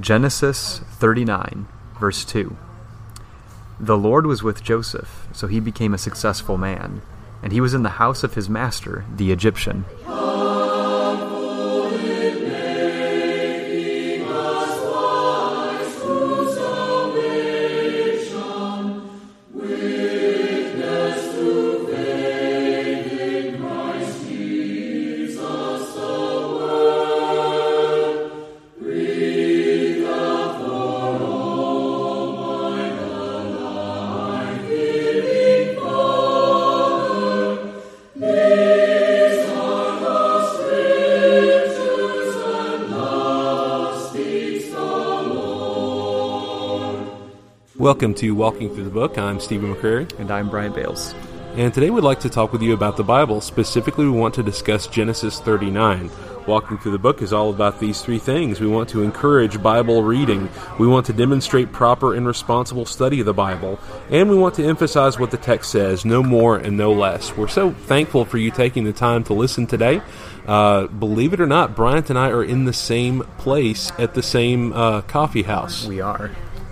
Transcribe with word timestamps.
Genesis 0.00 0.78
39, 0.98 1.66
verse 1.98 2.24
2. 2.24 2.56
The 3.80 3.96
Lord 3.96 4.26
was 4.26 4.42
with 4.42 4.62
Joseph, 4.62 5.26
so 5.32 5.46
he 5.48 5.60
became 5.60 5.92
a 5.92 5.98
successful 5.98 6.56
man, 6.56 7.02
and 7.42 7.52
he 7.52 7.60
was 7.60 7.74
in 7.74 7.82
the 7.82 7.90
house 7.90 8.22
of 8.22 8.34
his 8.34 8.48
master, 8.48 9.04
the 9.16 9.32
Egyptian. 9.32 9.86
Welcome 47.98 48.14
to 48.14 48.30
Walking 48.30 48.72
Through 48.72 48.84
the 48.84 48.90
Book. 48.90 49.18
I'm 49.18 49.40
Stephen 49.40 49.74
McCrary. 49.74 50.16
And 50.20 50.30
I'm 50.30 50.48
Bryant 50.48 50.72
Bales. 50.72 51.16
And 51.56 51.74
today 51.74 51.90
we'd 51.90 52.04
like 52.04 52.20
to 52.20 52.30
talk 52.30 52.52
with 52.52 52.62
you 52.62 52.72
about 52.72 52.96
the 52.96 53.02
Bible. 53.02 53.40
Specifically, 53.40 54.04
we 54.04 54.12
want 54.12 54.34
to 54.34 54.42
discuss 54.44 54.86
Genesis 54.86 55.40
39. 55.40 56.08
Walking 56.46 56.78
Through 56.78 56.92
the 56.92 57.00
Book 57.00 57.22
is 57.22 57.32
all 57.32 57.50
about 57.50 57.80
these 57.80 58.00
three 58.00 58.20
things. 58.20 58.60
We 58.60 58.68
want 58.68 58.88
to 58.90 59.02
encourage 59.02 59.60
Bible 59.60 60.04
reading, 60.04 60.48
we 60.78 60.86
want 60.86 61.06
to 61.06 61.12
demonstrate 61.12 61.72
proper 61.72 62.14
and 62.14 62.24
responsible 62.24 62.86
study 62.86 63.18
of 63.18 63.26
the 63.26 63.34
Bible, 63.34 63.80
and 64.10 64.30
we 64.30 64.36
want 64.36 64.54
to 64.54 64.64
emphasize 64.64 65.18
what 65.18 65.32
the 65.32 65.36
text 65.36 65.72
says, 65.72 66.04
no 66.04 66.22
more 66.22 66.56
and 66.56 66.76
no 66.76 66.92
less. 66.92 67.36
We're 67.36 67.48
so 67.48 67.72
thankful 67.72 68.24
for 68.24 68.38
you 68.38 68.52
taking 68.52 68.84
the 68.84 68.92
time 68.92 69.24
to 69.24 69.34
listen 69.34 69.66
today. 69.66 70.00
Uh, 70.46 70.86
believe 70.86 71.32
it 71.32 71.40
or 71.40 71.46
not, 71.46 71.74
Bryant 71.74 72.08
and 72.08 72.18
I 72.18 72.30
are 72.30 72.44
in 72.44 72.64
the 72.64 72.72
same 72.72 73.24
place 73.38 73.90
at 73.98 74.14
the 74.14 74.22
same 74.22 74.72
uh, 74.72 75.00
coffee 75.02 75.42
house. 75.42 75.84
We 75.84 76.00
are. 76.00 76.30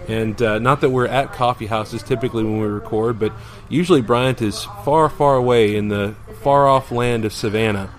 And 0.08 0.40
uh, 0.40 0.58
not 0.58 0.80
that 0.82 0.90
we're 0.90 1.06
at 1.06 1.32
coffee 1.32 1.66
houses 1.66 2.02
typically 2.02 2.44
when 2.44 2.60
we 2.60 2.66
record, 2.66 3.18
but 3.18 3.32
usually 3.68 4.02
Bryant 4.02 4.40
is 4.40 4.64
far, 4.84 5.08
far 5.08 5.36
away 5.36 5.76
in 5.76 5.88
the 5.88 6.14
far 6.42 6.68
off 6.68 6.92
land 6.92 7.24
of 7.24 7.32
Savannah. 7.32 7.90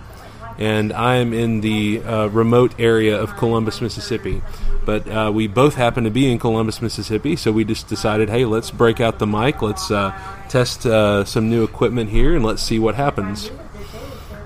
And 0.56 0.92
I 0.92 1.16
am 1.16 1.32
in 1.32 1.60
the 1.60 2.02
uh, 2.02 2.26
remote 2.28 2.80
area 2.80 3.20
of 3.20 3.36
Columbus, 3.36 3.80
Mississippi. 3.80 4.42
But 4.84 5.06
uh, 5.06 5.30
we 5.32 5.46
both 5.46 5.74
happen 5.74 6.04
to 6.04 6.10
be 6.10 6.32
in 6.32 6.38
Columbus, 6.38 6.82
Mississippi, 6.82 7.36
so 7.36 7.52
we 7.52 7.64
just 7.64 7.88
decided, 7.88 8.28
hey, 8.30 8.44
let's 8.44 8.70
break 8.70 9.00
out 9.00 9.18
the 9.18 9.26
mic, 9.26 9.60
let's 9.62 9.90
uh, 9.90 10.18
test 10.48 10.86
uh, 10.86 11.24
some 11.24 11.50
new 11.50 11.62
equipment 11.62 12.10
here, 12.10 12.34
and 12.34 12.44
let's 12.44 12.62
see 12.62 12.78
what 12.78 12.94
happens. 12.94 13.50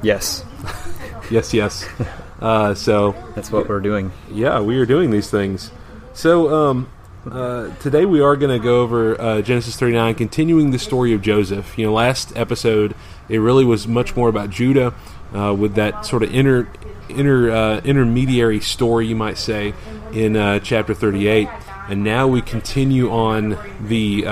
Yes. 0.02 0.44
yes, 1.30 1.54
yes. 1.54 1.88
Uh, 2.42 2.74
so 2.74 3.14
that's 3.36 3.52
what 3.52 3.68
we're 3.68 3.78
doing. 3.78 4.10
Yeah, 4.28 4.60
we 4.62 4.76
are 4.78 4.84
doing 4.84 5.12
these 5.12 5.30
things. 5.30 5.70
So, 6.12 6.52
um, 6.52 6.88
uh, 7.30 7.74
today 7.76 8.04
we 8.04 8.20
are 8.20 8.36
going 8.36 8.50
to 8.50 8.62
go 8.62 8.80
over 8.80 9.20
uh, 9.20 9.42
Genesis 9.42 9.76
39, 9.76 10.14
continuing 10.16 10.70
the 10.70 10.78
story 10.78 11.12
of 11.12 11.22
Joseph. 11.22 11.78
You 11.78 11.86
know, 11.86 11.92
last 11.92 12.36
episode 12.36 12.94
it 13.28 13.38
really 13.38 13.64
was 13.64 13.86
much 13.86 14.16
more 14.16 14.28
about 14.28 14.50
Judah 14.50 14.94
uh, 15.34 15.54
with 15.54 15.74
that 15.76 16.04
sort 16.04 16.22
of 16.22 16.34
inner, 16.34 16.68
inner 17.08 17.50
uh, 17.50 17.80
intermediary 17.84 18.60
story, 18.60 19.06
you 19.06 19.16
might 19.16 19.38
say, 19.38 19.72
in 20.12 20.36
uh, 20.36 20.58
chapter 20.58 20.94
38, 20.94 21.48
and 21.88 22.02
now 22.02 22.26
we 22.26 22.42
continue 22.42 23.10
on 23.10 23.50
the 23.80 24.22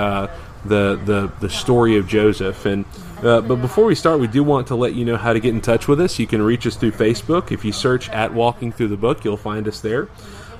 the 0.63 0.95
the 1.05 1.31
the 1.39 1.49
story 1.49 1.97
of 1.97 2.07
Joseph 2.07 2.65
and. 2.65 2.85
Uh, 3.21 3.39
but 3.39 3.57
before 3.57 3.85
we 3.85 3.93
start, 3.93 4.19
we 4.19 4.25
do 4.25 4.43
want 4.43 4.65
to 4.65 4.75
let 4.75 4.95
you 4.95 5.05
know 5.05 5.15
how 5.15 5.31
to 5.31 5.39
get 5.39 5.53
in 5.53 5.61
touch 5.61 5.87
with 5.87 6.01
us. 6.01 6.17
You 6.17 6.25
can 6.25 6.41
reach 6.41 6.65
us 6.65 6.75
through 6.75 6.93
Facebook. 6.93 7.51
If 7.51 7.63
you 7.63 7.71
search 7.71 8.09
at 8.09 8.33
Walking 8.33 8.71
Through 8.71 8.87
the 8.87 8.97
Book, 8.97 9.23
you'll 9.23 9.37
find 9.37 9.67
us 9.67 9.79
there. 9.79 10.09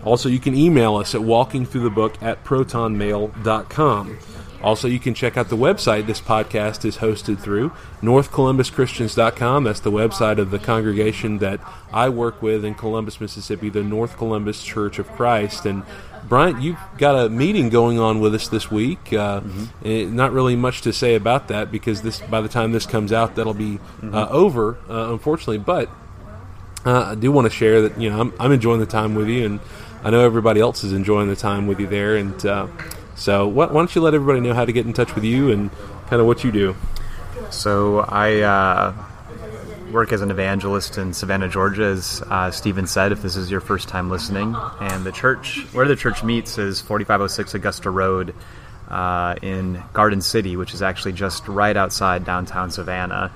Also, 0.04 0.30
you 0.30 0.40
can 0.40 0.56
email 0.56 0.96
us 0.96 1.14
at 1.14 1.22
walkingthroughthebook 1.22 2.22
at 2.22 2.44
protonmail.com. 2.44 4.18
Also, 4.64 4.88
you 4.88 5.00
can 5.00 5.14
check 5.14 5.38
out 5.38 5.50
the 5.50 5.58
website 5.58 6.06
this 6.06 6.22
podcast 6.22 6.86
is 6.86 6.98
hosted 6.98 7.40
through, 7.40 7.72
northcolumbuschristians.com. 8.02 9.64
That's 9.64 9.80
the 9.80 9.92
website 9.92 10.38
of 10.38 10.52
the 10.52 10.60
congregation 10.60 11.40
that 11.40 11.60
I 11.92 12.10
work 12.10 12.42
with 12.42 12.64
in 12.64 12.76
Columbus, 12.76 13.20
Mississippi, 13.20 13.70
the 13.70 13.84
North 13.84 14.18
Columbus 14.18 14.62
Church 14.62 15.00
of 15.00 15.08
Christ. 15.14 15.66
And 15.66 15.82
Bryant, 16.28 16.62
you've 16.62 16.78
got 17.00 17.26
a 17.26 17.30
meeting 17.30 17.70
going 17.70 18.00
on 18.00 18.20
with 18.20 18.36
us 18.36 18.48
this 18.50 18.70
week. 18.70 19.12
Uh, 19.12 19.42
mm-hmm. 19.42 20.16
Not 20.16 20.32
really 20.32 20.56
much 20.56 20.82
to 20.82 20.94
say 20.94 21.16
about 21.16 21.48
that 21.48 21.72
because 21.72 22.04
this, 22.04 22.20
by 22.20 22.42
the 22.42 22.50
time 22.50 22.72
this 22.72 22.86
comes 22.86 23.12
out, 23.12 23.36
that'll 23.36 23.56
be 23.56 23.80
mm-hmm. 23.80 24.14
uh, 24.14 24.28
over, 24.28 24.78
uh, 24.88 25.12
unfortunately. 25.12 25.58
But 25.58 25.90
uh, 26.86 27.12
I 27.12 27.16
do 27.16 27.32
want 27.32 27.46
to 27.46 27.52
share 27.52 27.82
that 27.82 28.00
you 28.00 28.10
know 28.10 28.20
I'm, 28.20 28.34
I'm 28.40 28.52
enjoying 28.52 28.80
the 28.80 28.86
time 28.86 29.16
with 29.16 29.28
you 29.28 29.46
and 29.46 29.60
I 30.04 30.10
know 30.10 30.22
everybody 30.22 30.60
else 30.60 30.84
is 30.84 30.94
enjoying 30.94 31.30
the 31.30 31.36
time 31.36 31.68
with 31.68 31.80
you 31.80 31.88
there, 31.88 32.16
and 32.16 32.46
uh, 32.46 32.68
so 33.16 33.48
why, 33.48 33.68
why, 33.68 33.74
don't 33.74 33.94
you 33.94 34.02
let 34.02 34.14
everybody 34.16 34.40
know 34.40 34.54
how 34.54 34.66
to 34.66 34.72
get 34.72 34.86
in 34.86 34.94
touch 34.94 35.14
with 35.14 35.24
you 35.24 35.52
and 35.52 35.70
kind 36.08 36.20
of 36.20 36.26
what 36.26 36.44
you 36.44 36.52
do? 36.52 36.76
So 37.52 38.00
I 38.00 38.40
uh, 38.42 38.94
work 39.92 40.12
as 40.12 40.22
an 40.22 40.32
evangelist 40.32 40.98
in 40.98 41.14
Savannah, 41.14 41.50
Georgia, 41.50 41.84
as 41.84 42.24
uh, 42.28 42.50
Stephen 42.50 42.88
said. 42.88 43.12
If 43.12 43.22
this 43.22 43.36
is 43.36 43.52
your 43.52 43.62
first 43.62 43.90
time 43.90 44.10
listening, 44.10 44.56
and 44.80 45.04
the 45.04 45.12
church 45.12 45.68
where 45.72 45.88
the 45.88 45.96
church 45.96 46.24
meets 46.24 46.58
is 46.58 46.82
4506 46.82 47.54
Augusta 47.54 47.90
Road 47.90 48.34
uh, 48.90 49.36
in 49.42 49.84
Garden 49.94 50.22
City, 50.22 50.58
which 50.58 50.74
is 50.74 50.82
actually 50.82 51.14
just 51.14 51.48
right 51.48 51.78
outside 51.78 52.26
downtown 52.26 52.72
Savannah. 52.72 53.32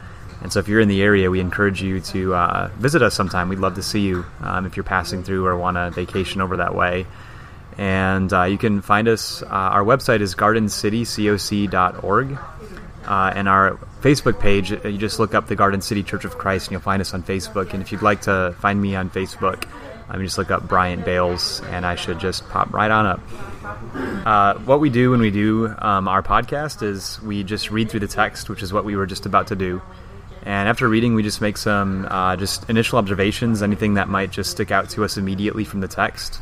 And 0.45 0.53
so, 0.53 0.59
if 0.59 0.67
you're 0.67 0.79
in 0.79 0.88
the 0.88 1.01
area, 1.01 1.31
we 1.31 1.39
encourage 1.39 1.81
you 1.81 2.00
to 2.01 2.35
uh, 2.35 2.69
visit 2.78 3.01
us 3.01 3.16
sometime. 3.16 3.50
We'd 3.50 3.57
love 3.57 3.73
to 3.73 3.81
see 3.81 4.01
you 4.01 4.28
um, 4.41 4.67
if 4.67 4.78
you're 4.78 4.83
passing 4.83 5.23
through 5.23 5.47
or 5.47 5.57
want 5.57 5.75
a 5.75 5.89
vacation 5.89 6.39
over 6.39 6.57
that 6.57 6.75
way. 6.75 7.07
And 7.79 8.31
uh, 8.31 8.44
you 8.44 8.59
can 8.59 8.83
find 8.83 9.07
us. 9.07 9.41
Uh, 9.41 9.47
our 9.47 9.83
website 9.83 10.22
is 10.22 10.35
gardencitycoc.org. 10.35 12.38
Uh, 13.07 13.33
and 13.35 13.50
our 13.50 13.72
Facebook 14.01 14.39
page, 14.39 14.72
uh, 14.72 14.88
you 14.88 15.00
just 15.00 15.17
look 15.17 15.33
up 15.33 15.47
the 15.47 15.56
Garden 15.56 15.81
City 15.81 16.03
Church 16.03 16.25
of 16.25 16.38
Christ 16.38 16.67
and 16.67 16.73
you'll 16.73 16.81
find 16.81 17.01
us 17.01 17.16
on 17.16 17.23
Facebook. 17.23 17.73
And 17.73 17.81
if 17.81 17.91
you'd 17.91 18.03
like 18.03 18.22
to 18.22 18.56
find 18.59 18.79
me 18.79 18.95
on 18.95 19.09
Facebook, 19.09 19.67
um, 20.09 20.22
just 20.22 20.38
look 20.38 20.51
up 20.51 20.67
Bryant 20.67 21.06
Bales 21.06 21.59
and 21.72 21.88
I 21.88 21.95
should 21.95 22.19
just 22.19 22.47
pop 22.50 22.72
right 22.72 22.91
on 22.91 23.07
up. 23.07 23.19
Uh, 24.27 24.59
what 24.59 24.79
we 24.79 24.91
do 24.91 25.09
when 25.09 25.22
we 25.22 25.31
do 25.31 25.73
um, 25.79 26.07
our 26.07 26.22
podcast 26.22 26.83
is 26.83 27.19
we 27.23 27.44
just 27.44 27.72
read 27.72 27.89
through 27.89 28.01
the 28.01 28.07
text, 28.07 28.47
which 28.47 28.62
is 28.62 28.72
what 28.72 28.85
we 28.85 28.95
were 28.95 29.07
just 29.07 29.25
about 29.25 29.47
to 29.47 29.56
do. 29.56 29.81
And 30.45 30.69
after 30.69 30.88
reading, 30.88 31.16
we 31.16 31.23
just 31.23 31.41
make 31.41 31.57
some 31.57 32.07
uh, 32.09 32.35
just 32.35 32.69
initial 32.69 33.00
observations, 33.00 33.63
anything 33.63 33.95
that 33.95 34.07
might 34.07 34.31
just 34.31 34.51
stick 34.51 34.69
out 34.69 34.89
to 34.91 35.03
us 35.03 35.17
immediately 35.17 35.63
from 35.63 35.79
the 35.79 35.88
text 35.88 36.39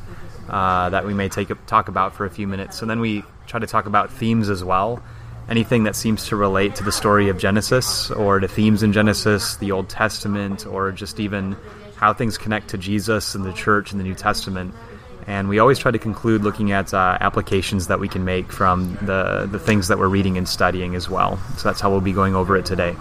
uh, 0.49 0.89
that 0.89 1.05
we 1.05 1.13
may 1.13 1.29
take 1.29 1.49
talk 1.65 1.87
about 1.87 2.13
for 2.13 2.25
a 2.25 2.29
few 2.29 2.47
minutes. 2.47 2.81
And 2.81 2.89
then 2.89 2.99
we 2.99 3.23
try 3.47 3.59
to 3.59 3.67
talk 3.67 3.85
about 3.85 4.11
themes 4.11 4.49
as 4.49 4.63
well. 4.63 5.01
Anything 5.49 5.85
that 5.85 5.95
seems 5.95 6.27
to 6.27 6.35
relate 6.35 6.75
to 6.75 6.83
the 6.83 6.91
story 6.91 7.29
of 7.29 7.37
Genesis 7.37 8.11
or 8.11 8.39
to 8.39 8.47
themes 8.47 8.83
in 8.83 8.93
Genesis, 8.93 9.57
the 9.57 9.71
Old 9.71 9.89
Testament, 9.89 10.65
or 10.65 10.91
just 10.91 11.19
even 11.19 11.55
how 11.95 12.13
things 12.13 12.37
connect 12.37 12.69
to 12.69 12.77
Jesus 12.77 13.35
and 13.35 13.45
the 13.45 13.53
church 13.53 13.91
in 13.91 13.97
the 13.97 14.03
New 14.03 14.15
Testament. 14.15 14.73
And 15.27 15.47
we 15.47 15.59
always 15.59 15.79
try 15.79 15.91
to 15.91 15.99
conclude 15.99 16.43
looking 16.43 16.73
at 16.73 16.93
uh, 16.93 17.17
applications 17.21 17.87
that 17.87 17.99
we 17.99 18.09
can 18.09 18.25
make 18.25 18.51
from 18.51 18.97
the, 19.01 19.47
the 19.49 19.59
things 19.59 19.87
that 19.87 19.97
we're 19.97 20.09
reading 20.09 20.37
and 20.37 20.47
studying 20.47 20.95
as 20.95 21.09
well. 21.09 21.39
So 21.57 21.69
that's 21.69 21.79
how 21.79 21.89
we'll 21.89 22.01
be 22.01 22.11
going 22.11 22.35
over 22.35 22.57
it 22.57 22.65
today. 22.65 22.95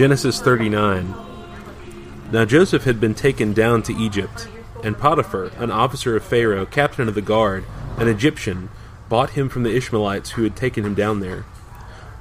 Genesis 0.00 0.40
39. 0.40 1.14
Now 2.32 2.46
Joseph 2.46 2.84
had 2.84 3.02
been 3.02 3.12
taken 3.12 3.52
down 3.52 3.82
to 3.82 3.92
Egypt, 3.92 4.48
and 4.82 4.96
Potiphar, 4.96 5.50
an 5.58 5.70
officer 5.70 6.16
of 6.16 6.24
Pharaoh, 6.24 6.64
captain 6.64 7.06
of 7.06 7.14
the 7.14 7.20
guard, 7.20 7.66
an 7.98 8.08
Egyptian, 8.08 8.70
bought 9.10 9.32
him 9.36 9.50
from 9.50 9.62
the 9.62 9.76
Ishmaelites 9.76 10.30
who 10.30 10.42
had 10.42 10.56
taken 10.56 10.86
him 10.86 10.94
down 10.94 11.20
there. 11.20 11.44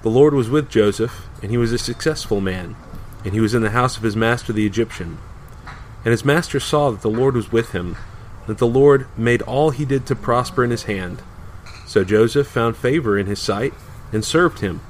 The 0.01 0.09
Lord 0.09 0.33
was 0.33 0.49
with 0.49 0.69
Joseph, 0.69 1.25
and 1.41 1.51
he 1.51 1.57
was 1.57 1.71
a 1.71 1.77
successful 1.77 2.41
man, 2.41 2.75
and 3.23 3.33
he 3.33 3.39
was 3.39 3.53
in 3.53 3.61
the 3.61 3.69
house 3.69 3.95
of 3.95 4.03
his 4.03 4.13
master 4.13 4.51
the 4.51 4.67
Egyptian. 4.67 5.17
And 6.03 6.11
his 6.11 6.25
master 6.25 6.59
saw 6.59 6.91
that 6.91 7.01
the 7.01 7.09
Lord 7.09 7.33
was 7.33 7.53
with 7.53 7.71
him, 7.71 7.95
that 8.47 8.57
the 8.57 8.67
Lord 8.67 9.07
made 9.17 9.41
all 9.43 9.69
he 9.69 9.85
did 9.85 10.05
to 10.07 10.17
prosper 10.17 10.65
in 10.65 10.71
his 10.71 10.83
hand. 10.83 11.21
So 11.87 12.03
Joseph 12.03 12.47
found 12.47 12.75
favor 12.75 13.17
in 13.17 13.27
his 13.27 13.39
sight, 13.39 13.73
and 14.11 14.25
served 14.25 14.59
him. 14.59 14.81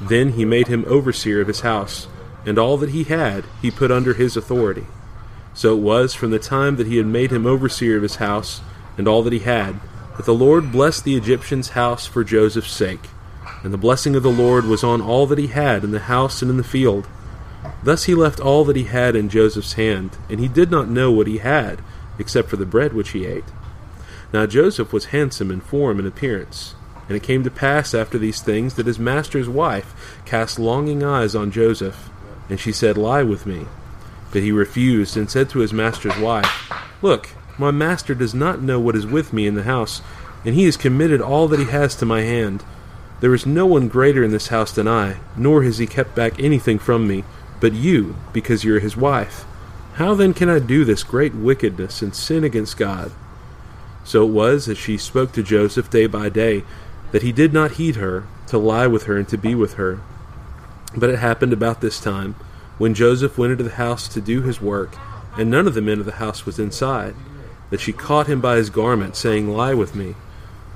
Then 0.00 0.30
he 0.30 0.44
made 0.44 0.66
him 0.66 0.84
overseer 0.88 1.40
of 1.40 1.46
his 1.46 1.60
house, 1.60 2.08
and 2.44 2.58
all 2.58 2.76
that 2.78 2.90
he 2.90 3.04
had 3.04 3.44
he 3.60 3.70
put 3.70 3.90
under 3.90 4.14
his 4.14 4.36
authority. 4.36 4.86
So 5.54 5.76
it 5.76 5.80
was 5.80 6.14
from 6.14 6.30
the 6.30 6.38
time 6.38 6.76
that 6.76 6.86
he 6.86 6.96
had 6.96 7.06
made 7.06 7.30
him 7.30 7.46
overseer 7.46 7.96
of 7.96 8.02
his 8.02 8.16
house, 8.16 8.60
and 8.96 9.06
all 9.06 9.22
that 9.22 9.32
he 9.32 9.40
had, 9.40 9.80
that 10.16 10.26
the 10.26 10.34
Lord 10.34 10.72
blessed 10.72 11.04
the 11.04 11.16
Egyptian's 11.16 11.70
house 11.70 12.06
for 12.06 12.24
Joseph's 12.24 12.72
sake. 12.72 13.08
And 13.62 13.72
the 13.72 13.78
blessing 13.78 14.16
of 14.16 14.22
the 14.22 14.30
Lord 14.30 14.64
was 14.64 14.82
on 14.82 15.00
all 15.00 15.26
that 15.26 15.38
he 15.38 15.48
had 15.48 15.84
in 15.84 15.90
the 15.90 16.00
house 16.00 16.42
and 16.42 16.50
in 16.50 16.56
the 16.56 16.64
field. 16.64 17.06
Thus 17.82 18.04
he 18.04 18.14
left 18.14 18.40
all 18.40 18.64
that 18.64 18.76
he 18.76 18.84
had 18.84 19.14
in 19.14 19.28
Joseph's 19.28 19.74
hand, 19.74 20.16
and 20.28 20.40
he 20.40 20.48
did 20.48 20.70
not 20.70 20.88
know 20.88 21.10
what 21.12 21.26
he 21.26 21.38
had, 21.38 21.80
except 22.18 22.48
for 22.48 22.56
the 22.56 22.66
bread 22.66 22.92
which 22.92 23.10
he 23.10 23.26
ate. 23.26 23.44
Now 24.32 24.46
Joseph 24.46 24.92
was 24.92 25.06
handsome 25.06 25.50
in 25.50 25.60
form 25.60 25.98
and 25.98 26.08
appearance. 26.08 26.74
And 27.08 27.16
it 27.16 27.22
came 27.22 27.42
to 27.44 27.50
pass 27.50 27.94
after 27.94 28.16
these 28.16 28.40
things 28.40 28.74
that 28.74 28.86
his 28.86 28.98
master's 28.98 29.48
wife 29.48 30.20
cast 30.24 30.58
longing 30.58 31.02
eyes 31.02 31.34
on 31.34 31.50
Joseph, 31.50 32.08
and 32.48 32.58
she 32.60 32.72
said, 32.72 32.96
Lie 32.96 33.22
with 33.22 33.46
me. 33.46 33.66
But 34.32 34.42
he 34.42 34.52
refused, 34.52 35.16
and 35.16 35.30
said 35.30 35.50
to 35.50 35.60
his 35.60 35.72
master's 35.72 36.16
wife, 36.18 36.72
Look, 37.02 37.30
my 37.58 37.70
master 37.70 38.14
does 38.14 38.34
not 38.34 38.62
know 38.62 38.80
what 38.80 38.96
is 38.96 39.06
with 39.06 39.32
me 39.32 39.46
in 39.46 39.54
the 39.54 39.64
house, 39.64 40.00
and 40.44 40.54
he 40.54 40.64
has 40.64 40.76
committed 40.76 41.20
all 41.20 41.48
that 41.48 41.60
he 41.60 41.66
has 41.66 41.94
to 41.96 42.06
my 42.06 42.22
hand. 42.22 42.64
There 43.20 43.34
is 43.34 43.46
no 43.46 43.66
one 43.66 43.88
greater 43.88 44.24
in 44.24 44.32
this 44.32 44.48
house 44.48 44.72
than 44.72 44.88
I, 44.88 45.18
nor 45.36 45.62
has 45.62 45.78
he 45.78 45.86
kept 45.86 46.14
back 46.14 46.40
anything 46.40 46.78
from 46.78 47.06
me, 47.06 47.24
but 47.60 47.72
you, 47.72 48.16
because 48.32 48.64
you 48.64 48.74
are 48.76 48.80
his 48.80 48.96
wife. 48.96 49.44
How 49.94 50.14
then 50.14 50.34
can 50.34 50.48
I 50.48 50.58
do 50.58 50.84
this 50.84 51.04
great 51.04 51.34
wickedness 51.34 52.02
and 52.02 52.14
sin 52.14 52.42
against 52.42 52.78
God? 52.78 53.12
So 54.04 54.26
it 54.26 54.32
was, 54.32 54.68
as 54.68 54.78
she 54.78 54.96
spoke 54.96 55.32
to 55.32 55.42
Joseph 55.42 55.90
day 55.90 56.06
by 56.06 56.28
day, 56.28 56.64
that 57.12 57.22
he 57.22 57.30
did 57.30 57.52
not 57.52 57.72
heed 57.72 57.96
her, 57.96 58.24
to 58.48 58.58
lie 58.58 58.86
with 58.86 59.04
her 59.04 59.16
and 59.16 59.28
to 59.28 59.38
be 59.38 59.54
with 59.54 59.74
her. 59.74 60.00
But 60.96 61.10
it 61.10 61.18
happened 61.18 61.52
about 61.52 61.80
this 61.80 62.00
time, 62.00 62.34
when 62.78 62.94
Joseph 62.94 63.38
went 63.38 63.52
into 63.52 63.64
the 63.64 63.70
house 63.70 64.08
to 64.08 64.20
do 64.20 64.42
his 64.42 64.60
work, 64.60 64.96
and 65.38 65.50
none 65.50 65.66
of 65.66 65.74
the 65.74 65.80
men 65.80 66.00
of 66.00 66.06
the 66.06 66.12
house 66.12 66.44
was 66.44 66.58
inside, 66.58 67.14
that 67.70 67.80
she 67.80 67.92
caught 67.92 68.26
him 68.26 68.40
by 68.40 68.56
his 68.56 68.70
garment, 68.70 69.16
saying, 69.16 69.48
Lie 69.48 69.74
with 69.74 69.94
me. 69.94 70.14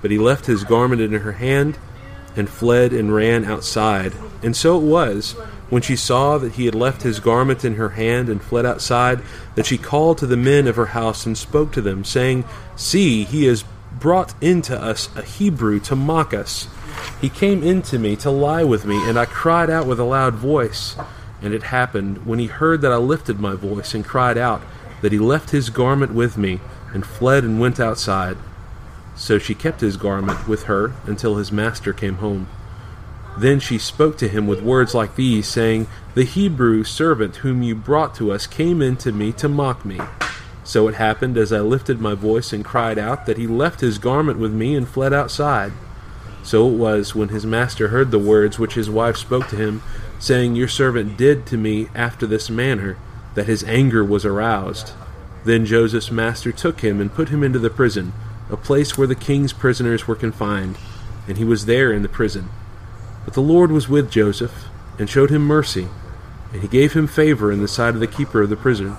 But 0.00 0.10
he 0.10 0.18
left 0.18 0.46
his 0.46 0.64
garment 0.64 1.00
in 1.00 1.12
her 1.12 1.32
hand, 1.32 1.78
and 2.36 2.48
fled 2.48 2.92
and 2.92 3.14
ran 3.14 3.44
outside. 3.44 4.12
And 4.42 4.56
so 4.56 4.78
it 4.78 4.84
was, 4.84 5.32
when 5.68 5.82
she 5.82 5.96
saw 5.96 6.38
that 6.38 6.52
he 6.52 6.66
had 6.66 6.74
left 6.74 7.02
his 7.02 7.18
garment 7.18 7.64
in 7.64 7.74
her 7.74 7.90
hand 7.90 8.28
and 8.28 8.42
fled 8.42 8.66
outside, 8.66 9.20
that 9.54 9.66
she 9.66 9.78
called 9.78 10.18
to 10.18 10.26
the 10.26 10.36
men 10.36 10.66
of 10.66 10.76
her 10.76 10.86
house 10.86 11.26
and 11.26 11.36
spoke 11.36 11.72
to 11.72 11.80
them, 11.80 12.04
saying, 12.04 12.44
See, 12.76 13.24
he 13.24 13.44
has 13.46 13.64
brought 13.98 14.34
into 14.42 14.80
us 14.80 15.08
a 15.16 15.22
Hebrew 15.22 15.80
to 15.80 15.96
mock 15.96 16.34
us. 16.34 16.68
He 17.20 17.28
came 17.28 17.62
in 17.62 17.82
to 17.82 17.98
me 17.98 18.16
to 18.16 18.30
lie 18.30 18.64
with 18.64 18.84
me, 18.84 18.96
and 19.08 19.18
I 19.18 19.24
cried 19.24 19.70
out 19.70 19.86
with 19.86 19.98
a 19.98 20.04
loud 20.04 20.34
voice. 20.34 20.96
And 21.40 21.54
it 21.54 21.64
happened, 21.64 22.26
when 22.26 22.38
he 22.38 22.46
heard 22.46 22.80
that 22.82 22.92
I 22.92 22.96
lifted 22.96 23.40
my 23.40 23.54
voice 23.54 23.94
and 23.94 24.04
cried 24.04 24.38
out, 24.38 24.62
that 25.02 25.12
he 25.12 25.18
left 25.18 25.50
his 25.50 25.70
garment 25.70 26.12
with 26.14 26.36
me, 26.36 26.60
and 26.92 27.06
fled 27.06 27.44
and 27.44 27.60
went 27.60 27.78
outside. 27.78 28.36
So 29.14 29.38
she 29.38 29.54
kept 29.54 29.80
his 29.80 29.96
garment 29.96 30.46
with 30.46 30.64
her 30.64 30.92
until 31.04 31.36
his 31.36 31.52
master 31.52 31.92
came 31.92 32.16
home. 32.16 32.48
Then 33.38 33.60
she 33.60 33.78
spoke 33.78 34.16
to 34.18 34.28
him 34.28 34.46
with 34.46 34.62
words 34.62 34.94
like 34.94 35.16
these, 35.16 35.46
saying, 35.46 35.88
The 36.14 36.24
Hebrew 36.24 36.84
servant 36.84 37.36
whom 37.36 37.62
you 37.62 37.74
brought 37.74 38.14
to 38.16 38.32
us 38.32 38.46
came 38.46 38.80
in 38.80 38.96
to 38.98 39.12
me 39.12 39.32
to 39.34 39.48
mock 39.48 39.84
me. 39.84 40.00
So 40.64 40.88
it 40.88 40.94
happened, 40.94 41.36
as 41.36 41.52
I 41.52 41.60
lifted 41.60 42.00
my 42.00 42.14
voice 42.14 42.52
and 42.52 42.64
cried 42.64 42.98
out, 42.98 43.26
that 43.26 43.38
he 43.38 43.46
left 43.46 43.80
his 43.80 43.98
garment 43.98 44.38
with 44.38 44.52
me 44.52 44.74
and 44.74 44.88
fled 44.88 45.12
outside. 45.12 45.72
So 46.46 46.68
it 46.68 46.74
was, 46.74 47.12
when 47.12 47.30
his 47.30 47.44
master 47.44 47.88
heard 47.88 48.12
the 48.12 48.20
words 48.20 48.56
which 48.56 48.74
his 48.74 48.88
wife 48.88 49.16
spoke 49.16 49.48
to 49.48 49.56
him, 49.56 49.82
saying, 50.20 50.54
Your 50.54 50.68
servant 50.68 51.16
did 51.16 51.44
to 51.46 51.56
me 51.56 51.88
after 51.92 52.24
this 52.24 52.48
manner, 52.48 52.96
that 53.34 53.48
his 53.48 53.64
anger 53.64 54.04
was 54.04 54.24
aroused. 54.24 54.92
Then 55.44 55.66
Joseph's 55.66 56.12
master 56.12 56.52
took 56.52 56.82
him 56.82 57.00
and 57.00 57.12
put 57.12 57.30
him 57.30 57.42
into 57.42 57.58
the 57.58 57.68
prison, 57.68 58.12
a 58.48 58.56
place 58.56 58.96
where 58.96 59.08
the 59.08 59.16
king's 59.16 59.52
prisoners 59.52 60.06
were 60.06 60.14
confined, 60.14 60.78
and 61.26 61.36
he 61.36 61.42
was 61.42 61.66
there 61.66 61.92
in 61.92 62.02
the 62.02 62.08
prison. 62.08 62.48
But 63.24 63.34
the 63.34 63.42
Lord 63.42 63.72
was 63.72 63.88
with 63.88 64.08
Joseph, 64.08 64.66
and 65.00 65.10
showed 65.10 65.30
him 65.30 65.42
mercy, 65.42 65.88
and 66.52 66.62
he 66.62 66.68
gave 66.68 66.92
him 66.92 67.08
favor 67.08 67.50
in 67.50 67.60
the 67.60 67.66
sight 67.66 67.94
of 67.94 68.00
the 68.00 68.06
keeper 68.06 68.40
of 68.40 68.50
the 68.50 68.56
prison. 68.56 68.96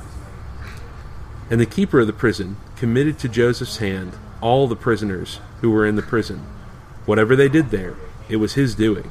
And 1.50 1.62
the 1.62 1.66
keeper 1.66 2.02
of 2.02 2.08
the 2.08 2.12
prison 2.14 2.58
committed 2.76 3.18
to 3.20 3.30
Joseph's 3.30 3.78
hand 3.78 4.18
all 4.42 4.68
the 4.68 4.76
prisoners 4.76 5.40
who 5.62 5.72
were 5.72 5.86
in 5.86 5.96
the 5.96 6.02
prison. 6.02 6.46
Whatever 7.08 7.38
they 7.38 7.48
did 7.48 7.72
there, 7.72 7.96
it 8.28 8.36
was 8.36 8.54
his 8.54 8.76
doing. 8.76 9.10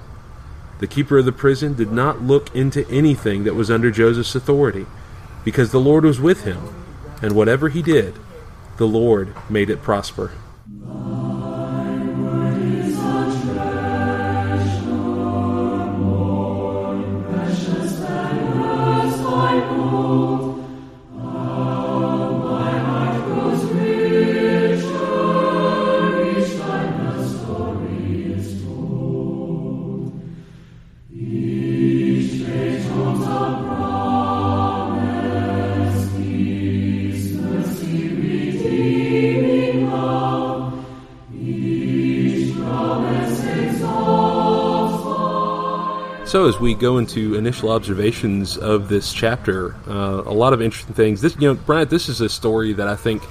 The 0.81 0.87
keeper 0.87 1.17
of 1.19 1.25
the 1.25 1.33
prison 1.33 1.73
did 1.73 1.91
not 1.91 2.23
look 2.23 2.55
into 2.55 2.87
anything 2.89 3.45
that 3.45 3.55
was 3.55 3.71
under 3.71 3.91
Joseph's 3.91 4.35
authority, 4.35 4.85
because 5.45 5.73
the 5.73 5.81
Lord 5.81 6.05
was 6.05 6.21
with 6.21 6.45
him, 6.45 6.75
and 7.23 7.33
whatever 7.33 7.71
he 7.71 7.81
did, 7.81 8.15
the 8.77 8.87
Lord 8.87 9.35
made 9.49 9.71
it 9.71 9.83
prosper. 9.83 10.33
As 46.57 46.61
we 46.63 46.75
go 46.75 46.97
into 46.97 47.35
initial 47.35 47.71
observations 47.71 48.57
of 48.57 48.89
this 48.89 49.13
chapter, 49.13 49.75
uh, 49.87 50.23
a 50.25 50.33
lot 50.33 50.55
of 50.55 50.63
interesting 50.63 50.95
things. 50.95 51.21
This, 51.21 51.37
you 51.39 51.49
know, 51.49 51.55
Brad, 51.55 51.91
this 51.91 52.09
is 52.09 52.23
a 52.23 52.31
story 52.31 52.73
that 52.73 52.89
I 52.89 52.97
think 52.97 53.23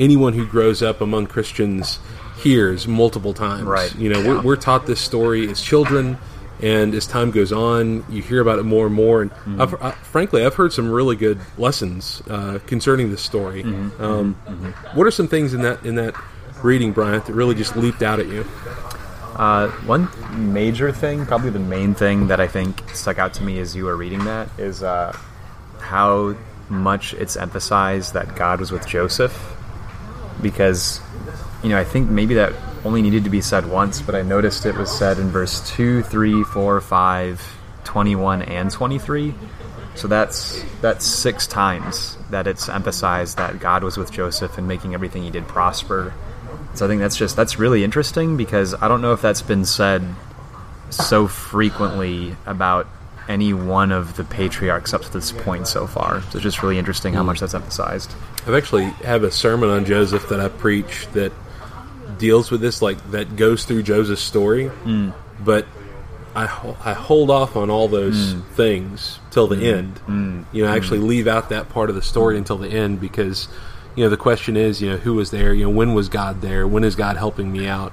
anyone 0.00 0.32
who 0.32 0.44
grows 0.44 0.82
up 0.82 1.00
among 1.00 1.28
Christians 1.28 2.00
hears 2.42 2.88
multiple 2.88 3.34
times. 3.34 3.62
Right. 3.62 3.94
You 3.94 4.08
know, 4.08 4.26
we're, 4.26 4.42
we're 4.42 4.56
taught 4.56 4.86
this 4.86 5.00
story 5.00 5.48
as 5.48 5.62
children, 5.62 6.18
and 6.60 6.92
as 6.94 7.06
time 7.06 7.30
goes 7.30 7.52
on, 7.52 8.04
you 8.10 8.20
hear 8.20 8.40
about 8.40 8.58
it 8.58 8.64
more 8.64 8.86
and 8.86 8.94
more. 8.94 9.22
And 9.22 9.30
I've, 9.60 9.80
I, 9.80 9.92
frankly, 9.92 10.44
I've 10.44 10.54
heard 10.54 10.72
some 10.72 10.90
really 10.90 11.14
good 11.14 11.38
lessons 11.58 12.20
uh, 12.28 12.58
concerning 12.66 13.12
this 13.12 13.22
story. 13.22 13.62
Um, 13.62 14.34
What 14.94 15.06
are 15.06 15.12
some 15.12 15.28
things 15.28 15.54
in 15.54 15.62
that 15.62 15.84
in 15.84 15.94
that 15.96 16.16
reading, 16.64 16.90
Bryant, 16.92 17.26
that 17.26 17.34
really 17.34 17.54
just 17.54 17.76
leaped 17.76 18.02
out 18.02 18.18
at 18.18 18.26
you? 18.26 18.44
Uh, 19.34 19.68
one 19.86 20.08
major 20.52 20.92
thing, 20.92 21.24
probably 21.26 21.50
the 21.50 21.58
main 21.58 21.94
thing 21.94 22.28
that 22.28 22.40
I 22.40 22.46
think 22.46 22.90
stuck 22.90 23.18
out 23.18 23.34
to 23.34 23.42
me 23.42 23.58
as 23.60 23.74
you 23.74 23.84
were 23.84 23.96
reading 23.96 24.24
that 24.24 24.48
is 24.58 24.82
uh, 24.82 25.16
how 25.80 26.36
much 26.68 27.14
it's 27.14 27.36
emphasized 27.36 28.14
that 28.14 28.36
God 28.36 28.60
was 28.60 28.70
with 28.70 28.86
Joseph. 28.86 29.56
Because, 30.40 31.00
you 31.62 31.70
know, 31.70 31.78
I 31.78 31.84
think 31.84 32.10
maybe 32.10 32.34
that 32.34 32.52
only 32.84 33.00
needed 33.00 33.24
to 33.24 33.30
be 33.30 33.40
said 33.40 33.66
once, 33.66 34.02
but 34.02 34.14
I 34.14 34.22
noticed 34.22 34.66
it 34.66 34.74
was 34.74 34.90
said 34.90 35.18
in 35.18 35.28
verse 35.28 35.70
2, 35.70 36.02
3, 36.02 36.42
4, 36.44 36.80
5, 36.80 37.56
21, 37.84 38.42
and 38.42 38.70
23. 38.70 39.34
So 39.94 40.08
that's 40.08 40.64
that's 40.80 41.04
six 41.04 41.46
times 41.46 42.16
that 42.30 42.46
it's 42.46 42.68
emphasized 42.68 43.36
that 43.36 43.60
God 43.60 43.84
was 43.84 43.98
with 43.98 44.10
Joseph 44.10 44.56
and 44.56 44.66
making 44.66 44.94
everything 44.94 45.22
he 45.22 45.30
did 45.30 45.46
prosper. 45.46 46.14
So 46.74 46.86
I 46.86 46.88
think 46.88 47.00
that's 47.00 47.16
just 47.16 47.36
that's 47.36 47.58
really 47.58 47.84
interesting 47.84 48.36
because 48.36 48.74
I 48.74 48.88
don't 48.88 49.02
know 49.02 49.12
if 49.12 49.20
that's 49.20 49.42
been 49.42 49.64
said 49.64 50.02
so 50.90 51.26
frequently 51.26 52.36
about 52.46 52.86
any 53.28 53.54
one 53.54 53.92
of 53.92 54.16
the 54.16 54.24
patriarchs 54.24 54.92
up 54.92 55.02
to 55.02 55.12
this 55.12 55.32
point 55.32 55.68
so 55.68 55.86
far. 55.86 56.22
So 56.22 56.38
it's 56.38 56.42
just 56.42 56.62
really 56.62 56.78
interesting 56.78 57.14
how 57.14 57.22
much 57.22 57.40
that's 57.40 57.54
emphasized. 57.54 58.12
I've 58.46 58.54
actually 58.54 58.84
have 59.04 59.22
a 59.22 59.30
sermon 59.30 59.68
on 59.70 59.84
Joseph 59.84 60.28
that 60.28 60.40
I 60.40 60.48
preach 60.48 61.06
that 61.12 61.32
deals 62.18 62.50
with 62.50 62.60
this, 62.60 62.82
like 62.82 63.10
that 63.10 63.36
goes 63.36 63.64
through 63.64 63.82
Joseph's 63.84 64.22
story, 64.22 64.68
hmm. 64.68 65.10
but 65.40 65.66
I 66.34 66.44
I 66.84 66.94
hold 66.94 67.30
off 67.30 67.56
on 67.56 67.70
all 67.70 67.88
those 67.88 68.32
hmm. 68.32 68.40
things 68.54 69.18
till 69.30 69.46
the 69.46 69.56
hmm. 69.56 69.64
end. 69.64 70.00
You 70.52 70.64
know, 70.64 70.72
I 70.72 70.76
actually 70.76 71.00
leave 71.00 71.26
out 71.26 71.50
that 71.50 71.68
part 71.68 71.90
of 71.90 71.96
the 71.96 72.02
story 72.02 72.38
until 72.38 72.58
the 72.58 72.68
end 72.68 73.00
because 73.00 73.48
you 73.94 74.04
know, 74.04 74.10
the 74.10 74.16
question 74.16 74.56
is, 74.56 74.80
you 74.80 74.90
know, 74.90 74.96
who 74.96 75.14
was 75.14 75.30
there? 75.30 75.52
You 75.52 75.64
know, 75.64 75.70
when 75.70 75.94
was 75.94 76.08
God 76.08 76.40
there? 76.40 76.66
When 76.66 76.84
is 76.84 76.96
God 76.96 77.16
helping 77.16 77.52
me 77.52 77.66
out? 77.68 77.92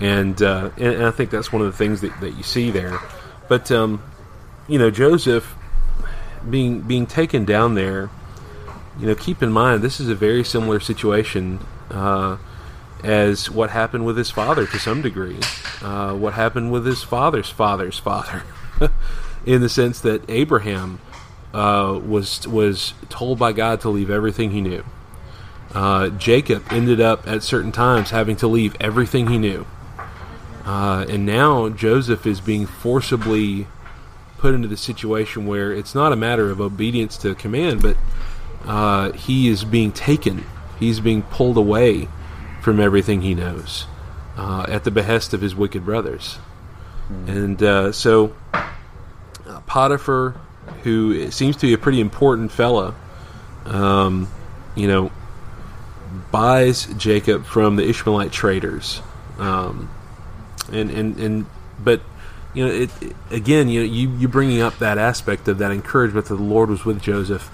And, 0.00 0.40
uh, 0.42 0.70
and 0.76 0.94
and 0.94 1.04
I 1.04 1.10
think 1.10 1.30
that's 1.30 1.52
one 1.52 1.62
of 1.62 1.70
the 1.70 1.76
things 1.76 2.00
that, 2.00 2.18
that 2.20 2.36
you 2.36 2.42
see 2.42 2.70
there. 2.70 2.98
But 3.48 3.70
um, 3.70 4.02
you 4.68 4.78
know, 4.78 4.90
Joseph 4.90 5.54
being 6.48 6.80
being 6.80 7.06
taken 7.06 7.44
down 7.44 7.74
there. 7.74 8.10
You 8.98 9.08
know, 9.08 9.14
keep 9.14 9.42
in 9.42 9.50
mind 9.50 9.82
this 9.82 9.98
is 9.98 10.08
a 10.08 10.14
very 10.14 10.44
similar 10.44 10.78
situation 10.78 11.58
uh, 11.90 12.36
as 13.02 13.50
what 13.50 13.70
happened 13.70 14.06
with 14.06 14.16
his 14.16 14.30
father 14.30 14.66
to 14.66 14.78
some 14.78 15.02
degree. 15.02 15.38
Uh, 15.82 16.14
what 16.14 16.34
happened 16.34 16.70
with 16.70 16.86
his 16.86 17.02
father's 17.02 17.50
father's 17.50 17.98
father, 17.98 18.42
in 19.46 19.60
the 19.60 19.68
sense 19.68 20.00
that 20.00 20.22
Abraham 20.30 21.00
uh, 21.52 22.00
was 22.04 22.46
was 22.46 22.94
told 23.08 23.38
by 23.38 23.52
God 23.52 23.80
to 23.80 23.88
leave 23.88 24.10
everything 24.10 24.50
he 24.52 24.60
knew. 24.60 24.84
Uh, 25.74 26.08
Jacob 26.10 26.64
ended 26.70 27.00
up 27.00 27.26
at 27.26 27.42
certain 27.42 27.72
times 27.72 28.10
having 28.10 28.36
to 28.36 28.46
leave 28.46 28.76
everything 28.80 29.26
he 29.26 29.38
knew, 29.38 29.66
uh, 30.64 31.04
and 31.08 31.26
now 31.26 31.68
Joseph 31.68 32.26
is 32.26 32.40
being 32.40 32.66
forcibly 32.66 33.66
put 34.38 34.54
into 34.54 34.68
the 34.68 34.76
situation 34.76 35.46
where 35.46 35.72
it's 35.72 35.94
not 35.94 36.12
a 36.12 36.16
matter 36.16 36.50
of 36.50 36.60
obedience 36.60 37.16
to 37.16 37.34
command, 37.34 37.82
but 37.82 37.96
uh, 38.66 39.12
he 39.12 39.48
is 39.48 39.64
being 39.64 39.90
taken. 39.90 40.44
He's 40.78 41.00
being 41.00 41.22
pulled 41.22 41.56
away 41.56 42.08
from 42.60 42.78
everything 42.78 43.22
he 43.22 43.34
knows 43.34 43.86
uh, 44.36 44.66
at 44.68 44.84
the 44.84 44.90
behest 44.90 45.34
of 45.34 45.40
his 45.40 45.54
wicked 45.54 45.84
brothers. 45.84 46.38
And 47.26 47.62
uh, 47.62 47.92
so 47.92 48.34
uh, 48.52 49.60
Potiphar, 49.66 50.34
who 50.82 51.30
seems 51.30 51.56
to 51.56 51.66
be 51.66 51.72
a 51.74 51.78
pretty 51.78 52.00
important 52.00 52.50
fella, 52.50 52.94
um, 53.66 54.28
you 54.74 54.88
know, 54.88 55.10
buys 56.34 56.86
Jacob 56.96 57.44
from 57.44 57.76
the 57.76 57.88
Ishmaelite 57.88 58.32
traders. 58.32 59.00
Um, 59.38 59.88
and, 60.72 60.90
and, 60.90 61.16
and, 61.20 61.46
but, 61.78 62.00
you 62.54 62.66
know, 62.66 62.72
it, 62.72 62.90
it- 63.02 63.16
again, 63.30 63.68
you 63.68 63.80
know, 63.80 63.86
you, 63.86 64.10
you 64.16 64.26
bringing 64.26 64.60
up 64.60 64.78
that 64.78 64.98
aspect 64.98 65.46
of 65.46 65.58
that 65.58 65.70
encouragement 65.70 66.26
that 66.26 66.34
the 66.36 66.42
Lord 66.42 66.70
was 66.70 66.84
with 66.84 67.00
Joseph, 67.00 67.50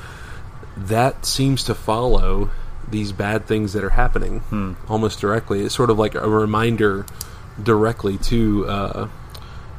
that 0.78 1.26
seems 1.26 1.62
to 1.64 1.74
follow 1.74 2.50
these 2.90 3.12
bad 3.12 3.44
things 3.46 3.74
that 3.74 3.84
are 3.84 3.90
happening 3.90 4.76
almost 4.88 5.20
directly. 5.20 5.60
It's 5.60 5.74
sort 5.74 5.90
of 5.90 5.98
like 5.98 6.14
a 6.14 6.28
reminder 6.28 7.04
directly 7.62 8.16
to 8.18 8.66
uh, 8.66 9.08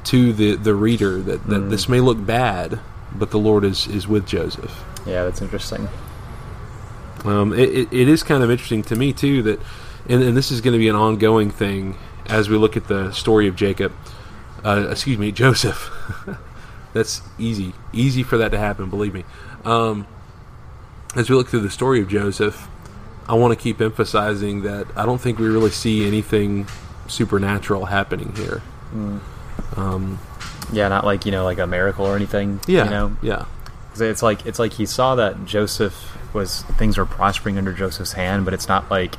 to 0.05 0.31
the 0.34 0.55
the 0.55 0.74
reader 0.75 1.20
that, 1.22 1.48
that 1.48 1.70
this 1.70 1.89
may 1.89 2.00
look 2.00 2.24
bad, 2.25 2.79
but 3.13 3.31
the 3.31 3.39
Lord 3.39 3.63
is 3.65 3.88
is 3.88 4.08
with 4.08 4.25
Joseph. 4.27 4.84
Yeah, 5.08 5.25
that's 5.25 5.41
interesting. 5.41 5.89
Um, 7.25 7.54
it, 7.54 7.70
it, 7.70 7.94
it 7.94 8.08
is 8.08 8.24
kind 8.24 8.44
of 8.44 8.50
interesting 8.50 8.84
to 8.84 8.96
me 8.96 9.13
too 9.13 9.44
that, 9.44 9.60
and, 10.10 10.24
and 10.24 10.36
this 10.36 10.51
is 10.51 10.62
going 10.62 10.74
to 10.74 10.80
be 10.80 10.88
an 10.88 10.96
ongoing 10.96 11.51
thing 11.51 11.96
as 12.28 12.50
we 12.50 12.58
look 12.58 12.75
at 12.75 12.88
the 12.88 13.12
story 13.12 13.48
of 13.48 13.56
Jacob. 13.56 13.94
Uh, 14.63 14.88
excuse 14.90 15.18
me, 15.18 15.32
Joseph. 15.32 15.92
That's 16.94 17.22
easy, 17.40 17.74
easy 17.94 18.24
for 18.24 18.38
that 18.38 18.51
to 18.51 18.58
happen. 18.58 18.90
Believe 18.90 19.13
me. 19.13 19.24
Um, 19.63 20.08
as 21.16 21.30
we 21.30 21.36
look 21.36 21.48
through 21.48 21.62
the 21.62 21.70
story 21.70 22.01
of 22.01 22.08
Joseph, 22.08 22.68
I 23.28 23.36
want 23.36 23.58
to 23.58 23.62
keep 23.62 23.80
emphasizing 23.80 24.63
that 24.63 24.88
I 24.96 25.06
don't 25.06 25.22
think 25.22 25.40
we 25.40 25.48
really 25.48 25.70
see 25.70 26.06
anything 26.06 26.68
supernatural 27.08 27.86
happening 27.86 28.34
here. 28.36 28.62
Yeah, 30.74 30.88
not 30.88 31.06
like 31.06 31.25
you 31.25 31.32
know, 31.32 31.44
like 31.44 31.60
a 31.60 31.68
miracle 31.68 32.06
or 32.06 32.16
anything. 32.16 32.60
Yeah, 32.68 32.86
you 32.86 32.90
know, 32.90 33.18
yeah, 33.22 33.46
it's 33.98 34.22
like 34.22 34.46
it's 34.46 34.60
like 34.60 34.74
he 34.74 34.86
saw 34.86 35.16
that 35.16 35.46
Joseph 35.46 36.11
was 36.33 36.63
things 36.77 36.97
were 36.97 37.05
prospering 37.05 37.57
under 37.57 37.73
Joseph's 37.73 38.13
hand, 38.13 38.45
but 38.45 38.53
it's 38.53 38.67
not 38.67 38.89
like 38.89 39.15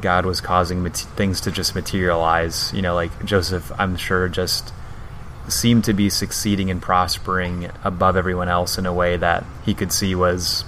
God 0.00 0.26
was 0.26 0.40
causing 0.40 0.82
mat- 0.82 1.06
things 1.16 1.40
to 1.42 1.50
just 1.50 1.74
materialize. 1.74 2.72
You 2.74 2.82
know, 2.82 2.94
like 2.94 3.24
Joseph, 3.24 3.72
I'm 3.78 3.96
sure 3.96 4.28
just 4.28 4.72
seemed 5.48 5.84
to 5.84 5.94
be 5.94 6.10
succeeding 6.10 6.70
and 6.70 6.82
prospering 6.82 7.70
above 7.82 8.16
everyone 8.16 8.48
else 8.48 8.76
in 8.76 8.84
a 8.84 8.92
way 8.92 9.16
that 9.16 9.44
he 9.64 9.72
could 9.72 9.90
see 9.90 10.14
was 10.14 10.64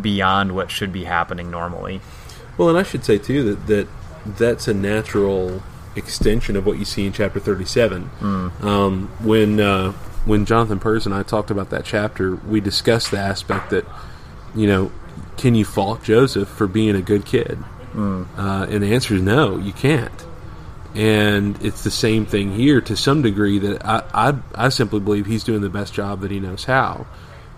beyond 0.00 0.54
what 0.54 0.70
should 0.70 0.92
be 0.92 1.04
happening 1.04 1.50
normally. 1.50 2.00
Well, 2.56 2.68
and 2.70 2.78
I 2.78 2.82
should 2.82 3.04
say 3.04 3.18
too 3.18 3.54
that 3.54 3.66
that 3.66 3.88
that's 4.38 4.68
a 4.68 4.74
natural 4.74 5.62
extension 5.96 6.56
of 6.56 6.64
what 6.64 6.78
you 6.78 6.84
see 6.84 7.06
in 7.06 7.12
chapter 7.12 7.40
thirty-seven. 7.40 8.10
Um, 8.22 9.08
when 9.20 9.60
uh, 9.60 9.92
when 10.24 10.46
Jonathan 10.46 10.78
Purse 10.78 11.04
and 11.06 11.14
I 11.14 11.22
talked 11.22 11.50
about 11.50 11.70
that 11.70 11.84
chapter, 11.84 12.36
we 12.36 12.60
discussed 12.60 13.10
the 13.10 13.18
aspect 13.18 13.70
that 13.70 13.84
you 14.54 14.66
know, 14.66 14.92
can 15.36 15.54
you 15.54 15.64
fault 15.64 16.02
Joseph 16.02 16.48
for 16.48 16.66
being 16.66 16.96
a 16.96 17.02
good 17.02 17.24
kid? 17.24 17.58
Uh, 18.36 18.66
and 18.68 18.82
the 18.82 18.94
answer 18.94 19.14
is 19.14 19.22
no, 19.22 19.58
you 19.58 19.72
can't. 19.72 20.26
And 20.94 21.62
it's 21.64 21.84
the 21.84 21.90
same 21.90 22.26
thing 22.26 22.52
here 22.52 22.80
to 22.80 22.96
some 22.96 23.22
degree 23.22 23.58
that 23.60 23.84
I, 23.84 24.02
I, 24.12 24.38
I 24.54 24.68
simply 24.70 25.00
believe 25.00 25.26
he's 25.26 25.44
doing 25.44 25.60
the 25.60 25.70
best 25.70 25.94
job 25.94 26.20
that 26.20 26.30
he 26.30 26.40
knows 26.40 26.64
how 26.64 27.06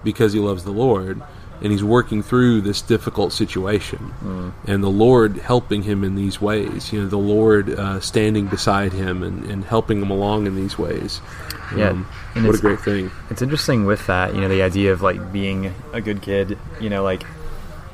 because 0.04 0.32
he 0.32 0.40
loves 0.40 0.64
the 0.64 0.70
Lord 0.70 1.22
and 1.62 1.70
he's 1.70 1.84
working 1.84 2.22
through 2.22 2.60
this 2.60 2.82
difficult 2.82 3.32
situation. 3.32 4.12
And 4.66 4.82
the 4.82 4.90
Lord 4.90 5.36
helping 5.38 5.82
him 5.84 6.02
in 6.02 6.16
these 6.16 6.40
ways, 6.40 6.92
you 6.92 7.00
know, 7.00 7.08
the 7.08 7.16
Lord 7.16 7.70
uh, 7.70 8.00
standing 8.00 8.48
beside 8.48 8.92
him 8.92 9.22
and, 9.22 9.44
and 9.46 9.64
helping 9.64 10.02
him 10.02 10.10
along 10.10 10.46
in 10.48 10.56
these 10.56 10.76
ways. 10.76 11.20
Yeah, 11.76 11.90
Um, 11.90 12.08
and 12.34 12.46
what 12.46 12.56
a 12.56 12.58
great 12.58 12.80
thing. 12.80 13.10
It's 13.30 13.42
interesting 13.42 13.86
with 13.86 14.06
that, 14.08 14.34
you 14.34 14.40
know, 14.40 14.48
the 14.48 14.62
idea 14.62 14.92
of 14.92 15.02
like 15.02 15.32
being 15.32 15.72
a 15.92 16.00
good 16.00 16.20
kid. 16.20 16.58
You 16.80 16.90
know, 16.90 17.02
like 17.04 17.22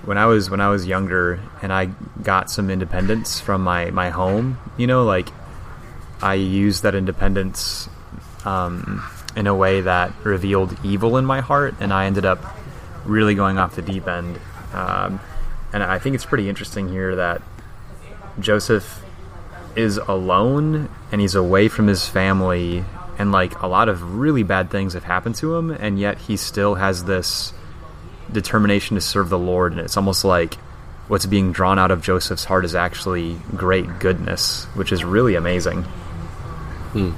when 0.05 0.17
I 0.17 0.27
was 0.27 0.49
when 0.49 0.61
I 0.61 0.69
was 0.71 0.87
younger 0.87 1.39
and 1.61 1.71
I 1.71 1.91
got 2.23 2.51
some 2.51 2.71
independence 2.71 3.39
from 3.39 3.63
my 3.63 3.91
my 3.91 4.09
home. 4.11 4.59
You 4.79 4.87
know, 4.87 5.05
like 5.05 5.29
I 6.23 6.35
used 6.35 6.83
that 6.85 6.95
independence 6.95 7.89
um, 8.45 9.05
in 9.37 9.47
a 9.47 9.55
way 9.55 9.83
that 9.83 10.13
revealed 10.25 10.75
evil 10.83 11.19
in 11.19 11.27
my 11.27 11.41
heart, 11.41 11.75
and 11.81 11.93
I 11.93 12.07
ended 12.07 12.25
up 12.25 12.58
really 13.09 13.35
going 13.35 13.59
off 13.59 13.75
the 13.75 13.83
deep 13.83 14.07
end. 14.07 14.39
Um, 14.73 15.21
and 15.73 15.83
I 15.83 15.99
think 15.99 16.15
it's 16.15 16.25
pretty 16.25 16.49
interesting 16.49 16.89
here 16.89 17.17
that 17.17 17.43
Joseph 18.39 19.03
is 19.77 19.97
alone 19.97 20.89
and 21.13 21.21
he's 21.21 21.35
away 21.35 21.69
from 21.69 21.87
his 21.87 22.09
family 22.09 22.85
and 23.19 23.33
like 23.33 23.61
a 23.63 23.67
lot 23.67 23.89
of 23.89 24.17
really 24.17 24.43
bad 24.43 24.71
things 24.71 24.95
have 24.95 25.05
happened 25.05 25.35
to 25.37 25.55
him 25.55 25.71
and 25.71 25.99
yet 25.99 26.19
he 26.19 26.37
still 26.37 26.75
has 26.75 27.05
this 27.05 27.53
determination 28.33 28.97
to 28.97 29.01
serve 29.01 29.29
the 29.29 29.39
lord 29.39 29.73
and 29.73 29.81
it's 29.81 29.97
almost 29.97 30.25
like 30.25 30.55
what's 31.07 31.27
being 31.27 31.53
drawn 31.53 31.79
out 31.79 31.91
of 31.91 32.03
joseph's 32.03 32.45
heart 32.45 32.65
is 32.65 32.75
actually 32.75 33.37
great 33.57 33.99
goodness 33.99 34.65
which 34.75 34.93
is 34.93 35.05
really 35.05 35.35
amazing 35.35 35.83
Hmm. 36.93 37.11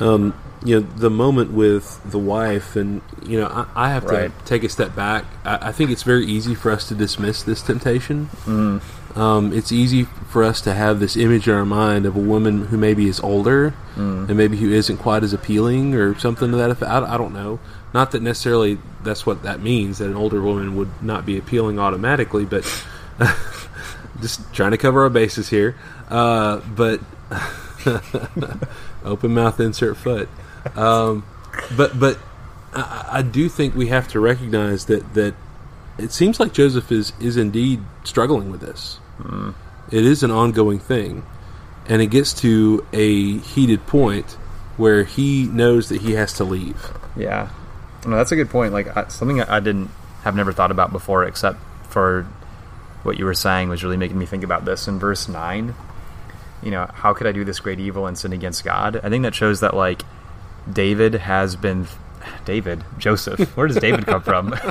um, 0.00 0.34
you 0.64 0.78
know, 0.80 0.86
the 0.96 1.10
moment 1.10 1.52
with 1.52 2.00
the 2.10 2.18
wife, 2.18 2.76
and 2.76 3.00
you 3.26 3.40
know, 3.40 3.46
I, 3.46 3.66
I 3.86 3.90
have 3.90 4.04
Right. 4.04 4.30
to 4.38 4.44
take 4.44 4.62
a 4.64 4.68
step 4.68 4.94
back. 4.94 5.24
I, 5.44 5.68
I 5.68 5.72
think 5.72 5.90
it's 5.90 6.02
very 6.02 6.26
easy 6.26 6.54
for 6.54 6.70
us 6.70 6.86
to 6.88 6.94
dismiss 6.94 7.42
this 7.42 7.62
temptation. 7.62 8.28
Um, 9.16 9.52
it's 9.52 9.72
easy 9.72 10.04
for 10.04 10.44
us 10.44 10.60
to 10.60 10.72
have 10.72 11.00
this 11.00 11.16
image 11.16 11.48
in 11.48 11.54
our 11.54 11.64
mind 11.64 12.06
of 12.06 12.14
a 12.14 12.20
woman 12.20 12.66
who 12.66 12.76
maybe 12.78 13.08
is 13.08 13.18
older 13.20 13.74
and 13.96 14.34
maybe 14.36 14.56
who 14.56 14.70
isn't 14.72 14.96
quite 14.98 15.22
as 15.24 15.32
appealing 15.32 15.94
or 15.94 16.16
something 16.18 16.50
to 16.52 16.56
that 16.58 16.70
effect. 16.70 16.90
I, 16.90 17.14
I 17.14 17.18
don't 17.18 17.34
know. 17.34 17.58
Not 17.92 18.12
that 18.12 18.22
necessarily 18.22 18.78
that's 19.02 19.26
what 19.26 19.42
that 19.42 19.60
means 19.60 19.98
that 19.98 20.06
an 20.06 20.14
older 20.16 20.40
woman 20.40 20.76
would 20.76 21.02
not 21.02 21.26
be 21.26 21.36
appealing 21.38 21.78
automatically, 21.80 22.44
but 22.44 22.62
just 24.20 24.52
trying 24.54 24.70
to 24.70 24.78
cover 24.78 25.02
our 25.02 25.10
bases 25.10 25.48
here. 25.50 25.74
Uh, 26.08 26.60
but 26.76 27.00
open 29.04 29.34
mouth, 29.34 29.58
insert 29.60 29.96
foot. 29.96 30.28
Um, 30.76 31.24
but 31.76 31.98
but 31.98 32.18
I, 32.74 33.08
I 33.12 33.22
do 33.22 33.48
think 33.48 33.74
we 33.74 33.88
have 33.88 34.08
to 34.08 34.20
recognize 34.20 34.86
that 34.86 35.14
that 35.14 35.34
it 35.98 36.12
seems 36.12 36.40
like 36.40 36.52
Joseph 36.52 36.90
is 36.92 37.12
is 37.20 37.36
indeed 37.36 37.80
struggling 38.04 38.50
with 38.50 38.60
this. 38.60 38.98
It 39.90 40.04
is 40.04 40.22
an 40.22 40.30
ongoing 40.30 40.78
thing, 40.78 41.24
and 41.86 42.00
it 42.00 42.06
gets 42.06 42.32
to 42.40 42.86
a 42.92 43.38
heated 43.38 43.86
point 43.86 44.38
where 44.76 45.04
he 45.04 45.44
knows 45.44 45.88
that 45.90 46.00
he 46.00 46.12
has 46.12 46.32
to 46.34 46.44
leave. 46.44 46.90
yeah. 47.16 47.50
No, 48.06 48.16
that's 48.16 48.32
a 48.32 48.36
good 48.36 48.48
point. 48.48 48.72
Like 48.72 48.96
I, 48.96 49.08
something 49.08 49.42
i 49.42 49.60
didn't 49.60 49.90
have 50.22 50.34
never 50.34 50.52
thought 50.52 50.70
about 50.70 50.90
before 50.92 51.24
except 51.24 51.58
for 51.88 52.22
what 53.02 53.18
you 53.18 53.24
were 53.24 53.34
saying 53.34 53.68
was 53.68 53.82
really 53.84 53.96
making 53.96 54.18
me 54.18 54.26
think 54.26 54.42
about 54.42 54.64
this 54.64 54.86
in 54.86 54.98
verse 54.98 55.28
9 55.28 55.74
you 56.62 56.70
know 56.70 56.86
how 56.92 57.14
could 57.14 57.26
i 57.26 57.32
do 57.32 57.44
this 57.44 57.58
great 57.58 57.80
evil 57.80 58.06
and 58.06 58.18
sin 58.18 58.32
against 58.32 58.64
god? 58.64 59.00
I 59.02 59.08
think 59.08 59.22
that 59.22 59.34
shows 59.34 59.60
that 59.60 59.74
like 59.74 60.02
david 60.72 61.14
has 61.14 61.56
been 61.56 61.86
david 62.44 62.82
joseph 62.98 63.56
where 63.56 63.66
does 63.66 63.76
david 63.78 64.06
come 64.06 64.22
from 64.22 64.54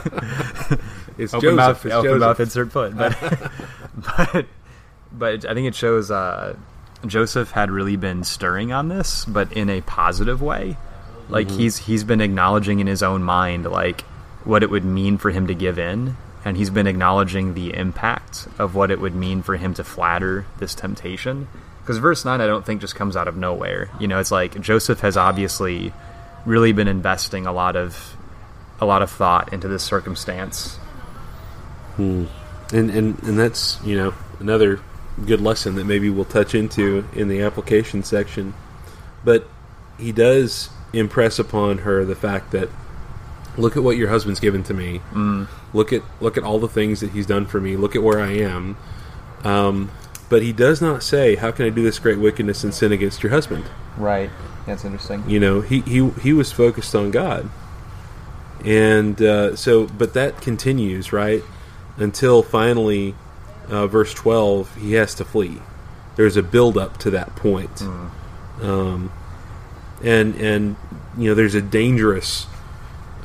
It's 1.18 1.34
open 1.34 1.50
Joseph. 1.58 1.58
mouth, 1.58 1.86
it's 1.86 1.94
open 1.96 2.10
Joseph. 2.12 2.20
mouth, 2.22 2.40
insert 2.40 2.72
foot. 2.72 2.96
But, 2.98 3.52
but, 4.34 4.46
but 5.12 5.46
I 5.46 5.54
think 5.54 5.68
it 5.68 5.76
shows 5.76 6.10
uh, 6.10 6.56
Joseph 7.06 7.52
had 7.52 7.70
really 7.72 7.98
been 7.98 8.24
stirring 8.24 8.72
on 8.72 8.88
this, 8.88 9.26
but 9.26 9.52
in 9.52 9.70
a 9.70 9.82
positive 9.82 10.42
way. 10.42 10.78
Like 11.28 11.48
Mm-hmm. 11.48 11.58
he's 11.58 11.78
he's 11.80 12.04
been 12.06 12.22
acknowledging 12.22 12.80
in 12.80 12.88
his 12.88 13.04
own 13.04 13.22
mind 13.22 13.66
like 13.66 14.02
what 14.46 14.64
it 14.64 14.70
would 14.70 14.86
mean 14.86 15.18
for 15.18 15.30
him 15.32 15.48
to 15.48 15.54
give 15.54 15.78
in, 15.78 16.16
and 16.46 16.56
he's 16.56 16.70
been 16.70 16.88
acknowledging 16.88 17.54
the 17.54 17.76
impact 17.76 18.48
of 18.58 18.74
what 18.74 18.90
it 18.90 19.02
would 19.02 19.14
mean 19.14 19.42
for 19.44 19.58
him 19.58 19.74
to 19.74 19.84
flatter 19.84 20.46
this 20.60 20.74
temptation. 20.74 21.50
Because 21.90 21.98
verse 21.98 22.24
9, 22.24 22.40
I 22.40 22.46
don't 22.46 22.64
think 22.64 22.82
just 22.82 22.94
comes 22.94 23.18
out 23.18 23.28
of 23.28 23.36
nowhere. 23.36 23.90
You 24.00 24.08
know, 24.08 24.20
it's 24.20 24.30
like 24.30 24.62
Joseph 24.62 25.00
has 25.00 25.18
obviously 25.18 25.92
really 26.46 26.72
been 26.72 26.88
investing 26.88 27.48
a 27.48 27.52
lot 27.52 27.76
of 27.76 28.16
a 28.80 28.86
lot 28.86 29.02
of 29.02 29.10
thought 29.10 29.52
into 29.54 29.68
this 29.68 29.82
circumstance. 29.82 30.76
Hmm. 31.96 32.26
And, 32.72 32.92
and 32.92 33.24
and 33.24 33.40
that's 33.40 33.84
you 33.84 33.96
know 33.96 34.14
another 34.40 34.80
good 35.26 35.42
lesson 35.42 35.74
that 35.78 35.86
maybe 35.86 36.12
we'll 36.12 36.26
touch 36.26 36.54
into 36.54 37.08
in 37.14 37.28
the 37.28 37.42
application 37.42 38.04
section. 38.04 38.54
But 39.26 39.48
he 39.98 40.12
does 40.12 40.70
impress 40.94 41.40
upon 41.40 41.80
her 41.80 42.06
the 42.06 42.16
fact 42.16 42.52
that 42.52 42.70
look 43.58 43.76
at 43.76 43.82
what 43.82 43.98
your 43.98 44.10
husband's 44.10 44.40
given 44.40 44.62
to 44.66 44.76
me. 44.76 45.02
Mm. 45.12 45.48
Look 45.74 45.92
at 45.92 46.04
look 46.22 46.38
at 46.38 46.44
all 46.44 46.60
the 46.60 46.68
things 46.68 47.00
that 47.00 47.10
he's 47.14 47.26
done 47.26 47.48
for 47.48 47.60
me. 47.60 47.78
Look 47.78 47.96
at 47.96 48.04
where 48.04 48.20
I 48.20 48.34
am. 48.34 48.78
Um, 49.44 49.90
but 50.30 50.42
he 50.42 50.54
does 50.54 50.82
not 50.82 51.04
say, 51.04 51.36
"How 51.36 51.52
can 51.52 51.66
I 51.66 51.70
do 51.70 51.84
this 51.84 52.00
great 52.00 52.20
wickedness 52.20 52.64
and 52.64 52.74
sin 52.74 52.92
against 52.92 53.24
your 53.24 53.32
husband?" 53.32 53.66
Right. 53.98 54.30
That's 54.66 54.86
interesting. 54.86 55.28
You 55.28 55.40
know, 55.40 55.62
he 55.62 55.82
he 55.82 56.10
he 56.22 56.32
was 56.34 56.52
focused 56.52 56.94
on 56.96 57.12
God, 57.12 57.50
and 58.64 59.22
uh, 59.22 59.56
so, 59.56 59.88
but 59.88 60.14
that 60.14 60.42
continues 60.42 61.12
right 61.14 61.44
until 61.98 62.44
finally, 62.44 63.16
uh, 63.70 63.88
verse 63.88 64.14
twelve, 64.14 64.74
he 64.76 64.94
has 64.94 65.16
to 65.16 65.26
flee. 65.26 65.60
There's 66.16 66.38
a 66.38 66.44
build 66.44 66.78
up 66.78 66.98
to 67.00 67.10
that 67.12 67.36
point, 67.36 67.76
Mm. 67.78 68.10
um, 68.64 69.12
and 70.04 70.36
and 70.36 70.76
you 71.18 71.30
know, 71.30 71.36
there's 71.36 71.56
a 71.56 71.62
dangerous. 71.62 72.46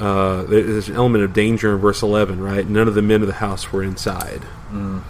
Uh, 0.00 0.42
there's 0.44 0.88
an 0.88 0.96
element 0.96 1.22
of 1.22 1.32
danger 1.32 1.72
in 1.72 1.78
verse 1.80 2.02
11, 2.02 2.40
right? 2.42 2.68
None 2.68 2.88
of 2.88 2.94
the 2.96 3.02
men 3.02 3.20
of 3.20 3.28
the 3.28 3.34
house 3.34 3.72
were 3.72 3.80
inside. 3.80 4.42
Mm. 4.72 5.02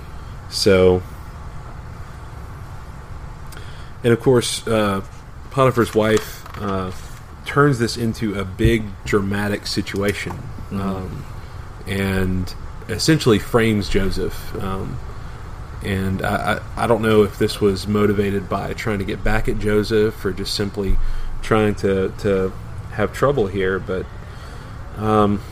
So, 0.51 1.03
and 4.05 4.13
of 4.13 4.21
course, 4.21 4.67
uh, 4.69 5.03
Potiphar's 5.51 5.95
wife 5.95 6.45
uh, 6.61 6.93
turns 7.47 7.79
this 7.79 7.97
into 7.97 8.39
a 8.39 8.45
big 8.45 8.85
dramatic 9.05 9.67
situation, 9.67 10.39
um, 10.71 11.25
and 11.87 12.55
essentially 12.89 13.39
frames 13.39 13.89
Joseph. 13.89 14.55
Um, 14.63 14.99
and 15.83 16.23
I, 16.23 16.61
I, 16.77 16.85
I 16.85 16.87
don't 16.87 17.03
know 17.03 17.25
if 17.25 17.39
this 17.39 17.61
was 17.61 17.87
motivated 17.87 18.49
by 18.49 18.73
trying 18.75 18.99
to 19.01 19.05
get 19.05 19.23
back 19.23 19.49
at 19.49 19.59
Joseph 19.59 20.25
or 20.25 20.33
just 20.33 20.55
simply 20.55 20.97
trying 21.43 21.75
to 21.77 22.13
to 22.19 22.53
have 22.93 23.13
trouble 23.13 23.47
here, 23.47 23.79
but 23.79 24.07
um, 24.97 25.43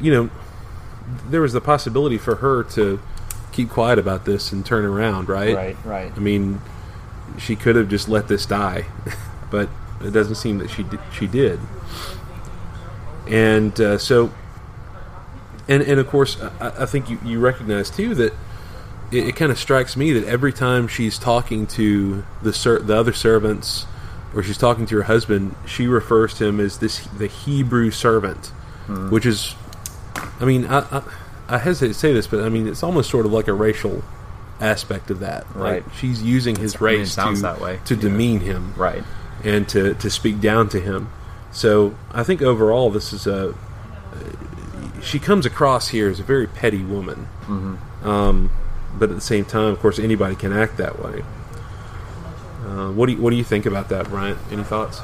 you 0.00 0.12
know, 0.12 0.30
there 1.28 1.40
was 1.40 1.52
the 1.52 1.60
possibility 1.60 2.18
for 2.18 2.36
her 2.36 2.64
to 2.64 3.00
keep 3.52 3.68
quiet 3.68 3.98
about 3.98 4.24
this 4.24 4.50
and 4.50 4.64
turn 4.64 4.84
around, 4.84 5.28
right? 5.28 5.54
Right, 5.54 5.76
right. 5.84 6.12
I 6.14 6.18
mean, 6.18 6.60
she 7.38 7.56
could 7.56 7.76
have 7.76 7.88
just 7.88 8.08
let 8.08 8.28
this 8.28 8.46
die, 8.46 8.86
but 9.50 9.68
it 10.02 10.10
doesn't 10.12 10.36
seem 10.36 10.58
that 10.58 10.70
she 10.70 10.82
did, 10.82 11.00
she 11.12 11.26
did. 11.26 11.60
And 13.28 13.78
uh, 13.80 13.98
so, 13.98 14.32
and 15.68 15.82
and 15.82 16.00
of 16.00 16.08
course, 16.08 16.40
I, 16.60 16.82
I 16.82 16.86
think 16.86 17.08
you, 17.08 17.18
you 17.24 17.38
recognize 17.40 17.90
too 17.90 18.14
that 18.16 18.32
it, 19.10 19.28
it 19.28 19.36
kind 19.36 19.52
of 19.52 19.58
strikes 19.58 19.96
me 19.96 20.12
that 20.12 20.24
every 20.24 20.52
time 20.52 20.88
she's 20.88 21.18
talking 21.18 21.66
to 21.68 22.24
the 22.42 22.52
ser- 22.52 22.80
the 22.80 22.96
other 22.96 23.12
servants, 23.12 23.86
or 24.34 24.42
she's 24.42 24.58
talking 24.58 24.86
to 24.86 24.96
her 24.96 25.04
husband, 25.04 25.54
she 25.66 25.86
refers 25.86 26.34
to 26.34 26.46
him 26.46 26.58
as 26.60 26.78
this 26.78 27.06
the 27.06 27.28
Hebrew 27.28 27.90
servant, 27.90 28.46
which 29.10 29.24
is, 29.24 29.54
I 30.40 30.44
mean, 30.44 30.66
I, 30.66 30.80
I 30.80 31.02
I 31.48 31.58
hesitate 31.58 31.88
to 31.88 31.94
say 31.94 32.12
this, 32.12 32.26
but 32.26 32.40
I 32.40 32.48
mean, 32.48 32.66
it's 32.66 32.82
almost 32.82 33.10
sort 33.10 33.24
of 33.26 33.32
like 33.32 33.46
a 33.46 33.52
racial 33.52 34.02
aspect 34.62 35.10
of 35.10 35.20
that. 35.20 35.44
Like, 35.56 35.72
Right. 35.72 35.84
she's 35.98 36.22
using 36.22 36.56
his 36.56 36.76
I 36.76 36.78
mean, 36.78 36.98
race 37.00 37.12
sounds 37.12 37.40
to 37.40 37.42
that 37.42 37.60
way. 37.60 37.80
to 37.86 37.94
Yeah. 37.94 38.00
demean 38.02 38.40
him, 38.40 38.72
Right. 38.76 39.04
and 39.44 39.68
to 39.68 39.94
to 39.94 40.08
speak 40.10 40.40
down 40.40 40.68
to 40.70 40.80
him. 40.80 41.08
So 41.50 41.94
I 42.12 42.22
think 42.22 42.40
overall, 42.42 42.90
this 42.90 43.12
is 43.12 43.26
a 43.26 43.54
she 45.02 45.18
comes 45.18 45.44
across 45.44 45.88
here 45.88 46.08
as 46.08 46.20
a 46.20 46.22
very 46.22 46.46
petty 46.46 46.82
woman. 46.84 47.26
Mm-hmm. 47.48 48.08
Um, 48.08 48.50
but 48.98 49.10
at 49.10 49.16
the 49.16 49.20
same 49.22 49.44
time, 49.44 49.64
of 49.72 49.80
course, 49.80 49.98
anybody 49.98 50.36
can 50.36 50.52
act 50.52 50.76
that 50.76 51.02
way. 51.02 51.24
Uh, 52.64 52.90
what 52.92 53.06
do 53.06 53.12
you, 53.12 53.18
what 53.20 53.30
do 53.30 53.36
you 53.36 53.42
think 53.44 53.66
about 53.66 53.88
that, 53.88 54.08
Bryant? 54.08 54.38
Any 54.52 54.62
thoughts? 54.62 55.00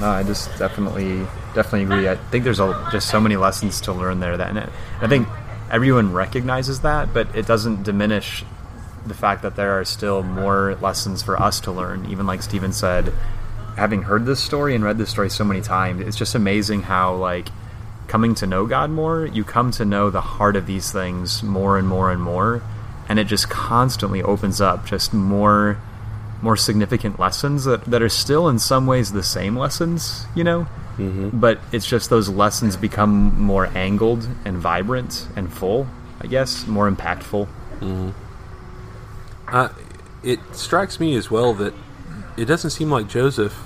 No, 0.00 0.08
I 0.08 0.22
just 0.22 0.56
definitely 0.58 1.26
definitely 1.54 1.82
agree. 1.82 2.08
I 2.08 2.16
think 2.30 2.44
there's 2.44 2.60
a, 2.60 2.88
just 2.92 3.08
so 3.10 3.20
many 3.20 3.36
lessons 3.36 3.80
to 3.82 3.92
learn 3.92 4.20
there 4.20 4.36
that 4.36 4.48
and 4.50 4.58
it, 4.58 4.68
I 5.02 5.08
think 5.08 5.26
everyone 5.70 6.12
recognizes 6.12 6.80
that, 6.80 7.12
but 7.12 7.26
it 7.34 7.46
doesn't 7.46 7.82
diminish 7.82 8.44
the 9.08 9.14
fact 9.14 9.42
that 9.42 9.56
there 9.56 9.78
are 9.78 9.84
still 9.84 10.22
more 10.22 10.76
lessons 10.80 11.22
for 11.22 11.40
us 11.40 11.60
to 11.60 11.72
learn. 11.72 12.06
Even 12.10 12.26
like 12.26 12.42
Stephen 12.42 12.72
said, 12.72 13.12
having 13.76 14.02
heard 14.02 14.26
this 14.26 14.40
story 14.40 14.74
and 14.74 14.84
read 14.84 14.98
this 14.98 15.10
story 15.10 15.30
so 15.30 15.44
many 15.44 15.60
times, 15.60 16.00
it's 16.00 16.16
just 16.16 16.34
amazing 16.34 16.82
how 16.82 17.14
like 17.14 17.48
coming 18.08 18.34
to 18.36 18.46
know 18.46 18.66
God 18.66 18.90
more, 18.90 19.26
you 19.26 19.44
come 19.44 19.70
to 19.72 19.84
know 19.84 20.10
the 20.10 20.20
heart 20.20 20.56
of 20.56 20.66
these 20.66 20.90
things 20.90 21.42
more 21.42 21.78
and 21.78 21.86
more 21.86 22.10
and 22.10 22.22
more, 22.22 22.62
and 23.08 23.18
it 23.18 23.24
just 23.24 23.48
constantly 23.48 24.22
opens 24.22 24.60
up 24.60 24.86
just 24.86 25.14
more 25.14 25.78
more 26.40 26.56
significant 26.56 27.18
lessons 27.18 27.64
that, 27.64 27.84
that 27.84 28.00
are 28.00 28.08
still 28.08 28.48
in 28.48 28.58
some 28.58 28.86
ways 28.86 29.12
the 29.12 29.22
same 29.22 29.56
lessons, 29.56 30.24
you 30.36 30.44
know? 30.44 30.68
Mm-hmm. 30.96 31.38
But 31.38 31.60
it's 31.72 31.86
just 31.86 32.10
those 32.10 32.28
lessons 32.28 32.76
become 32.76 33.40
more 33.40 33.66
angled 33.74 34.28
and 34.44 34.56
vibrant 34.56 35.26
and 35.36 35.52
full, 35.52 35.86
I 36.20 36.26
guess, 36.26 36.66
more 36.66 36.90
impactful. 36.90 37.48
Uh, 39.52 39.68
it 40.22 40.40
strikes 40.52 40.98
me 41.00 41.14
as 41.16 41.30
well 41.30 41.54
that 41.54 41.74
it 42.36 42.44
doesn't 42.46 42.70
seem 42.70 42.90
like 42.90 43.08
Joseph. 43.08 43.56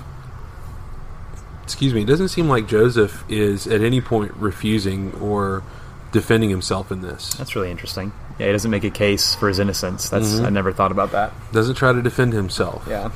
Excuse 1.63 1.93
me. 1.93 2.01
It 2.01 2.07
doesn't 2.07 2.27
seem 2.29 2.49
like 2.49 2.67
Joseph 2.67 3.23
is 3.29 3.67
at 3.67 3.81
any 3.81 4.01
point 4.01 4.33
refusing 4.35 5.13
or 5.15 5.63
defending 6.11 6.49
himself 6.49 6.91
in 6.91 7.01
this. 7.01 7.33
That's 7.35 7.55
really 7.55 7.71
interesting. 7.71 8.11
Yeah, 8.39 8.47
he 8.47 8.51
doesn't 8.51 8.69
make 8.69 8.83
a 8.83 8.89
case 8.89 9.35
for 9.35 9.47
his 9.47 9.59
innocence. 9.59 10.09
That's 10.09 10.33
Mhm. 10.33 10.45
I 10.45 10.49
never 10.49 10.71
thought 10.73 10.91
about 10.91 11.11
that. 11.11 11.31
Doesn't 11.51 11.75
try 11.75 11.93
to 11.93 12.01
defend 12.01 12.33
himself. 12.33 12.85
Yeah. 12.87 13.09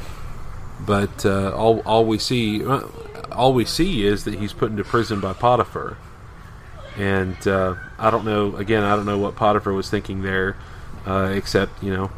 But 0.86 1.26
uh, 1.26 1.52
all 1.52 1.80
all 1.86 2.06
we 2.06 2.20
see 2.20 2.64
all 3.32 3.54
we 3.54 3.66
see 3.66 4.06
is 4.06 4.24
that 4.26 4.36
he's 4.36 4.54
put 4.54 4.70
into 4.72 4.84
prison 4.84 5.20
by 5.20 5.34
Potiphar, 5.34 5.98
and 6.98 7.36
uh, 7.48 7.76
I 8.00 8.10
don't 8.12 8.26
know. 8.26 8.56
Again, 8.56 8.84
I 8.84 8.96
don't 8.96 9.06
know 9.06 9.18
what 9.18 9.36
Potiphar 9.36 9.74
was 9.74 9.90
thinking 9.90 10.22
there, 10.22 10.56
uh, 11.06 11.32
except 11.34 11.82
you 11.84 11.92
know, 11.92 12.12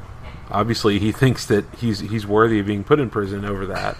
obviously 0.51 0.99
he 0.99 1.11
thinks 1.11 1.45
that 1.45 1.65
he's 1.75 1.99
he's 1.99 2.25
worthy 2.25 2.59
of 2.59 2.65
being 2.65 2.83
put 2.83 2.99
in 2.99 3.09
prison 3.09 3.45
over 3.45 3.65
that. 3.67 3.97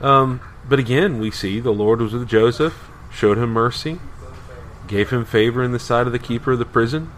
Um, 0.00 0.40
but 0.68 0.78
again, 0.78 1.18
we 1.18 1.30
see 1.30 1.60
the 1.60 1.72
Lord 1.72 2.00
was 2.00 2.12
with 2.12 2.28
Joseph, 2.28 2.90
showed 3.12 3.38
him 3.38 3.50
mercy, 3.50 3.98
gave 4.86 5.10
him 5.10 5.24
favor 5.24 5.62
in 5.62 5.72
the 5.72 5.78
sight 5.78 6.06
of 6.06 6.12
the 6.12 6.18
keeper 6.18 6.52
of 6.52 6.58
the 6.58 6.64
prison, 6.64 7.10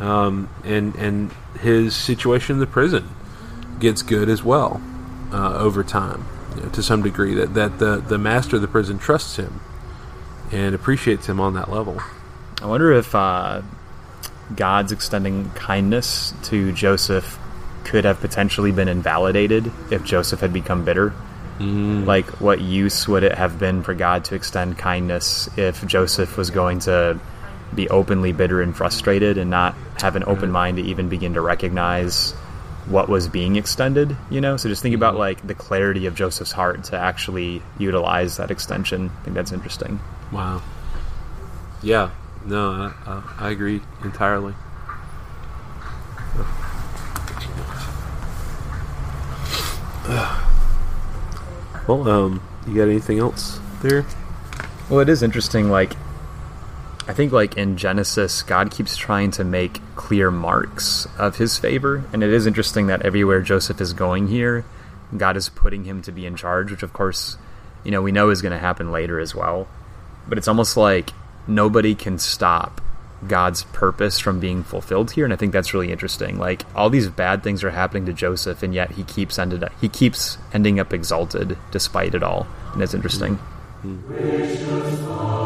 um, 0.00 0.48
and 0.64 0.94
and 0.96 1.32
his 1.60 1.94
situation 1.94 2.54
in 2.54 2.60
the 2.60 2.66
prison 2.66 3.08
gets 3.80 4.02
good 4.02 4.28
as 4.28 4.42
well 4.42 4.82
uh, 5.32 5.54
over 5.58 5.82
time, 5.82 6.24
you 6.56 6.62
know, 6.62 6.68
to 6.70 6.82
some 6.82 7.02
degree. 7.02 7.34
That 7.34 7.54
that 7.54 7.78
the 7.78 7.96
the 7.96 8.18
master 8.18 8.56
of 8.56 8.62
the 8.62 8.68
prison 8.68 8.98
trusts 8.98 9.36
him 9.36 9.60
and 10.52 10.74
appreciates 10.74 11.28
him 11.28 11.40
on 11.40 11.54
that 11.54 11.70
level. 11.70 12.00
I 12.62 12.66
wonder 12.66 12.92
if 12.92 13.14
uh, 13.14 13.62
God's 14.54 14.92
extending 14.92 15.50
kindness 15.50 16.34
to 16.44 16.72
Joseph 16.72 17.38
could 17.84 18.04
have 18.04 18.20
potentially 18.20 18.72
been 18.72 18.88
invalidated 18.88 19.70
if 19.90 20.04
Joseph 20.04 20.40
had 20.40 20.52
become 20.52 20.84
bitter. 20.84 21.14
Mm. 21.58 22.06
Like, 22.06 22.26
what 22.40 22.60
use 22.60 23.06
would 23.06 23.22
it 23.22 23.36
have 23.36 23.58
been 23.58 23.82
for 23.82 23.94
God 23.94 24.24
to 24.26 24.34
extend 24.34 24.76
kindness 24.78 25.48
if 25.56 25.86
Joseph 25.86 26.36
was 26.36 26.50
going 26.50 26.80
to 26.80 27.20
be 27.74 27.88
openly 27.88 28.32
bitter 28.32 28.60
and 28.60 28.76
frustrated 28.76 29.38
and 29.38 29.50
not 29.50 29.74
have 30.00 30.16
an 30.16 30.24
open 30.26 30.50
mind 30.50 30.76
to 30.78 30.82
even 30.82 31.08
begin 31.08 31.34
to 31.34 31.40
recognize 31.40 32.32
what 32.86 33.08
was 33.08 33.28
being 33.28 33.56
extended? 33.56 34.16
You 34.30 34.40
know, 34.40 34.56
so 34.56 34.68
just 34.68 34.82
think 34.82 34.94
about 34.94 35.12
mm-hmm. 35.12 35.20
like 35.20 35.46
the 35.46 35.54
clarity 35.54 36.06
of 36.06 36.14
Joseph's 36.14 36.52
heart 36.52 36.84
to 36.84 36.98
actually 36.98 37.62
utilize 37.78 38.36
that 38.36 38.50
extension. 38.50 39.10
I 39.20 39.24
think 39.24 39.34
that's 39.34 39.52
interesting. 39.52 40.00
Wow. 40.32 40.62
Yeah. 41.82 42.10
No, 42.46 42.70
I, 42.70 42.92
I, 43.06 43.34
I 43.46 43.50
agree 43.50 43.80
entirely. 44.02 44.54
Well, 51.86 52.08
um, 52.08 52.42
you 52.66 52.74
got 52.76 52.88
anything 52.88 53.18
else 53.18 53.60
there? 53.82 54.06
Well, 54.88 55.00
it 55.00 55.08
is 55.08 55.22
interesting. 55.22 55.70
Like, 55.70 55.94
I 57.06 57.12
think, 57.12 57.32
like 57.32 57.56
in 57.56 57.76
Genesis, 57.76 58.42
God 58.42 58.70
keeps 58.70 58.96
trying 58.96 59.30
to 59.32 59.44
make 59.44 59.80
clear 59.94 60.30
marks 60.30 61.06
of 61.18 61.36
His 61.36 61.58
favor, 61.58 62.04
and 62.12 62.22
it 62.22 62.30
is 62.30 62.46
interesting 62.46 62.86
that 62.86 63.02
everywhere 63.02 63.42
Joseph 63.42 63.80
is 63.80 63.92
going 63.92 64.28
here, 64.28 64.64
God 65.14 65.36
is 65.36 65.50
putting 65.50 65.84
him 65.84 66.00
to 66.02 66.12
be 66.12 66.24
in 66.24 66.36
charge, 66.36 66.70
which, 66.70 66.82
of 66.82 66.92
course, 66.92 67.36
you 67.84 67.90
know 67.90 68.00
we 68.00 68.12
know 68.12 68.30
is 68.30 68.40
going 68.40 68.52
to 68.52 68.58
happen 68.58 68.90
later 68.90 69.20
as 69.20 69.34
well. 69.34 69.68
But 70.26 70.38
it's 70.38 70.48
almost 70.48 70.76
like 70.76 71.10
nobody 71.46 71.94
can 71.94 72.18
stop 72.18 72.80
God's 73.26 73.64
purpose 73.64 74.18
from 74.18 74.40
being 74.40 74.62
fulfilled 74.62 75.12
here, 75.12 75.24
and 75.24 75.32
I 75.32 75.36
think 75.36 75.52
that's 75.52 75.72
really 75.72 75.90
interesting. 75.90 76.38
Like 76.38 76.64
all 76.74 76.90
these 76.90 77.08
bad 77.08 77.42
things 77.42 77.64
are 77.64 77.70
happening 77.70 78.06
to 78.06 78.12
Joseph, 78.12 78.62
and 78.62 78.74
yet 78.74 78.92
he 78.92 79.04
keeps 79.04 79.38
ended 79.38 79.64
up, 79.64 79.72
he 79.80 79.88
keeps 79.88 80.38
ending 80.52 80.78
up 80.78 80.92
exalted 80.92 81.56
despite 81.70 82.14
it 82.14 82.22
all, 82.22 82.46
and 82.72 82.82
it's 82.82 82.94
interesting. 82.94 83.38
Mm-hmm. 83.82 84.14
Mm-hmm. 84.14 85.43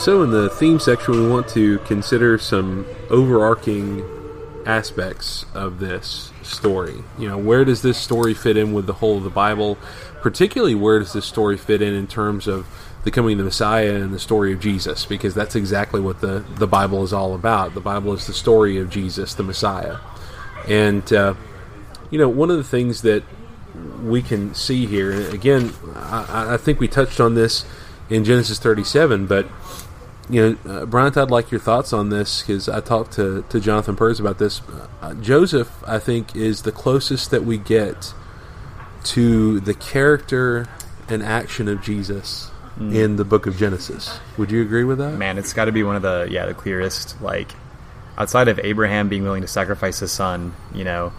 So, 0.00 0.22
in 0.22 0.30
the 0.30 0.48
theme 0.48 0.80
section, 0.80 1.12
we 1.12 1.28
want 1.28 1.46
to 1.48 1.78
consider 1.80 2.38
some 2.38 2.86
overarching 3.10 4.02
aspects 4.64 5.44
of 5.52 5.78
this 5.78 6.32
story. 6.42 7.04
You 7.18 7.28
know, 7.28 7.36
where 7.36 7.66
does 7.66 7.82
this 7.82 7.98
story 7.98 8.32
fit 8.32 8.56
in 8.56 8.72
with 8.72 8.86
the 8.86 8.94
whole 8.94 9.18
of 9.18 9.24
the 9.24 9.28
Bible? 9.28 9.76
Particularly, 10.22 10.74
where 10.74 11.00
does 11.00 11.12
this 11.12 11.26
story 11.26 11.58
fit 11.58 11.82
in 11.82 11.92
in 11.92 12.06
terms 12.06 12.48
of 12.48 12.66
the 13.04 13.10
coming 13.10 13.32
of 13.32 13.38
the 13.40 13.44
Messiah 13.44 13.96
and 13.96 14.10
the 14.10 14.18
story 14.18 14.54
of 14.54 14.60
Jesus? 14.60 15.04
Because 15.04 15.34
that's 15.34 15.54
exactly 15.54 16.00
what 16.00 16.22
the, 16.22 16.46
the 16.54 16.66
Bible 16.66 17.04
is 17.04 17.12
all 17.12 17.34
about. 17.34 17.74
The 17.74 17.80
Bible 17.80 18.14
is 18.14 18.26
the 18.26 18.32
story 18.32 18.78
of 18.78 18.88
Jesus, 18.88 19.34
the 19.34 19.42
Messiah. 19.42 19.98
And, 20.66 21.12
uh, 21.12 21.34
you 22.10 22.18
know, 22.18 22.30
one 22.30 22.50
of 22.50 22.56
the 22.56 22.64
things 22.64 23.02
that 23.02 23.22
we 24.02 24.22
can 24.22 24.54
see 24.54 24.86
here, 24.86 25.28
again, 25.28 25.74
I, 25.94 26.54
I 26.54 26.56
think 26.56 26.80
we 26.80 26.88
touched 26.88 27.20
on 27.20 27.34
this 27.34 27.66
in 28.08 28.24
Genesis 28.24 28.58
37, 28.58 29.26
but 29.26 29.46
you 30.30 30.58
know, 30.64 30.82
uh, 30.82 30.86
Bryant, 30.86 31.16
I'd 31.16 31.30
like 31.30 31.50
your 31.50 31.60
thoughts 31.60 31.92
on 31.92 32.08
this 32.08 32.42
because 32.42 32.68
I 32.68 32.80
talked 32.80 33.12
to, 33.12 33.44
to 33.48 33.60
Jonathan 33.60 33.96
Purz 33.96 34.20
about 34.20 34.38
this. 34.38 34.62
Uh, 35.02 35.14
Joseph, 35.14 35.82
I 35.86 35.98
think, 35.98 36.36
is 36.36 36.62
the 36.62 36.72
closest 36.72 37.30
that 37.32 37.44
we 37.44 37.58
get 37.58 38.14
to 39.04 39.60
the 39.60 39.74
character 39.74 40.68
and 41.08 41.22
action 41.22 41.68
of 41.68 41.82
Jesus 41.82 42.50
mm. 42.78 42.94
in 42.94 43.16
the 43.16 43.24
book 43.24 43.46
of 43.46 43.56
Genesis. 43.56 44.20
Would 44.38 44.50
you 44.50 44.62
agree 44.62 44.84
with 44.84 44.98
that? 44.98 45.16
Man, 45.16 45.38
it's 45.38 45.52
got 45.52 45.64
to 45.64 45.72
be 45.72 45.82
one 45.82 45.96
of 45.96 46.02
the 46.02 46.28
yeah 46.30 46.46
the 46.46 46.54
clearest. 46.54 47.20
Like 47.20 47.50
outside 48.16 48.48
of 48.48 48.58
Abraham 48.60 49.08
being 49.08 49.24
willing 49.24 49.42
to 49.42 49.48
sacrifice 49.48 49.98
his 49.98 50.12
son, 50.12 50.54
you 50.74 50.84
know, 50.84 51.12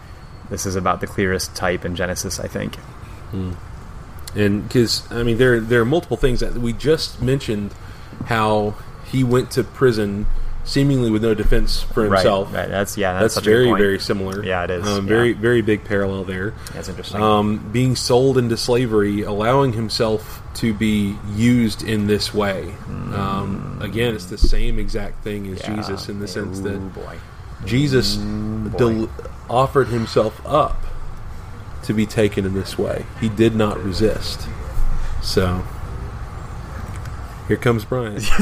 this 0.48 0.64
is 0.64 0.76
about 0.76 1.00
the 1.00 1.06
clearest 1.06 1.54
type 1.54 1.84
in 1.84 1.96
Genesis. 1.96 2.40
I 2.40 2.48
think. 2.48 2.76
Mm. 3.32 3.56
And 4.34 4.62
because 4.62 5.10
I 5.12 5.22
mean, 5.22 5.38
there 5.38 5.60
there 5.60 5.82
are 5.82 5.86
multiple 5.86 6.16
things 6.16 6.40
that 6.40 6.54
we 6.54 6.72
just 6.72 7.20
mentioned 7.20 7.74
how 8.26 8.74
he 9.12 9.22
went 9.22 9.50
to 9.52 9.62
prison 9.62 10.26
seemingly 10.64 11.10
with 11.10 11.22
no 11.22 11.34
defense 11.34 11.82
for 11.82 12.04
himself. 12.04 12.52
Right, 12.52 12.60
right. 12.60 12.68
That's 12.68 12.96
yeah. 12.96 13.20
That's, 13.20 13.34
that's 13.34 13.44
very 13.44 13.70
very 13.72 13.98
similar. 13.98 14.44
Yeah, 14.44 14.64
it 14.64 14.70
is. 14.70 14.86
Um, 14.86 15.06
very 15.06 15.30
yeah. 15.32 15.40
very 15.40 15.62
big 15.62 15.84
parallel 15.84 16.24
there. 16.24 16.54
That's 16.72 16.88
interesting. 16.88 17.20
Um, 17.20 17.70
being 17.72 17.96
sold 17.96 18.38
into 18.38 18.56
slavery, 18.56 19.22
allowing 19.22 19.72
himself 19.72 20.42
to 20.54 20.72
be 20.74 21.16
used 21.34 21.82
in 21.82 22.06
this 22.06 22.32
way. 22.32 22.74
Mm. 22.86 23.12
Um, 23.12 23.78
again, 23.82 24.14
it's 24.14 24.26
the 24.26 24.38
same 24.38 24.78
exact 24.78 25.22
thing 25.24 25.46
as 25.52 25.60
yeah. 25.60 25.76
Jesus 25.76 26.08
in 26.08 26.20
the 26.20 26.28
sense 26.28 26.60
that 26.60 26.74
Ooh, 26.74 26.88
boy. 26.90 27.18
Jesus 27.64 28.16
Mm, 28.16 28.76
del- 28.76 29.10
offered 29.48 29.88
himself 29.88 30.40
up 30.44 30.84
to 31.84 31.92
be 31.92 32.06
taken 32.06 32.44
in 32.44 32.54
this 32.54 32.78
way. 32.78 33.04
He 33.20 33.28
did 33.28 33.54
not 33.54 33.82
resist. 33.82 34.48
So 35.22 35.64
here 37.48 37.56
comes 37.56 37.84
Bryant. 37.84 38.22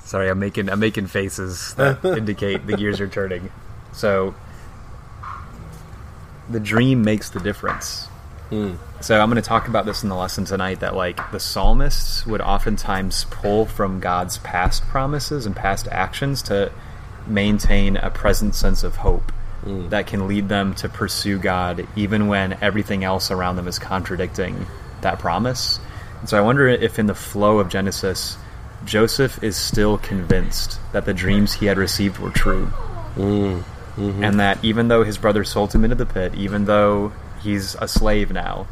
Sorry, 0.00 0.28
I'm 0.28 0.38
making 0.38 0.68
I'm 0.68 0.80
making 0.80 1.06
faces 1.06 1.74
that 1.74 2.04
indicate 2.16 2.66
the 2.66 2.76
gears 2.76 3.00
are 3.00 3.08
turning. 3.08 3.50
So 3.92 4.34
the 6.48 6.60
dream 6.60 7.02
makes 7.02 7.30
the 7.30 7.40
difference. 7.40 8.06
Hmm. 8.48 8.74
So 9.00 9.20
I'm 9.20 9.30
going 9.30 9.40
to 9.40 9.48
talk 9.48 9.68
about 9.68 9.86
this 9.86 10.02
in 10.02 10.08
the 10.08 10.16
lesson 10.16 10.44
tonight 10.44 10.80
that 10.80 10.96
like 10.96 11.30
the 11.30 11.38
psalmists 11.38 12.26
would 12.26 12.40
oftentimes 12.40 13.24
pull 13.30 13.66
from 13.66 14.00
God's 14.00 14.38
past 14.38 14.82
promises 14.88 15.46
and 15.46 15.54
past 15.54 15.86
actions 15.92 16.42
to 16.42 16.72
maintain 17.26 17.96
a 17.96 18.10
present 18.10 18.54
sense 18.54 18.82
of 18.82 18.96
hope 18.96 19.32
Hmm. 19.62 19.90
that 19.90 20.06
can 20.06 20.26
lead 20.26 20.48
them 20.48 20.74
to 20.76 20.88
pursue 20.88 21.38
God 21.38 21.86
even 21.94 22.28
when 22.28 22.56
everything 22.62 23.04
else 23.04 23.30
around 23.30 23.56
them 23.56 23.68
is 23.68 23.78
contradicting 23.78 24.66
that 25.02 25.18
promise. 25.18 25.80
And 26.20 26.28
so 26.28 26.36
I 26.38 26.40
wonder 26.40 26.68
if 26.68 26.98
in 26.98 27.06
the 27.06 27.14
flow 27.14 27.58
of 27.58 27.68
Genesis 27.68 28.36
Joseph 28.84 29.42
is 29.42 29.56
still 29.56 29.98
convinced 29.98 30.80
that 30.92 31.04
the 31.04 31.14
dreams 31.14 31.54
he 31.54 31.66
had 31.66 31.78
received 31.78 32.18
were 32.18 32.30
true. 32.30 32.72
Mm. 33.16 33.62
Mhm. 33.96 34.24
And 34.24 34.40
that 34.40 34.58
even 34.62 34.88
though 34.88 35.04
his 35.04 35.18
brother 35.18 35.44
sold 35.44 35.74
him 35.74 35.84
into 35.84 35.96
the 35.96 36.06
pit, 36.06 36.34
even 36.34 36.64
though 36.64 37.12
he's 37.42 37.74
a 37.80 37.88
slave 37.88 38.32
now, 38.32 38.66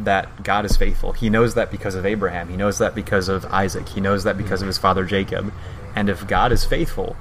that 0.00 0.42
God 0.42 0.64
is 0.64 0.76
faithful. 0.76 1.12
He 1.12 1.30
knows 1.30 1.54
that 1.54 1.70
because 1.70 1.94
of 1.94 2.06
Abraham. 2.06 2.48
He 2.48 2.56
knows 2.56 2.78
that 2.78 2.94
because 2.94 3.28
of 3.28 3.44
Isaac. 3.46 3.88
He 3.90 4.00
knows 4.00 4.24
that 4.24 4.36
because 4.36 4.62
of 4.62 4.66
his 4.66 4.78
father 4.78 5.04
Jacob. 5.04 5.52
And 5.94 6.08
if 6.08 6.26
God 6.26 6.50
is 6.50 6.64
faithful, 6.64 7.14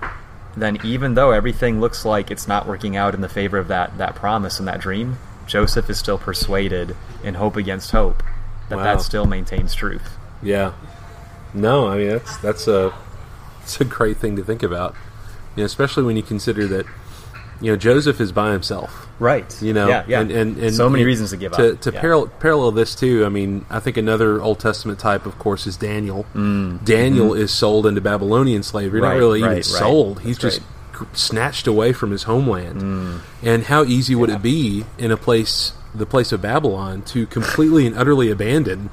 then 0.55 0.79
even 0.83 1.13
though 1.13 1.31
everything 1.31 1.79
looks 1.79 2.05
like 2.05 2.31
it's 2.31 2.47
not 2.47 2.67
working 2.67 2.95
out 2.95 3.13
in 3.13 3.21
the 3.21 3.29
favor 3.29 3.57
of 3.57 3.67
that, 3.67 3.97
that 3.97 4.15
promise 4.15 4.57
and 4.57 4.67
that 4.67 4.79
dream, 4.79 5.17
Joseph 5.45 5.89
is 5.89 5.99
still 5.99 6.17
persuaded 6.17 6.95
in 7.23 7.35
hope 7.35 7.57
against 7.57 7.91
hope 7.91 8.23
that 8.71 8.77
Wow. 8.77 8.83
that 8.83 9.01
still 9.01 9.25
maintains 9.25 9.73
truth. 9.75 10.17
Yeah. 10.41 10.73
No, 11.53 11.87
I 11.87 11.97
mean 11.97 12.09
that's 12.09 12.37
that's 12.37 12.67
a 12.67 12.93
it's 13.63 13.79
a 13.79 13.85
great 13.85 14.17
thing 14.17 14.35
to 14.37 14.43
think 14.43 14.63
about. 14.63 14.95
You 15.55 15.61
know, 15.61 15.65
especially 15.65 16.03
when 16.03 16.15
you 16.17 16.23
consider 16.23 16.65
that 16.67 16.85
you 17.61 17.71
know 17.71 17.77
Joseph 17.77 18.19
is 18.19 18.31
by 18.31 18.51
himself. 18.53 19.07
Right. 19.19 19.55
You 19.61 19.73
know, 19.73 19.87
Yeah, 19.87 20.03
yeah. 20.07 20.21
and, 20.21 20.31
and, 20.31 20.57
and 20.57 20.73
So 20.75 20.89
many 20.89 21.03
reasons 21.03 21.29
to 21.29 21.37
give 21.37 21.51
to, 21.51 21.73
up. 21.73 21.81
To 21.81 21.91
Yeah. 21.93 22.01
parallel, 22.01 22.27
parallel 22.39 22.71
this 22.71 22.95
too, 22.95 23.23
I 23.23 23.29
mean, 23.29 23.65
I 23.69 23.79
think 23.79 23.97
another 23.97 24.41
Old 24.41 24.59
Testament 24.59 24.97
type, 24.97 25.27
of 25.27 25.37
course, 25.37 25.67
is 25.67 25.77
Daniel. 25.77 26.25
Mm. 26.33 26.83
Daniel 26.83 27.35
is 27.35 27.51
sold 27.51 27.85
into 27.85 28.01
Babylonian 28.01 28.63
slavery. 28.63 28.99
Right, 28.99 29.09
Not 29.13 29.17
really 29.19 29.41
right, 29.43 29.47
even 29.49 29.55
right. 29.57 29.65
sold. 29.65 30.21
He's 30.21 30.39
That's 30.39 30.57
just 30.57 30.67
snatched 31.13 31.67
away 31.67 31.93
from 31.93 32.09
his 32.09 32.23
homeland. 32.23 32.81
Mm. 32.81 33.19
And 33.43 33.63
how 33.65 33.83
easy 33.83 34.15
would 34.15 34.31
it 34.31 34.41
be 34.41 34.85
in 34.97 35.11
a 35.11 35.17
place, 35.17 35.73
the 35.93 36.05
place 36.05 36.31
of 36.31 36.41
Babylon, 36.41 37.01
to 37.03 37.25
completely 37.27 37.85
and 37.87 37.95
utterly 37.97 38.29
abandon? 38.31 38.89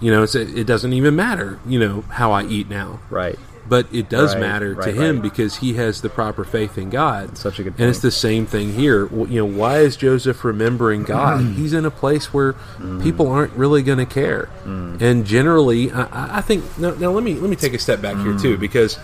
You 0.00 0.10
know, 0.10 0.22
it's, 0.22 0.34
it 0.34 0.66
doesn't 0.66 0.92
even 0.92 1.16
matter. 1.16 1.58
You 1.66 1.78
know 1.78 2.00
how 2.02 2.32
I 2.32 2.44
eat 2.44 2.68
now. 2.68 3.00
Right. 3.10 3.38
But 3.68 3.92
it 3.92 4.08
does 4.08 4.34
Right, 4.34 4.40
matter 4.40 4.74
to 4.74 4.80
right, 4.80 4.94
him 4.94 5.16
right. 5.16 5.22
because 5.22 5.56
he 5.56 5.74
has 5.74 6.00
the 6.00 6.08
proper 6.08 6.44
faith 6.44 6.78
in 6.78 6.88
God. 6.90 7.36
Such 7.36 7.58
a 7.58 7.64
good 7.64 7.74
And 7.78 7.90
it's 7.90 7.98
the 7.98 8.12
same 8.12 8.46
thing 8.46 8.74
here. 8.74 9.08
You 9.08 9.40
know, 9.40 9.44
why 9.44 9.78
is 9.78 9.96
Joseph 9.96 10.44
remembering 10.44 11.02
God? 11.04 11.40
He's 11.56 11.72
in 11.72 11.84
a 11.84 11.90
place 11.90 12.32
where 12.32 12.52
mm. 12.78 13.02
people 13.02 13.28
aren't 13.28 13.52
really 13.54 13.82
going 13.82 13.98
to 13.98 14.06
care. 14.06 14.48
Mm. 14.64 15.00
And 15.00 15.26
generally, 15.26 15.90
I- 15.90 16.02
I, 16.02 16.38
I 16.38 16.40
think 16.42 16.78
now, 16.78 16.90
now 16.94 17.10
let 17.10 17.24
me 17.24 17.34
let 17.34 17.50
me 17.50 17.56
take 17.56 17.74
a 17.74 17.78
step 17.78 18.00
back 18.00 18.16
here 18.18 18.34
mm. 18.34 18.40
too, 18.40 18.56
because 18.56 18.96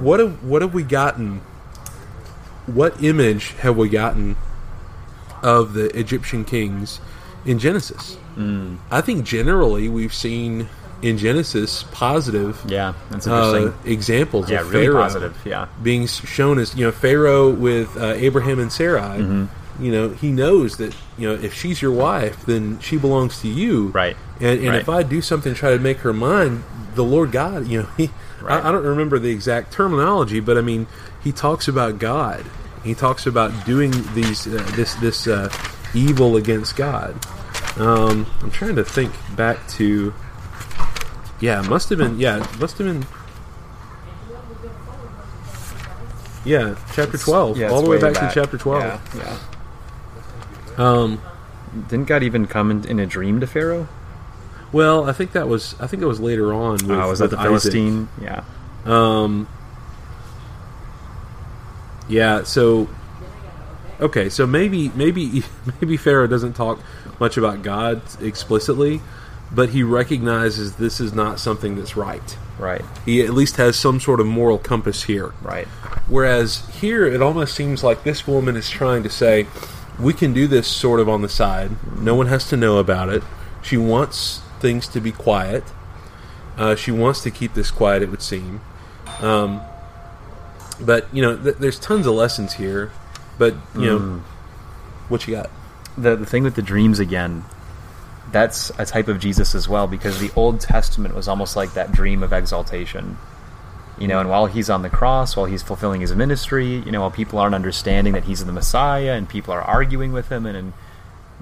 what 0.00 0.20
have 0.20 0.42
what 0.44 0.60
have 0.60 0.74
we 0.74 0.82
gotten? 0.82 1.40
What 2.66 3.02
image 3.02 3.52
have 3.52 3.76
we 3.76 3.88
gotten 3.88 4.36
of 5.42 5.72
the 5.74 5.86
Egyptian 5.98 6.44
kings 6.44 7.00
in 7.44 7.58
Genesis? 7.58 8.16
I 8.90 9.00
think 9.02 9.24
generally 9.26 9.88
we've 9.90 10.14
seen 10.14 10.68
in 11.02 11.18
Genesis 11.18 11.82
positive 11.92 12.58
Yeah, 12.66 12.94
that's 13.10 13.26
uh, 13.26 13.72
examples 13.84 14.50
yeah, 14.50 14.60
of 14.62 14.70
really 14.70 14.86
Pharaoh 14.86 15.02
positive. 15.02 15.36
Yeah. 15.44 15.66
being 15.82 16.06
shown 16.06 16.58
as 16.58 16.74
you 16.74 16.84
know 16.86 16.92
Pharaoh 16.92 17.50
with 17.50 17.94
uh, 17.98 18.12
Abraham 18.16 18.58
and 18.58 18.72
Sarai. 18.72 19.18
Mm-hmm. 19.18 19.84
You 19.84 19.92
know 19.92 20.08
he 20.10 20.30
knows 20.30 20.76
that 20.78 20.94
you 21.18 21.28
know 21.28 21.34
if 21.34 21.52
she's 21.54 21.80
your 21.82 21.92
wife, 21.92 22.44
then 22.46 22.78
she 22.80 22.96
belongs 22.98 23.40
to 23.42 23.48
you. 23.48 23.88
Right. 23.88 24.16
And, 24.40 24.58
and 24.60 24.68
Right. 24.68 24.80
if 24.80 24.88
I 24.88 25.02
do 25.02 25.20
something 25.20 25.52
to 25.52 25.58
try 25.58 25.70
to 25.72 25.78
make 25.78 25.98
her 25.98 26.12
mine, 26.14 26.64
the 26.94 27.04
Lord 27.04 27.30
God, 27.32 27.66
you 27.66 27.82
know, 27.82 27.88
he, 27.98 28.10
Right. 28.40 28.62
I, 28.64 28.68
I 28.68 28.72
don't 28.72 28.84
remember 28.84 29.18
the 29.18 29.30
exact 29.30 29.70
terminology, 29.72 30.40
but 30.40 30.56
I 30.56 30.62
mean, 30.62 30.86
he 31.22 31.30
talks 31.32 31.68
about 31.68 31.98
God. 31.98 32.42
He 32.84 32.94
talks 32.94 33.26
about 33.26 33.66
doing 33.66 33.92
these 34.14 34.46
uh, 34.46 34.62
this 34.74 34.94
this 34.94 35.26
uh, 35.26 35.52
evil 35.94 36.36
against 36.36 36.76
God. 36.76 37.14
Um, 37.78 38.26
I'm 38.42 38.50
trying 38.50 38.76
to 38.76 38.84
think 38.84 39.12
back 39.36 39.66
to. 39.70 40.12
Yeah, 41.40 41.64
it 41.64 41.68
must 41.68 41.88
have 41.90 41.98
been. 41.98 42.18
Yeah, 42.18 42.42
it 42.42 42.58
must 42.60 42.78
have 42.78 42.86
been. 42.86 43.06
Yeah, 46.44 46.76
chapter 46.94 47.18
twelve, 47.18 47.58
Yeah, 47.58 47.70
all 47.70 47.82
the 47.82 47.90
way, 47.90 47.96
way 47.96 48.02
back, 48.02 48.14
back. 48.14 48.32
to 48.32 48.40
chapter 48.40 48.56
twelve. 48.56 48.82
Yeah. 49.14 49.22
yeah. 49.22 49.38
Um, 50.78 51.20
Didn't 51.88 52.06
God 52.06 52.22
even 52.22 52.46
come 52.46 52.70
in, 52.70 52.84
in 52.86 52.98
a 52.98 53.06
dream 53.06 53.40
to 53.40 53.46
Pharaoh? 53.46 53.88
well, 54.72 55.08
I 55.08 55.12
think 55.12 55.32
that 55.32 55.48
was. 55.48 55.74
I 55.80 55.86
think 55.86 56.02
it 56.02 56.06
was 56.06 56.20
later 56.20 56.54
on. 56.54 56.72
With, 56.72 56.90
uh, 56.90 57.06
was 57.08 57.18
that 57.18 57.30
the 57.30 57.36
Isaac. 57.38 57.48
Philistine? 57.72 58.08
Yeah. 58.22 58.44
Um, 58.86 59.48
Yeah, 62.10 62.42
so 62.42 62.88
okay, 64.00 64.28
so 64.28 64.46
maybe 64.46 64.90
maybe 64.90 65.44
maybe 65.80 65.96
Pharaoh 65.96 66.26
doesn't 66.26 66.54
talk 66.54 66.80
much 67.20 67.36
about 67.36 67.62
God 67.62 68.02
explicitly, 68.20 69.00
but 69.52 69.70
he 69.70 69.82
recognizes 69.82 70.76
this 70.76 71.00
is 71.00 71.12
not 71.12 71.38
something 71.38 71.76
that's 71.76 71.96
right. 71.96 72.36
Right. 72.58 72.84
He 73.06 73.22
at 73.22 73.30
least 73.30 73.56
has 73.56 73.76
some 73.76 74.00
sort 74.00 74.20
of 74.20 74.26
moral 74.26 74.58
compass 74.58 75.04
here. 75.04 75.32
Right. 75.40 75.66
Whereas 76.08 76.68
here, 76.80 77.06
it 77.06 77.22
almost 77.22 77.54
seems 77.54 77.82
like 77.82 78.04
this 78.04 78.26
woman 78.26 78.56
is 78.56 78.68
trying 78.68 79.02
to 79.04 79.10
say, 79.10 79.46
we 79.98 80.12
can 80.12 80.32
do 80.32 80.46
this 80.46 80.66
sort 80.66 81.00
of 81.00 81.08
on 81.08 81.22
the 81.22 81.28
side. 81.28 81.70
No 81.98 82.14
one 82.14 82.26
has 82.26 82.48
to 82.48 82.56
know 82.56 82.78
about 82.78 83.08
it. 83.08 83.22
She 83.62 83.76
wants 83.76 84.42
things 84.60 84.86
to 84.88 85.00
be 85.00 85.12
quiet. 85.12 85.64
Uh, 86.56 86.74
she 86.74 86.90
wants 86.90 87.22
to 87.22 87.30
keep 87.30 87.54
this 87.54 87.70
quiet, 87.70 88.02
it 88.02 88.10
would 88.10 88.22
seem. 88.22 88.60
Um, 89.20 89.62
but, 90.80 91.06
you 91.14 91.22
know, 91.22 91.36
th- 91.36 91.56
there's 91.56 91.78
tons 91.78 92.06
of 92.06 92.14
lessons 92.14 92.54
here. 92.54 92.90
But, 93.38 93.54
you 93.74 93.86
know, 93.86 93.98
mm. 93.98 94.20
what 95.08 95.26
you 95.26 95.34
got? 95.34 95.50
the 95.96 96.16
the 96.16 96.26
thing 96.26 96.42
with 96.42 96.54
the 96.54 96.62
dreams 96.62 96.98
again 96.98 97.44
that's 98.32 98.70
a 98.78 98.86
type 98.86 99.08
of 99.08 99.18
jesus 99.18 99.54
as 99.54 99.68
well 99.68 99.86
because 99.86 100.20
the 100.20 100.30
old 100.36 100.60
testament 100.60 101.14
was 101.14 101.28
almost 101.28 101.56
like 101.56 101.74
that 101.74 101.92
dream 101.92 102.22
of 102.22 102.32
exaltation 102.32 103.16
you 103.98 104.06
know 104.06 104.20
and 104.20 104.30
while 104.30 104.46
he's 104.46 104.70
on 104.70 104.82
the 104.82 104.90
cross 104.90 105.36
while 105.36 105.46
he's 105.46 105.62
fulfilling 105.62 106.00
his 106.00 106.14
ministry 106.14 106.76
you 106.76 106.92
know 106.92 107.00
while 107.00 107.10
people 107.10 107.38
aren't 107.38 107.54
understanding 107.54 108.12
that 108.12 108.24
he's 108.24 108.44
the 108.44 108.52
messiah 108.52 109.12
and 109.12 109.28
people 109.28 109.52
are 109.52 109.62
arguing 109.62 110.12
with 110.12 110.28
him 110.28 110.46
and, 110.46 110.56
and 110.56 110.72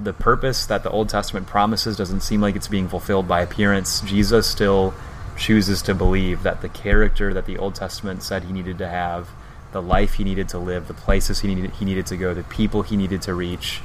the 0.00 0.12
purpose 0.12 0.64
that 0.66 0.82
the 0.82 0.90
old 0.90 1.08
testament 1.08 1.46
promises 1.46 1.96
doesn't 1.96 2.20
seem 2.20 2.40
like 2.40 2.56
it's 2.56 2.68
being 2.68 2.88
fulfilled 2.88 3.28
by 3.28 3.42
appearance 3.42 4.00
jesus 4.00 4.46
still 4.46 4.94
chooses 5.38 5.80
to 5.82 5.94
believe 5.94 6.42
that 6.42 6.60
the 6.60 6.68
character 6.68 7.32
that 7.32 7.46
the 7.46 7.56
old 7.56 7.74
testament 7.74 8.22
said 8.22 8.44
he 8.44 8.52
needed 8.52 8.76
to 8.78 8.88
have 8.88 9.30
the 9.72 9.80
life 9.80 10.14
he 10.14 10.24
needed 10.24 10.48
to 10.48 10.58
live 10.58 10.88
the 10.88 10.94
places 10.94 11.40
he 11.40 11.54
needed 11.54 11.70
he 11.72 11.84
needed 11.84 12.06
to 12.06 12.16
go 12.16 12.34
the 12.34 12.42
people 12.44 12.82
he 12.82 12.96
needed 12.96 13.22
to 13.22 13.34
reach 13.34 13.80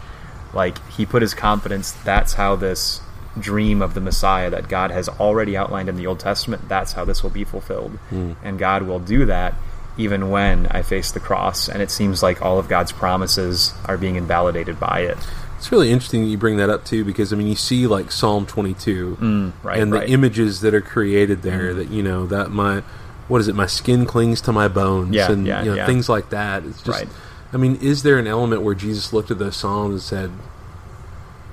like 0.53 0.85
he 0.91 1.05
put 1.05 1.21
his 1.21 1.33
confidence 1.33 1.91
that's 1.91 2.33
how 2.33 2.55
this 2.55 3.01
dream 3.39 3.81
of 3.81 3.93
the 3.93 4.01
messiah 4.01 4.49
that 4.49 4.67
god 4.67 4.91
has 4.91 5.09
already 5.09 5.57
outlined 5.57 5.89
in 5.89 5.95
the 5.95 6.07
old 6.07 6.19
testament 6.19 6.67
that's 6.69 6.93
how 6.93 7.03
this 7.03 7.23
will 7.23 7.31
be 7.31 7.43
fulfilled. 7.43 7.91
Hmm. 8.09 8.33
And 8.43 8.59
god 8.59 8.83
will 8.83 8.99
do 8.99 9.25
that 9.25 9.53
even 9.97 10.29
when 10.29 10.67
i 10.67 10.81
face 10.81 11.11
the 11.11 11.19
cross 11.19 11.67
and 11.67 11.81
it 11.81 11.91
seems 11.91 12.23
like 12.23 12.41
all 12.41 12.57
of 12.57 12.67
god's 12.67 12.91
promises 12.91 13.73
are 13.85 13.97
being 13.97 14.15
invalidated 14.15 14.79
by 14.79 15.01
it 15.01 15.17
It's 15.63 15.71
really 15.71 15.93
interesting 15.93 16.23
that 16.23 16.28
you 16.28 16.38
bring 16.38 16.58
that 16.58 16.69
up, 16.69 16.84
too, 16.84 17.06
because, 17.06 17.32
I 17.32 17.38
mean, 17.38 17.47
you 17.47 17.56
see, 17.56 17.88
like, 17.88 18.12
Psalm 18.12 18.45
22 18.45 19.15
mm, 19.15 19.54
right 19.63 19.80
and 19.80 19.93
the 19.93 19.99
right. 19.99 20.10
images 20.10 20.60
that 20.60 20.73
are 20.73 20.82
created 20.82 21.41
there 21.41 21.71
mm. 21.71 21.78
that, 21.78 21.89
you 21.89 22.04
know, 22.04 22.26
that 22.26 22.52
my, 22.52 22.82
what 23.30 23.39
is 23.39 23.47
it, 23.47 23.56
my 23.56 23.65
skin 23.65 24.06
clings 24.06 24.41
to 24.41 24.52
my 24.52 24.67
bones 24.67 25.15
Yeah, 25.15 25.32
and, 25.32 25.47
yeah, 25.47 25.63
you 25.63 25.69
know, 25.69 25.78
yeah. 25.78 25.86
things 25.86 26.10
like 26.10 26.32
that. 26.32 26.65
It's 26.65 26.82
just, 26.84 26.99
Right. 26.99 27.08
I 27.54 27.56
mean, 27.56 27.78
is 27.78 28.04
there 28.04 28.19
an 28.19 28.28
element 28.28 28.62
where 28.62 28.76
Jesus 28.76 29.13
looked 29.13 29.32
at 29.32 29.39
those 29.39 29.56
Psalms 29.56 29.93
and 29.93 30.02
said, 30.02 30.32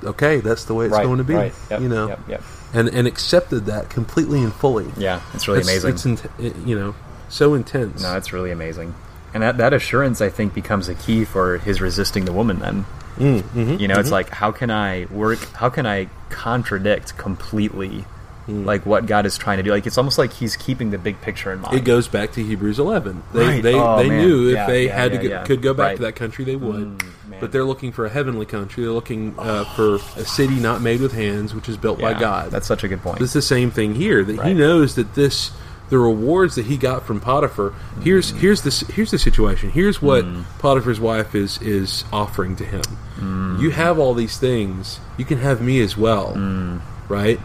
okay, 0.02 0.40
that's 0.40 0.64
the 0.64 0.74
way 0.74 0.86
it's 0.86 0.98
going 0.98 1.18
to 1.18 1.22
be. 1.22 1.34
Yep, 1.34 1.80
you 1.80 1.88
know, 1.88 2.08
yep, 2.08 2.20
yep. 2.28 2.42
and, 2.74 2.88
and 2.88 3.06
accepted 3.06 3.66
that 3.66 3.90
completely 3.90 4.42
and 4.42 4.52
fully. 4.52 4.90
yeah 4.96 5.22
it's 5.34 5.46
really 5.46 5.60
It's- 5.60 5.84
amazing 5.84 6.14
It's, 6.14 6.56
it- 6.56 6.66
you 6.66 6.76
know, 6.76 6.96
so 7.28 7.54
intense. 7.54 8.02
no 8.02 8.16
it's 8.16 8.32
really 8.32 8.50
amazing 8.50 8.92
and 9.32 9.44
that, 9.44 9.56
that 9.58 9.72
assurance 9.72 10.20
i 10.20 10.28
think 10.28 10.52
becomes 10.52 10.88
a 10.88 10.96
key 10.96 11.24
for 11.24 11.58
his 11.58 11.80
resisting 11.80 12.24
the 12.24 12.32
woman 12.32 12.58
then 12.58 12.84
Mm, 13.20 13.40
mhm, 13.42 13.80
you 13.80 13.86
know 13.86 13.98
it's 14.00 14.10
like 14.10 14.30
how 14.30 14.50
can 14.50 14.70
i 14.70 15.04
work 15.10 15.38
how 15.54 15.68
can 15.68 15.86
i 15.86 16.08
contradict 16.30 17.16
completely 17.18 18.04
Mm. 18.48 18.64
like 18.64 18.86
what 18.86 19.04
god 19.04 19.26
is 19.26 19.36
trying 19.36 19.58
to 19.58 19.62
do 19.62 19.70
like 19.70 19.86
it's 19.86 19.98
almost 19.98 20.16
like 20.16 20.32
he's 20.32 20.56
keeping 20.56 20.90
the 20.90 20.96
big 20.98 21.20
picture 21.20 21.52
in 21.52 21.60
mind 21.60 21.76
It 21.76 21.84
goes 21.84 22.08
back 22.08 22.32
to 22.32 22.42
Hebrews 22.42 22.78
11. 22.78 23.22
They 23.34 23.46
Right. 23.46 23.62
they, 23.62 23.74
Oh, 23.74 23.98
they 23.98 24.08
man. 24.08 24.26
knew 24.26 24.48
if 24.48 24.54
Yeah, 24.54 24.66
they 24.66 24.86
yeah, 24.86 24.96
had 24.96 25.12
yeah, 25.12 25.20
to 25.20 25.28
go, 25.28 25.44
could 25.44 25.62
go 25.62 25.74
back 25.74 25.86
Right. 25.88 25.96
to 25.98 26.02
that 26.04 26.16
country, 26.16 26.44
they 26.46 26.56
would. 26.56 26.98
Mm, 26.98 27.02
but 27.38 27.52
they're 27.52 27.64
looking 27.66 27.92
for 27.92 28.06
a 28.06 28.08
heavenly 28.08 28.46
country. 28.46 28.82
They're 28.82 28.92
looking 28.94 29.34
uh, 29.38 29.64
for 29.76 29.96
a 30.16 30.24
city 30.24 30.54
not 30.58 30.80
made 30.80 31.00
with 31.02 31.12
hands, 31.12 31.54
which 31.54 31.68
is 31.68 31.76
built 31.76 32.00
by 32.00 32.14
God. 32.14 32.50
that's 32.50 32.66
such 32.66 32.82
a 32.82 32.88
good 32.88 33.02
point 33.02 33.20
it's 33.20 33.34
the 33.34 33.42
same 33.42 33.70
thing 33.70 33.94
here. 33.94 34.24
That 34.24 34.42
he 34.46 34.54
knows 34.54 34.94
that 34.94 35.14
this 35.14 35.50
the 35.90 35.98
rewards 35.98 36.54
that 36.54 36.66
he 36.66 36.76
got 36.76 37.04
from 37.04 37.20
Potiphar. 37.20 37.72
Here's 38.02 38.30
here's 38.30 38.62
the 38.62 38.92
here's 38.92 39.10
the 39.10 39.18
situation. 39.18 39.70
Here's 39.70 40.00
what 40.00 40.24
Mm. 40.24 40.44
Potiphar's 40.58 41.00
wife 41.00 41.34
is 41.34 41.60
is 41.60 42.04
offering 42.12 42.56
to 42.56 42.64
him. 42.64 42.82
Mm. 43.18 43.60
You 43.60 43.70
have 43.70 43.98
all 43.98 44.14
these 44.14 44.38
things. 44.38 45.00
You 45.18 45.24
can 45.24 45.38
have 45.38 45.60
me 45.60 45.80
as 45.80 45.96
well, 45.96 46.34
Mm. 46.34 46.80
right? 47.08 47.38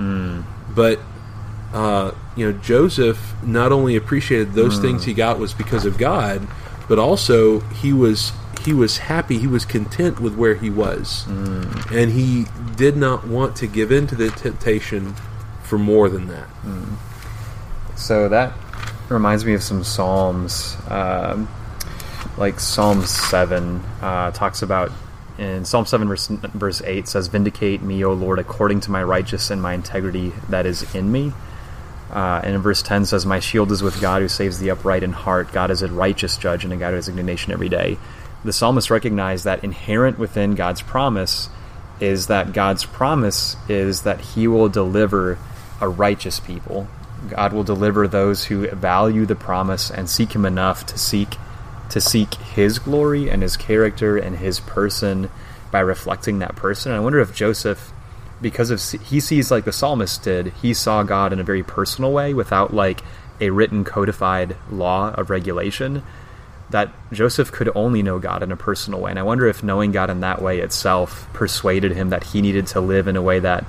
But 0.74 1.00
uh, 1.74 2.12
you 2.38 2.46
know, 2.52 2.58
Joseph 2.60 3.34
not 3.44 3.72
only 3.74 3.96
appreciated 3.96 4.54
those 4.54 4.80
things 4.80 5.04
he 5.04 5.14
got 5.14 5.40
was 5.40 5.54
because 5.54 5.86
of 5.86 5.98
God, 5.98 6.48
but 6.88 7.00
also 7.00 7.60
he 7.82 7.92
was 7.92 8.32
he 8.64 8.74
was 8.74 8.98
happy, 8.98 9.38
he 9.38 9.48
was 9.48 9.64
content 9.66 10.20
with 10.20 10.36
where 10.36 10.56
he 10.56 10.70
was, 10.70 11.26
and 11.28 12.12
he 12.12 12.46
did 12.76 12.96
not 12.98 13.28
want 13.28 13.56
to 13.58 13.68
give 13.68 13.92
in 13.92 14.08
to 14.08 14.16
the 14.16 14.30
temptation 14.30 15.16
for 15.64 15.78
more 15.78 16.10
than 16.10 16.28
that. 16.28 16.48
So 17.96 18.30
that 18.30 18.54
reminds 19.10 19.46
me 19.46 19.54
of 19.54 19.64
some 19.64 19.84
psalms, 19.84 20.78
um, 20.90 21.48
like 22.38 22.60
Psalm 22.60 23.06
seven 23.06 23.82
uh, 24.02 24.32
talks 24.32 24.62
about 24.62 24.92
in 25.38 25.66
Psalm 25.66 25.86
seven 25.86 26.08
verse 26.08 26.28
verse 26.28 26.82
eight 26.84 27.08
says, 27.08 27.28
"Vindicate 27.28 27.82
me, 27.82 28.04
O 28.04 28.14
Lord, 28.14 28.40
according 28.40 28.82
to 28.82 28.92
my 28.92 29.04
righteous 29.04 29.50
and 29.50 29.62
my 29.62 29.74
integrity 29.74 30.34
that 30.50 30.66
is 30.66 30.94
in 30.96 31.12
me." 31.12 31.34
Uh, 32.12 32.40
and 32.44 32.56
in 32.56 32.62
verse 32.62 32.82
10 32.82 33.06
says, 33.06 33.26
My 33.26 33.40
shield 33.40 33.72
is 33.72 33.82
with 33.82 34.00
God 34.00 34.22
who 34.22 34.28
saves 34.28 34.60
the 34.60 34.70
upright 34.70 35.04
in 35.04 35.12
heart. 35.12 35.52
God 35.52 35.72
is 35.72 35.82
a 35.82 35.88
righteous 35.88 36.38
judge 36.38 36.64
and 36.64 36.72
a 36.72 36.78
God 36.78 36.92
who 36.92 36.96
has 36.96 37.10
indignation 37.10 37.52
every 37.52 37.68
day. 37.68 37.98
The 38.44 38.54
psalmist 38.54 38.92
recognized 38.92 39.44
that 39.46 39.64
inherent 39.64 40.20
within 40.20 40.54
God's 40.56 40.82
promise 40.82 41.50
is 42.00 42.28
that 42.28 42.54
God's 42.54 42.86
promise 42.86 43.58
is 43.68 44.04
that 44.04 44.22
he 44.22 44.48
will 44.48 44.70
deliver 44.70 45.38
a 45.82 45.90
righteous 45.90 46.40
people. 46.40 46.88
God 47.30 47.54
will 47.54 47.64
deliver 47.64 48.08
those 48.08 48.46
who 48.46 48.68
value 48.70 49.26
the 49.26 49.36
promise 49.36 49.90
and 49.90 50.10
seek 50.10 50.34
him 50.34 50.46
enough 50.46 50.86
to 50.88 50.98
seek 50.98 51.36
to 51.90 52.02
seek 52.02 52.34
his 52.34 52.80
glory 52.80 53.30
and 53.30 53.44
his 53.44 53.56
character 53.56 54.18
and 54.18 54.38
his 54.38 54.60
person 54.60 55.30
by 55.72 55.80
reflecting 55.80 56.40
that 56.40 56.56
person. 56.56 56.92
And 56.92 57.00
I 57.00 57.04
wonder 57.04 57.20
if 57.20 57.34
Joseph 57.34 57.94
because 58.42 58.70
of 58.70 59.02
he 59.02 59.20
sees 59.20 59.50
like 59.50 59.66
the 59.66 59.72
psalmist 59.72 60.24
did 60.24 60.48
he 60.62 60.74
saw 60.74 61.04
god 61.04 61.32
in 61.32 61.40
a 61.40 61.44
very 61.44 61.64
personal 61.64 62.12
way 62.12 62.34
without 62.34 62.74
like 62.74 63.02
a 63.40 63.50
written 63.50 63.84
codified 63.84 64.56
law 64.70 65.12
of 65.14 65.30
regulation 65.30 66.04
that 66.70 66.92
joseph 67.12 67.52
could 67.52 67.70
only 67.76 68.04
know 68.04 68.20
god 68.20 68.44
in 68.44 68.52
a 68.52 68.58
personal 68.58 69.00
way 69.00 69.10
and 69.10 69.20
i 69.20 69.24
wonder 69.24 69.48
if 69.48 69.64
knowing 69.64 69.92
god 69.92 70.10
in 70.10 70.20
that 70.20 70.42
way 70.42 70.60
itself 70.60 71.28
persuaded 71.34 71.92
him 71.94 72.10
that 72.10 72.26
he 72.26 72.42
needed 72.42 72.68
to 72.68 72.82
live 72.82 73.08
in 73.08 73.16
a 73.16 73.22
way 73.22 73.40
that 73.40 73.64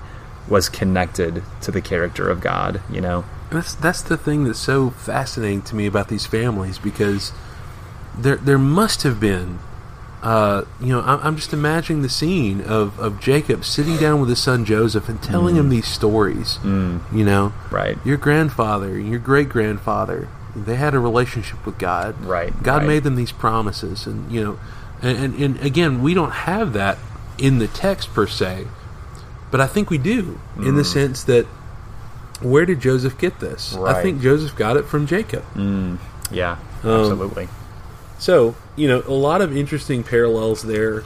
was 0.49 0.69
connected 0.69 1.43
to 1.61 1.71
the 1.71 1.81
character 1.81 2.29
of 2.31 2.41
god 2.41 2.81
you 2.91 3.01
know 3.01 3.25
That's 3.51 3.75
that's 3.75 4.03
the 4.03 4.17
thing 4.17 4.45
that's 4.45 4.59
so 4.59 4.91
fascinating 4.91 5.63
to 5.63 5.77
me 5.77 5.87
about 5.87 6.09
these 6.09 6.27
families 6.27 6.79
because 6.79 7.33
there 8.19 8.37
there 8.37 8.59
must 8.59 9.03
have 9.05 9.21
been, 9.21 9.59
uh, 10.23 10.65
you 10.81 10.89
know, 10.89 11.01
I'm, 11.03 11.21
I'm 11.23 11.37
just 11.37 11.53
imagining 11.53 12.03
the 12.03 12.09
scene 12.09 12.61
of, 12.63 12.99
of 12.99 13.21
Jacob 13.21 13.65
sitting 13.65 13.97
down 13.99 14.19
with 14.21 14.29
his 14.31 14.43
son 14.43 14.65
Joseph 14.65 15.09
and 15.09 15.23
telling 15.23 15.55
him 15.57 15.69
these 15.69 15.87
stories. 15.87 16.59
You 17.13 17.25
know, 17.25 17.53
right 17.71 17.97
your 18.05 18.17
grandfather, 18.17 18.99
your 18.99 19.21
great 19.21 19.49
grandfather, 19.49 20.29
they 20.57 20.77
had 20.77 20.95
a 20.95 20.99
relationship 20.99 21.65
with 21.65 21.79
God. 21.79 22.21
Right, 22.25 22.53
God 22.63 22.79
right. 22.79 22.87
made 22.89 23.03
them 23.05 23.15
these 23.15 23.33
promises, 23.33 24.07
and 24.07 24.31
you 24.33 24.43
know, 24.43 24.59
and, 25.03 25.19
and 25.19 25.35
and 25.43 25.61
again, 25.61 26.03
we 26.03 26.15
don't 26.15 26.33
have 26.33 26.73
that 26.73 26.99
in 27.39 27.59
the 27.59 27.69
text 27.69 28.13
per 28.13 28.27
se, 28.27 28.67
but 29.51 29.61
I 29.61 29.67
think 29.67 29.91
we 29.91 29.99
do 29.99 30.41
in 30.59 30.75
the 30.77 30.85
sense 30.85 31.25
that 31.25 31.47
where 32.41 32.67
did 32.67 32.81
Joseph 32.81 33.17
get 33.19 33.41
this? 33.41 33.75
I 33.75 34.03
think 34.03 34.21
Joseph 34.21 34.55
got 34.57 34.77
it 34.77 34.85
from 34.85 35.07
Jacob. 35.07 35.45
yeah 36.31 36.57
Um, 36.83 36.91
absolutely 36.91 37.49
So 38.19 38.55
you 38.77 38.89
know, 38.89 39.03
a 39.07 39.13
lot 39.13 39.41
of 39.41 39.57
interesting 39.57 40.03
parallels 40.03 40.63
there. 40.63 41.03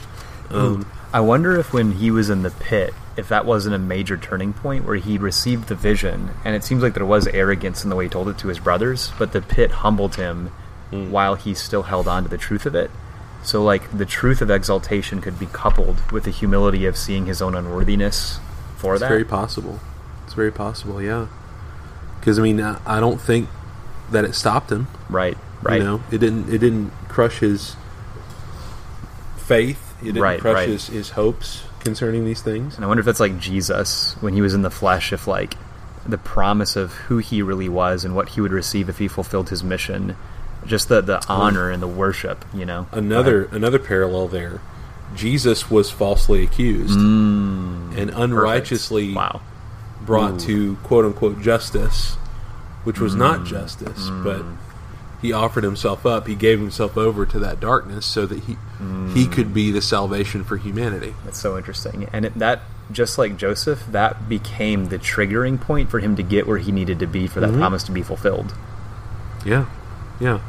Um, 0.49 0.85
I 1.13 1.21
wonder 1.21 1.57
if 1.57 1.71
when 1.73 1.93
he 1.93 2.11
was 2.11 2.29
in 2.29 2.41
the 2.41 2.51
pit, 2.51 2.93
if 3.15 3.29
that 3.29 3.45
wasn't 3.45 3.75
a 3.75 3.79
major 3.79 4.17
turning 4.17 4.51
point 4.53 4.83
where 4.85 4.95
he 4.97 5.17
received 5.17 5.67
the 5.69 5.75
vision, 5.75 6.31
and 6.43 6.55
it 6.55 6.63
seems 6.63 6.81
like 6.83 6.93
there 6.93 7.05
was 7.05 7.27
arrogance 7.27 7.83
in 7.83 7.89
the 7.89 7.95
way 7.95 8.05
he 8.05 8.09
told 8.09 8.27
it 8.29 8.37
to 8.39 8.47
his 8.49 8.59
brothers, 8.59 9.11
but 9.17 9.31
the 9.31 9.41
pit 9.41 9.71
humbled 9.71 10.15
him 10.15 10.51
while 10.89 11.35
he 11.35 11.53
still 11.53 11.83
held 11.83 12.05
on 12.07 12.23
to 12.23 12.29
the 12.29 12.37
truth 12.37 12.65
of 12.65 12.75
it. 12.75 12.91
So, 13.43 13.63
like, 13.63 13.95
the 13.97 14.05
truth 14.05 14.41
of 14.41 14.51
exaltation 14.51 15.19
could 15.21 15.39
be 15.39 15.47
coupled 15.47 16.11
with 16.11 16.25
the 16.25 16.31
humility 16.31 16.85
of 16.85 16.95
seeing 16.95 17.25
his 17.25 17.41
own 17.41 17.55
unworthiness 17.55 18.39
for 18.77 18.93
It's 18.93 19.01
that. 19.01 19.07
very 19.09 19.25
possible. 19.25 19.79
It's 20.25 20.33
very 20.35 20.51
possible, 20.51 21.01
yeah. 21.01 21.27
Because 22.19 22.37
I 22.37 22.43
mean, 22.43 22.61
I 22.61 22.79
I 22.85 22.99
don't 22.99 23.19
think 23.19 23.49
that 24.11 24.25
it 24.25 24.35
stopped 24.35 24.71
him. 24.71 24.87
right, 25.09 25.37
right. 25.63 25.79
You 25.79 25.83
know, 25.83 26.03
it 26.11 26.19
didn't. 26.19 26.53
It 26.53 26.59
didn't 26.59 26.91
crush 27.09 27.39
his 27.39 27.75
faith. 29.37 29.95
It 30.01 30.05
didn't 30.05 30.21
Right, 30.21 30.39
crush 30.39 30.55
right. 30.55 30.69
his, 30.69 30.87
his 30.87 31.09
hopes 31.11 31.63
concerning 31.81 32.25
these 32.25 32.41
things. 32.41 32.75
And 32.75 32.85
I 32.85 32.87
wonder 32.87 32.99
if 33.01 33.05
that's 33.05 33.19
like 33.19 33.39
Jesus 33.39 34.15
when 34.21 34.33
he 34.33 34.41
was 34.41 34.53
in 34.53 34.61
the 34.61 34.69
flesh, 34.71 35.13
if 35.13 35.27
like 35.27 35.55
the 36.05 36.17
promise 36.17 36.75
of 36.75 36.93
who 36.93 37.17
he 37.19 37.41
really 37.41 37.69
was 37.69 38.03
and 38.05 38.15
what 38.15 38.29
he 38.29 38.41
would 38.41 38.51
receive 38.51 38.89
if 38.89 38.97
he 38.97 39.07
fulfilled 39.07 39.49
his 39.49 39.63
mission 39.63 40.15
just 40.65 40.89
the 40.89 41.01
the 41.01 41.23
honor 41.27 41.69
and 41.69 41.81
the 41.81 41.87
worship. 41.87 42.45
You 42.53 42.65
know, 42.65 42.87
Another 42.91 43.45
another 43.51 43.79
parallel 43.79 44.27
there. 44.27 44.61
Jesus 45.15 45.69
was 45.69 45.91
falsely 45.91 46.41
accused 46.43 46.97
and 46.97 48.09
unrighteously 48.11 49.09
Mm. 49.09 49.15
wow, 49.15 49.41
brought 50.05 50.39
to 50.41 50.77
quote 50.83 51.03
unquote 51.05 51.41
justice, 51.41 52.15
which 52.85 52.99
was 52.99 53.13
Mm. 53.15 53.17
not 53.19 53.45
justice, 53.45 54.09
but 54.23 54.43
he 55.21 55.33
offered 55.33 55.63
himself 55.65 56.05
up. 56.05 56.27
He 56.27 56.35
gave 56.35 56.59
himself 56.59 56.97
over 56.97 57.25
to 57.25 57.39
that 57.39 57.59
darkness 57.59 58.05
so 58.05 58.25
that 58.25 58.43
he 58.43 58.57
he 59.13 59.25
Mm. 59.25 59.31
could 59.31 59.53
be 59.53 59.69
the 59.71 59.81
salvation 59.81 60.43
for 60.43 60.55
humanity. 60.57 61.13
that's 61.25 61.39
so 61.39 61.57
interesting. 61.57 62.07
And 62.13 62.25
it, 62.25 62.39
that 62.39 62.61
just 62.91 63.17
like 63.17 63.37
Joseph, 63.37 63.83
that 63.91 64.27
became 64.29 64.87
the 64.87 64.97
triggering 64.97 65.59
point 65.59 65.89
for 65.89 65.99
him 65.99 66.15
to 66.15 66.23
get 66.23 66.47
where 66.47 66.57
he 66.57 66.71
needed 66.71 66.99
to 66.99 67.07
be 67.07 67.27
for 67.27 67.39
that 67.41 67.49
Mm-hmm. 67.51 67.59
promise 67.59 67.83
to 67.83 67.91
be 67.91 68.01
fulfilled. 68.01 68.53
Yeah, 69.45 69.65
yeah. 70.21 70.39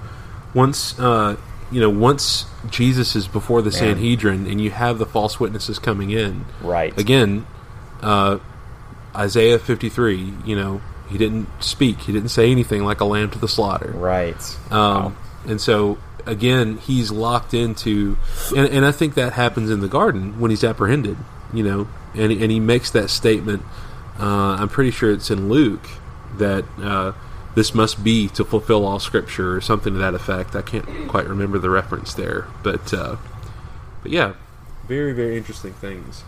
Once 0.55 0.99
uh, 1.01 1.37
you 1.71 1.81
know, 1.81 1.91
once 1.91 2.45
Jesus 2.71 3.17
is 3.17 3.27
before 3.27 3.63
the 3.63 3.73
Sanhedrin, 3.73 4.47
and 4.47 4.61
you 4.61 4.71
have 4.71 4.99
the 4.99 5.07
false 5.07 5.41
witnesses 5.41 5.79
coming 5.79 6.11
in, 6.11 6.45
Right. 6.61 6.97
Again, 6.99 7.47
uh, 8.03 8.39
Isaiah 9.17 9.59
fifty 9.59 9.89
three. 9.89 10.33
You 10.45 10.55
know, 10.57 10.81
he 11.09 11.17
didn't 11.19 11.49
speak. 11.61 12.01
He 12.01 12.13
didn't 12.13 12.29
say 12.29 12.51
anything 12.51 12.85
like 12.85 13.01
a 13.01 13.05
lamb 13.07 13.31
to 13.31 13.39
the 13.39 13.49
slaughter. 13.49 13.91
Right. 13.93 14.37
Um, 14.71 15.17
And 15.47 15.61
so 15.61 15.99
again, 16.25 16.77
he's 16.77 17.11
locked 17.11 17.53
into, 17.53 18.17
and, 18.57 18.69
and 18.69 18.85
I 18.87 18.93
think 18.93 19.15
that 19.15 19.33
happens 19.33 19.71
in 19.71 19.81
the 19.81 19.89
garden 19.89 20.39
when 20.39 20.51
he's 20.51 20.63
apprehended. 20.63 21.17
You 21.53 21.63
know, 21.65 21.89
and 22.15 22.31
and 22.33 22.51
he 22.51 22.61
makes 22.61 22.91
that 22.93 23.09
statement. 23.11 23.63
Uh, 24.21 24.57
I'm 24.61 24.69
pretty 24.69 24.91
sure 24.91 25.11
it's 25.11 25.31
in 25.31 25.49
Luke 25.49 25.89
that 26.39 26.65
uh, 26.81 27.13
this 27.55 27.75
must 27.75 28.03
be 28.03 28.29
to 28.29 28.45
fulfill 28.45 28.87
all 28.87 28.99
Scripture 28.99 29.55
or 29.57 29.61
something 29.61 29.93
to 29.93 29.99
that 29.99 30.15
effect. 30.15 30.55
I 30.55 30.63
can't 30.63 31.09
quite 31.09 31.27
remember 31.27 31.59
the 31.59 31.71
reference 31.71 32.15
there, 32.15 32.47
but 32.63 32.93
uh, 32.95 33.17
but 34.03 34.13
yeah, 34.13 34.35
very 34.87 35.13
very 35.13 35.37
interesting 35.37 35.73
things. 35.73 36.25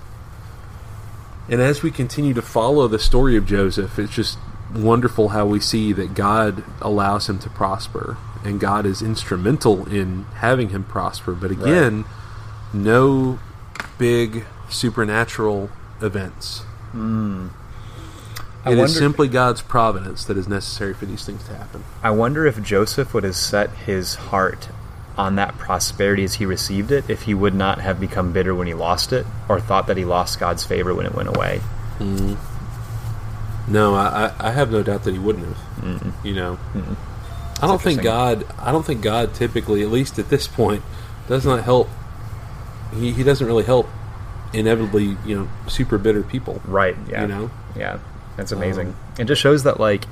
And 1.48 1.60
as 1.60 1.82
we 1.82 1.90
continue 1.90 2.32
to 2.34 2.42
follow 2.42 2.88
the 2.88 2.98
story 2.98 3.36
of 3.36 3.46
Joseph, 3.46 3.98
it's 3.98 4.14
just 4.14 4.38
wonderful 4.74 5.30
how 5.30 5.46
we 5.46 5.60
see 5.60 5.92
that 5.92 6.14
God 6.14 6.64
allows 6.80 7.28
him 7.28 7.38
to 7.40 7.50
prosper 7.50 8.16
and 8.42 8.60
God 8.60 8.86
is 8.86 9.02
instrumental 9.02 9.86
in 9.88 10.24
having 10.36 10.70
him 10.70 10.84
prosper. 10.84 11.32
But 11.32 11.50
again, 11.50 12.04
no 12.72 13.38
big 13.98 14.44
supernatural 14.68 15.70
events. 16.00 16.62
I 18.64 18.70
It 18.70 18.72
is 18.74 18.78
wonder- 18.78 18.92
simply 18.94 19.28
God's 19.28 19.60
providence 19.62 20.24
that 20.24 20.36
is 20.38 20.48
necessary 20.48 20.94
for 20.94 21.06
these 21.06 21.24
things 21.24 21.44
to 21.44 21.54
happen. 21.54 21.84
I 22.02 22.10
wonder 22.10 22.46
if 22.46 22.62
Joseph 22.62 23.12
would 23.12 23.24
have 23.24 23.36
set 23.36 23.70
his 23.70 24.14
heart 24.14 24.68
on 25.18 25.36
that 25.36 25.56
prosperity 25.58 26.24
as 26.24 26.34
he 26.34 26.46
received 26.46 26.90
it 26.90 27.04
if 27.08 27.22
he 27.22 27.34
would 27.34 27.54
not 27.54 27.80
have 27.80 28.00
become 28.00 28.32
bitter 28.32 28.54
when 28.54 28.66
he 28.66 28.74
lost 28.74 29.12
it 29.12 29.26
or 29.48 29.60
thought 29.60 29.86
that 29.86 29.96
he 29.96 30.04
lost 30.04 30.40
God's 30.40 30.64
favor 30.64 30.92
when 30.94 31.06
it 31.06 31.14
went 31.14 31.28
away. 31.28 31.60
Mm-hmm. 32.00 32.34
No, 33.72 33.94
I, 33.94 34.32
I 34.38 34.50
have 34.50 34.70
no 34.70 34.82
doubt 34.82 35.04
that 35.04 35.12
he 35.12 35.18
wouldn't 35.18 35.46
have. 35.46 36.14
You 36.24 36.34
know, 36.34 36.58
I 37.62 37.66
don't 37.66 37.80
think. 37.80 38.02
God. 38.02 38.44
I 38.58 38.72
don't 38.72 38.84
think 38.84 39.02
God 39.02 39.34
typically, 39.34 39.82
at 39.82 39.90
least 39.90 40.18
at 40.18 40.28
this 40.30 40.46
point, 40.46 40.82
does 41.28 41.46
not 41.46 41.62
help. 41.64 41.88
He 42.94 43.12
he 43.12 43.22
doesn't 43.22 43.46
really 43.46 43.64
help 43.64 43.88
inevitably, 44.52 45.16
you 45.24 45.36
know, 45.36 45.48
super 45.66 45.96
bitter 45.98 46.22
people. 46.22 46.60
Right. 46.66 46.96
Yeah. 47.08 47.22
You 47.22 47.28
know? 47.28 47.50
Yeah. 47.76 47.98
That's 48.36 48.52
amazing. 48.52 48.88
Um, 48.88 48.96
it 49.18 49.24
just 49.24 49.40
shows 49.40 49.62
that 49.64 49.78
like 49.78 50.04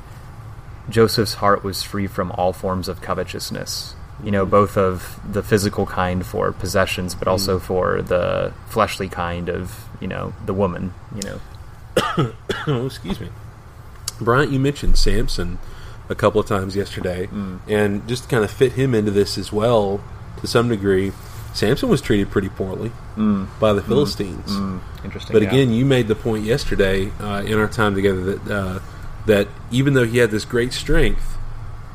Joseph's 0.88 1.34
heart 1.34 1.64
was 1.64 1.82
free 1.82 2.06
from 2.06 2.32
all 2.32 2.52
forms 2.52 2.88
of 2.88 3.00
covetousness. 3.00 3.94
You 4.22 4.30
know, 4.30 4.46
both 4.46 4.76
of 4.76 5.20
the 5.30 5.42
physical 5.42 5.86
kind 5.86 6.24
for 6.24 6.52
possessions, 6.52 7.14
but 7.14 7.26
also 7.26 7.58
for 7.58 8.02
the 8.02 8.52
fleshly 8.68 9.08
kind 9.08 9.48
of, 9.48 9.88
you 10.00 10.06
know, 10.06 10.32
the 10.46 10.54
woman, 10.54 10.94
you 11.14 11.22
know. 11.22 11.40
oh, 12.66 12.86
excuse 12.86 13.18
me. 13.18 13.30
Bryant, 14.20 14.52
you 14.52 14.60
mentioned 14.60 14.96
Samson 14.96 15.58
a 16.08 16.14
couple 16.14 16.40
of 16.40 16.46
times 16.46 16.76
yesterday, 16.76 17.28
and 17.68 18.06
just 18.06 18.24
to 18.24 18.28
kind 18.28 18.44
of 18.44 18.50
fit 18.50 18.72
him 18.72 18.94
into 18.94 19.10
this 19.10 19.36
as 19.38 19.52
well 19.52 20.04
to 20.40 20.46
some 20.46 20.68
degree, 20.68 21.10
Samson 21.54 21.88
was 21.88 22.00
treated 22.00 22.30
pretty 22.30 22.48
poorly 22.48 22.90
by 23.60 23.72
the 23.72 23.82
Philistines. 23.82 24.50
Interesting. 25.04 25.32
But 25.34 25.42
yeah. 25.42 25.48
again, 25.48 25.72
you 25.72 25.84
made 25.84 26.08
the 26.08 26.14
point 26.14 26.44
yesterday 26.44 27.10
uh, 27.20 27.42
in 27.46 27.58
our 27.58 27.68
time 27.68 27.94
together 27.94 28.34
that 28.36 28.54
uh, 28.54 28.78
that 29.26 29.48
even 29.70 29.94
though 29.94 30.06
he 30.06 30.18
had 30.18 30.30
this 30.30 30.44
great 30.44 30.72
strength, 30.72 31.36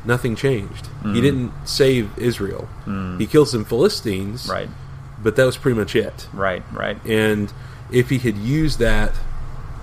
nothing 0.04 0.36
changed. 0.36 0.88
Mm. 1.02 1.14
He 1.14 1.20
didn't 1.20 1.52
save 1.64 2.16
Israel. 2.18 2.68
He 3.18 3.26
killed 3.26 3.48
some 3.48 3.64
Philistines, 3.64 4.48
Right. 4.48 4.68
but 5.22 5.36
that 5.36 5.44
was 5.44 5.56
pretty 5.56 5.78
much 5.78 5.94
it. 5.96 6.26
Right, 6.32 6.62
right. 6.72 6.96
And 7.04 7.52
if 7.90 8.10
he 8.10 8.18
had 8.18 8.36
used 8.36 8.78
that 8.78 9.12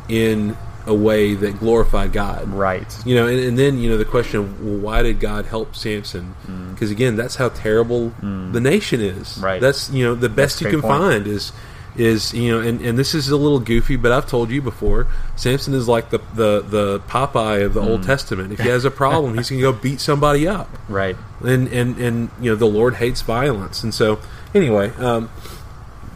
in 0.10 0.56
a 0.88 0.94
way 0.94 1.34
that 1.34 1.58
glorified 1.60 2.14
God, 2.14 2.48
Right. 2.50 2.86
you 3.06 3.16
know, 3.16 3.28
and, 3.28 3.40
and 3.40 3.58
then 3.58 3.80
you 3.80 3.90
know 3.90 3.98
the 3.98 4.06
question 4.06 4.40
of 4.42 4.62
well, 4.64 4.78
why 4.78 5.02
did 5.02 5.20
God 5.20 5.46
help 5.46 5.76
Samson? 5.76 6.36
Because 6.74 6.92
again, 6.92 7.16
that's 7.16 7.36
how 7.36 7.50
terrible 7.50 8.10
the 8.22 8.60
nation 8.62 9.02
is. 9.02 9.38
Mm. 9.38 9.42
Right. 9.44 9.62
That's 9.62 9.90
you 9.90 10.04
know 10.06 10.16
the 10.16 10.30
best 10.30 10.62
you 10.62 10.70
can 10.70 10.82
point. 10.82 10.94
find 10.94 11.28
is 11.28 11.52
is 11.98 12.34
you 12.34 12.52
know, 12.52 12.60
and, 12.60 12.82
and 12.82 13.00
this 13.00 13.16
is 13.16 13.30
a 13.30 13.38
little 13.38 13.60
goofy, 13.62 13.96
but 13.96 14.12
I've 14.12 14.28
told 14.28 14.50
you 14.52 14.62
before. 14.62 15.08
Samson 15.38 15.74
is 15.74 15.88
like 15.88 16.10
the 16.10 16.20
the 16.34 16.62
the 16.62 17.00
Popeye 17.08 17.64
of 17.66 17.74
the 17.74 17.82
Old 17.82 18.02
Mm. 18.02 18.06
Testament. 18.06 18.52
If 18.54 18.60
he 18.60 18.68
has 18.70 18.84
a 18.86 18.92
problem, 19.04 19.36
he's 19.36 19.50
going 19.50 19.62
to 19.62 19.72
go 19.72 19.74
beat 19.74 20.00
somebody 20.02 20.48
up. 20.48 20.70
Right. 20.90 21.16
And 21.42 21.68
and 21.70 21.98
and 21.98 22.30
you 22.40 22.50
know 22.52 22.56
the 22.58 22.68
Lord 22.68 22.96
hates 22.96 23.22
violence, 23.22 23.82
and 23.82 23.94
so 23.94 24.20
anyway, 24.54 24.92
um, 24.98 25.30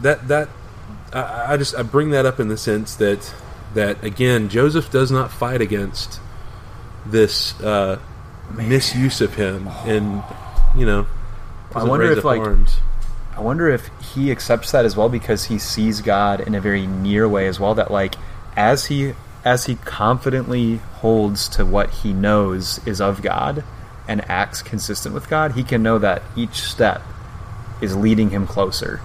that 0.02 0.28
that 0.28 0.48
I, 1.12 1.54
I 1.54 1.56
just 1.56 1.74
I 1.74 1.82
bring 1.82 2.10
that 2.10 2.26
up 2.26 2.38
in 2.38 2.48
the 2.48 2.58
sense 2.58 2.94
that 2.96 3.34
that 3.74 4.02
again 4.04 4.48
Joseph 4.48 4.90
does 4.90 5.10
not 5.10 5.30
fight 5.30 5.60
against 5.60 6.20
this 7.06 7.58
uh, 7.60 7.98
misuse 8.54 9.20
of 9.20 9.34
him, 9.34 9.68
and 9.84 10.22
you 10.76 10.86
know 10.86 11.06
doesn't 11.72 11.88
wonder 11.88 12.10
if, 12.10 12.24
like, 12.24 12.40
arms. 12.40 12.78
I 13.36 13.40
wonder 13.40 13.68
if 13.68 13.88
he 14.14 14.30
accepts 14.30 14.72
that 14.72 14.84
as 14.84 14.96
well 14.96 15.08
because 15.08 15.44
he 15.44 15.58
sees 15.58 16.00
God 16.00 16.40
in 16.40 16.54
a 16.54 16.60
very 16.60 16.86
near 16.86 17.28
way 17.28 17.46
as 17.46 17.60
well. 17.60 17.74
That 17.74 17.90
like 17.90 18.16
as 18.56 18.86
he 18.86 19.14
as 19.44 19.66
he 19.66 19.76
confidently 19.76 20.76
holds 20.76 21.48
to 21.50 21.64
what 21.64 21.90
he 21.90 22.12
knows 22.12 22.86
is 22.86 23.00
of 23.00 23.22
God 23.22 23.64
and 24.06 24.28
acts 24.28 24.60
consistent 24.62 25.14
with 25.14 25.30
God, 25.30 25.52
he 25.52 25.62
can 25.62 25.82
know 25.82 25.98
that 25.98 26.22
each 26.36 26.60
step 26.60 27.02
is 27.80 27.96
leading 27.96 28.30
him 28.30 28.46
closer. 28.46 29.00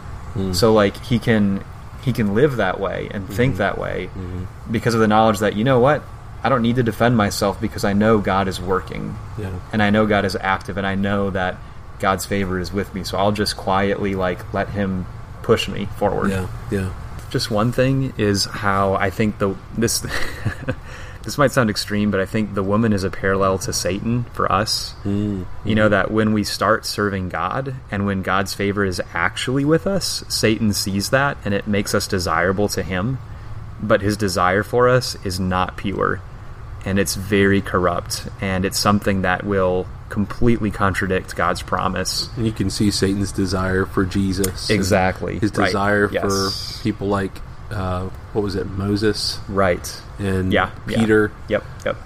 So 0.52 0.74
like 0.74 1.02
he 1.06 1.18
can 1.18 1.64
he 2.06 2.14
can 2.14 2.36
live 2.36 2.58
that 2.58 2.80
way 2.80 3.10
and 3.12 3.28
think 3.28 3.54
mm-hmm. 3.54 3.58
that 3.58 3.78
way 3.80 4.10
mm-hmm. 4.14 4.46
because 4.72 4.94
of 4.94 5.02
the 5.02 5.08
knowledge 5.08 5.40
that 5.40 5.56
you 5.56 5.64
know 5.64 5.80
what 5.80 6.04
I 6.44 6.50
don't 6.50 6.62
need 6.62 6.76
to 6.76 6.84
defend 6.84 7.18
myself 7.18 7.60
because 7.60 7.84
I 7.84 7.94
know 7.94 8.20
God 8.20 8.48
is 8.48 8.62
working 8.62 9.18
Yeah. 9.40 9.50
and 9.74 9.82
I 9.82 9.90
know 9.90 10.06
God 10.06 10.26
is 10.26 10.38
active, 10.40 10.78
and 10.78 10.86
I 10.86 10.94
know 10.94 11.32
that 11.32 11.58
God's 11.98 12.28
favor 12.28 12.60
is 12.60 12.72
with 12.72 12.94
me. 12.94 13.04
So 13.04 13.18
I'll 13.18 13.32
just 13.32 13.58
quietly 13.58 14.14
like 14.14 14.54
let 14.54 14.70
Him 14.70 15.08
push 15.42 15.68
me 15.68 15.88
forward. 15.98 16.30
Yeah, 16.30 16.48
yeah. 16.70 16.94
Just 17.32 17.50
one 17.50 17.72
thing 17.72 18.14
is 18.20 18.46
how 18.46 18.94
I 18.94 19.10
think 19.10 19.40
the 19.40 19.56
this 19.76 20.06
this 21.26 21.38
might 21.38 21.52
sound 21.52 21.70
extreme, 21.70 22.12
but 22.12 22.20
I 22.22 22.26
think 22.26 22.54
the 22.54 22.64
woman 22.64 22.94
is 22.94 23.04
a 23.04 23.10
parallel 23.10 23.58
to 23.60 23.74
Satan 23.74 24.24
for 24.34 24.50
us. 24.52 24.94
Mm. 25.04 25.46
You 25.66 25.76
know 25.76 25.90
that 25.90 26.12
when 26.12 26.32
we 26.34 26.44
start 26.44 26.86
serving 26.86 27.30
God 27.30 27.76
and 27.92 28.06
when 28.06 28.22
God's 28.22 28.54
favor 28.54 28.86
is 28.86 29.02
actually 29.14 29.66
with 29.66 29.86
us, 29.88 30.24
Satan 30.30 30.72
sees 30.72 31.10
that 31.10 31.38
and 31.44 31.54
it 31.54 31.68
makes 31.68 31.94
us 31.94 32.08
desirable 32.08 32.68
to 32.70 32.84
him. 32.84 33.18
But 33.82 34.02
his 34.02 34.16
desire 34.16 34.64
for 34.64 34.88
us 34.88 35.18
is 35.26 35.40
not 35.40 35.76
pure 35.78 36.22
and 36.86 36.98
it's 37.00 37.16
very 37.16 37.62
corrupt 37.62 38.28
and 38.40 38.64
it's 38.64 38.78
something 38.80 39.24
that 39.24 39.44
will 39.44 39.88
completely 40.10 40.70
contradict 40.70 41.36
God's 41.36 41.64
promise. 41.64 42.30
And 42.38 42.46
you 42.46 42.52
can 42.52 42.70
see 42.70 42.92
Satan's 42.92 43.32
desire 43.32 43.86
for 43.86 44.06
Jesus. 44.06 44.70
Exactly. 44.70 45.40
His 45.40 45.52
Right. 45.58 45.66
desire 45.66 46.10
Yes. 46.12 46.24
for 46.78 46.84
people 46.84 47.08
like 47.08 47.32
uh, 47.72 48.04
what 48.34 48.44
was 48.44 48.54
it, 48.56 48.68
Moses 48.70 49.40
Right. 49.50 50.00
And 50.20 50.52
Yeah. 50.52 50.72
yeah. 50.88 50.98
Peter. 51.00 51.32
Yep. 51.50 51.64
Yep. 51.86 51.98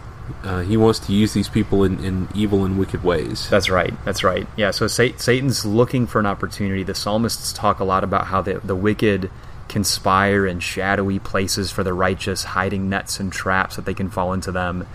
Uh, 0.44 0.60
he 0.62 0.78
wants 0.78 1.00
to 1.00 1.12
use 1.12 1.34
these 1.34 1.50
people 1.50 1.84
in, 1.84 2.04
in 2.04 2.28
evil 2.36 2.64
and 2.64 2.78
wicked 2.78 3.04
ways. 3.04 3.50
That's 3.50 3.70
right. 3.70 3.94
That's 4.06 4.24
right. 4.24 4.48
Yeah. 4.56 4.72
So 4.72 4.86
Sa- 4.88 5.18
Satan's 5.18 5.66
looking 5.66 6.06
for 6.06 6.20
an 6.20 6.28
opportunity. 6.28 6.84
The 6.84 6.94
psalmists 6.94 7.52
talk 7.52 7.80
a 7.80 7.84
lot 7.84 8.04
about 8.04 8.28
how 8.28 8.42
the 8.42 8.60
the 8.64 8.76
wicked 8.76 9.32
conspire 9.68 10.46
in 10.46 10.60
shadowy 10.60 11.20
places 11.20 11.72
for 11.72 11.84
the 11.84 11.94
righteous, 11.94 12.44
hiding 12.44 12.90
nets 12.90 13.20
and 13.20 13.32
traps 13.32 13.76
that 13.76 13.86
they 13.86 13.94
can 13.94 14.10
fall 14.10 14.34
into 14.34 14.52
them. 14.52 14.86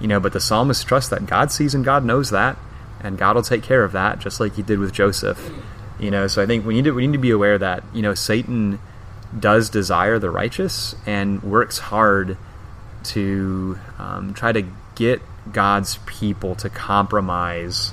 You 0.00 0.08
know, 0.08 0.20
but 0.20 0.32
the 0.32 0.40
psalmist 0.40 0.86
trusts 0.86 1.10
that 1.10 1.26
God 1.26 1.50
sees 1.52 1.74
and 1.74 1.84
God 1.84 2.04
knows 2.04 2.30
that, 2.30 2.56
and 3.00 3.16
God 3.16 3.36
will 3.36 3.42
take 3.42 3.62
care 3.62 3.84
of 3.84 3.92
that, 3.92 4.18
just 4.18 4.38
like 4.40 4.54
He 4.56 4.62
did 4.62 4.78
with 4.78 4.92
Joseph. 4.92 5.50
You 5.98 6.10
know, 6.10 6.26
so 6.26 6.42
I 6.42 6.46
think 6.46 6.66
we 6.66 6.74
need 6.74 6.84
to 6.84 6.90
we 6.92 7.06
need 7.06 7.12
to 7.16 7.18
be 7.22 7.30
aware 7.30 7.56
that 7.56 7.84
you 7.94 8.02
know 8.02 8.12
Satan 8.14 8.80
does 9.38 9.70
desire 9.70 10.18
the 10.18 10.30
righteous 10.30 10.94
and 11.06 11.42
works 11.42 11.78
hard 11.78 12.36
to 13.04 13.78
um, 13.98 14.34
try 14.34 14.52
to 14.52 14.64
get 14.94 15.20
God's 15.52 15.98
people 16.06 16.54
to 16.56 16.68
compromise 16.70 17.92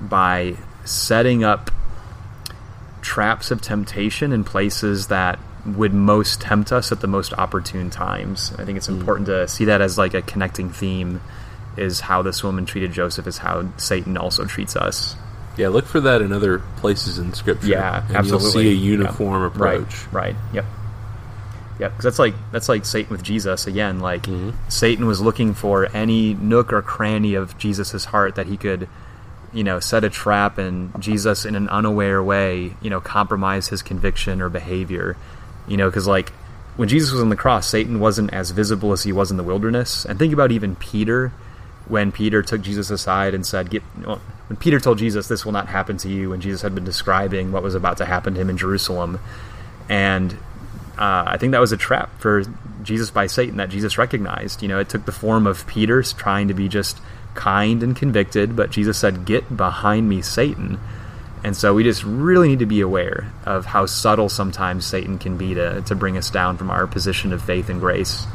by 0.00 0.56
setting 0.84 1.44
up 1.44 1.70
traps 3.00 3.50
of 3.50 3.60
temptation 3.60 4.32
in 4.32 4.44
places 4.44 5.08
that 5.08 5.38
would 5.66 5.92
most 5.92 6.40
tempt 6.40 6.72
us 6.72 6.92
at 6.92 7.00
the 7.00 7.06
most 7.06 7.32
opportune 7.34 7.90
times. 7.90 8.52
I 8.58 8.64
think 8.64 8.76
it's 8.78 8.88
important 8.88 9.26
to 9.26 9.46
see 9.48 9.66
that 9.66 9.80
as 9.80 9.98
like 9.98 10.14
a 10.14 10.22
connecting 10.22 10.70
theme 10.70 11.20
is 11.76 12.00
how 12.00 12.22
this 12.22 12.42
woman 12.42 12.64
treated 12.66 12.92
Joseph 12.92 13.26
is 13.26 13.38
how 13.38 13.68
Satan 13.76 14.16
also 14.16 14.44
treats 14.44 14.76
us. 14.76 15.14
Yeah, 15.56 15.68
look 15.68 15.86
for 15.86 16.00
that 16.00 16.22
in 16.22 16.32
other 16.32 16.60
places 16.76 17.18
in 17.18 17.34
Scripture. 17.34 17.66
Yeah, 17.68 18.04
and 18.06 18.16
absolutely. 18.16 18.64
You'll 18.64 18.76
see 18.76 18.82
a 18.82 18.84
uniform 18.86 19.42
Yep. 19.42 19.54
approach. 19.54 20.06
Right. 20.12 20.34
Right. 20.34 20.36
Yep. 20.54 20.64
Yep. 21.78 21.92
Because 21.92 22.04
that's 22.04 22.18
like 22.18 22.34
that's 22.52 22.68
like 22.68 22.84
Satan 22.84 23.10
with 23.10 23.22
Jesus 23.22 23.66
again. 23.66 24.00
Like 24.00 24.22
mm-hmm. 24.22 24.50
Satan 24.68 25.06
was 25.06 25.20
looking 25.20 25.54
for 25.54 25.86
any 25.94 26.34
nook 26.34 26.72
or 26.72 26.82
cranny 26.82 27.34
of 27.34 27.56
Jesus's 27.58 28.06
heart 28.06 28.34
that 28.34 28.46
he 28.46 28.56
could, 28.56 28.88
you 29.52 29.64
know, 29.64 29.80
set 29.80 30.04
a 30.04 30.10
trap 30.10 30.58
and 30.58 31.00
Jesus 31.00 31.44
in 31.44 31.54
an 31.54 31.68
unaware 31.68 32.22
way, 32.22 32.74
you 32.80 32.90
know, 32.90 33.00
compromise 33.00 33.68
his 33.68 33.82
conviction 33.82 34.40
or 34.40 34.48
behavior. 34.48 35.16
You 35.68 35.76
know, 35.76 35.88
because 35.88 36.06
like 36.06 36.30
when 36.76 36.88
Jesus 36.88 37.12
was 37.12 37.20
on 37.20 37.28
the 37.28 37.36
cross, 37.36 37.68
Satan 37.68 38.00
wasn't 38.00 38.32
as 38.32 38.50
visible 38.50 38.92
as 38.92 39.02
he 39.02 39.12
was 39.12 39.30
in 39.30 39.36
the 39.36 39.42
wilderness. 39.44 40.04
And 40.04 40.18
think 40.18 40.32
about 40.32 40.52
even 40.52 40.76
Peter 40.76 41.32
when 41.86 42.12
Peter 42.12 42.42
took 42.42 42.60
Jesus 42.60 42.90
aside 42.90 43.34
and 43.34 43.46
said, 43.46 43.70
"Get." 43.70 43.82
Well, 44.04 44.20
when 44.48 44.56
Peter 44.56 44.80
told 44.80 44.98
Jesus, 44.98 45.28
"This 45.28 45.44
will 45.44 45.52
not 45.52 45.68
happen 45.68 45.96
to 45.98 46.08
you," 46.08 46.32
and 46.32 46.42
Jesus 46.42 46.62
had 46.62 46.74
been 46.74 46.84
describing 46.84 47.52
what 47.52 47.62
was 47.62 47.74
about 47.74 47.96
to 47.98 48.04
happen 48.04 48.34
to 48.34 48.40
him 48.40 48.50
in 48.50 48.56
Jerusalem, 48.56 49.18
and 49.88 50.36
uh, 50.98 51.24
I 51.26 51.36
think 51.36 51.52
that 51.52 51.60
was 51.60 51.72
a 51.72 51.76
trap 51.76 52.20
for 52.20 52.42
Jesus 52.82 53.10
by 53.10 53.26
Satan 53.26 53.56
that 53.58 53.70
Jesus 53.70 53.98
recognized. 53.98 54.62
You 54.62 54.68
know, 54.68 54.78
it 54.78 54.88
took 54.88 55.04
the 55.04 55.12
form 55.12 55.46
of 55.46 55.66
Peter 55.66 56.02
trying 56.02 56.48
to 56.48 56.54
be 56.54 56.68
just 56.68 57.00
kind 57.34 57.82
and 57.82 57.94
convicted, 57.96 58.56
but 58.56 58.70
Jesus 58.70 58.98
said, 58.98 59.24
"Get 59.24 59.56
behind 59.56 60.08
me, 60.08 60.22
Satan." 60.22 60.78
And 61.44 61.56
so 61.56 61.72
we 61.72 61.84
just 61.84 62.02
really 62.02 62.48
need 62.48 62.58
to 62.58 62.66
be 62.66 62.80
aware 62.80 63.32
of 63.46 63.64
how 63.66 63.86
subtle 63.86 64.28
sometimes 64.28 64.84
Satan 64.84 65.18
can 65.18 65.36
be 65.36 65.54
to, 65.54 65.82
to 65.82 65.94
bring 65.94 66.16
us 66.16 66.30
down 66.30 66.56
from 66.56 66.70
our 66.70 66.86
position 66.86 67.32
of 67.32 67.40
faith 67.42 67.68
and 67.68 67.80
grace. 67.80 68.26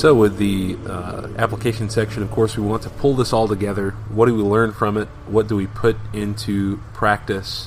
So, 0.00 0.14
with 0.14 0.38
the 0.38 0.78
uh, 0.86 1.28
application 1.36 1.90
section, 1.90 2.22
of 2.22 2.30
course, 2.30 2.56
we 2.56 2.62
want 2.62 2.84
to 2.84 2.88
pull 2.88 3.14
this 3.14 3.34
all 3.34 3.46
together. 3.46 3.90
What 4.08 4.28
do 4.28 4.34
we 4.34 4.40
learn 4.40 4.72
from 4.72 4.96
it? 4.96 5.08
What 5.26 5.46
do 5.46 5.56
we 5.56 5.66
put 5.66 5.94
into 6.14 6.78
practice? 6.94 7.66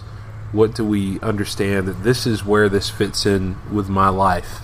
What 0.51 0.73
do 0.73 0.83
we 0.83 1.19
understand 1.19 1.87
that 1.87 2.03
this 2.03 2.25
is 2.25 2.43
where 2.43 2.69
this 2.69 2.89
fits 2.89 3.27
in 3.27 3.57
with 3.71 3.87
my 3.87 4.09
life? 4.09 4.61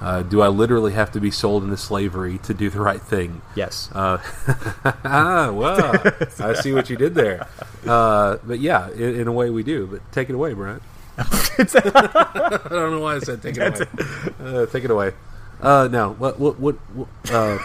Uh, 0.00 0.22
do 0.22 0.42
I 0.42 0.46
literally 0.46 0.92
have 0.92 1.10
to 1.10 1.20
be 1.20 1.32
sold 1.32 1.64
into 1.64 1.76
slavery 1.76 2.38
to 2.44 2.54
do 2.54 2.70
the 2.70 2.80
right 2.80 3.02
thing? 3.02 3.42
Yes. 3.56 3.90
Uh, 3.92 4.18
ah, 5.04 5.50
well, 5.50 6.00
I 6.38 6.54
see 6.54 6.72
what 6.72 6.88
you 6.88 6.94
did 6.94 7.16
there. 7.16 7.48
Uh, 7.84 8.36
but 8.44 8.60
yeah, 8.60 8.88
in, 8.92 9.22
in 9.22 9.26
a 9.26 9.32
way 9.32 9.50
we 9.50 9.64
do. 9.64 9.88
But 9.88 10.12
take 10.12 10.28
it 10.28 10.36
away, 10.36 10.52
Bryant. 10.52 10.84
I 11.18 12.66
don't 12.70 12.92
know 12.92 13.00
why 13.00 13.16
I 13.16 13.18
said 13.18 13.42
take 13.42 13.56
it 13.56 13.80
away. 13.80 13.86
Uh, 14.40 14.66
take 14.66 14.84
it 14.84 14.92
away. 14.92 15.14
Uh, 15.62 15.88
no, 15.90 16.12
what, 16.14 16.40
what, 16.40 16.58
what, 16.58 16.76
uh, 17.30 17.56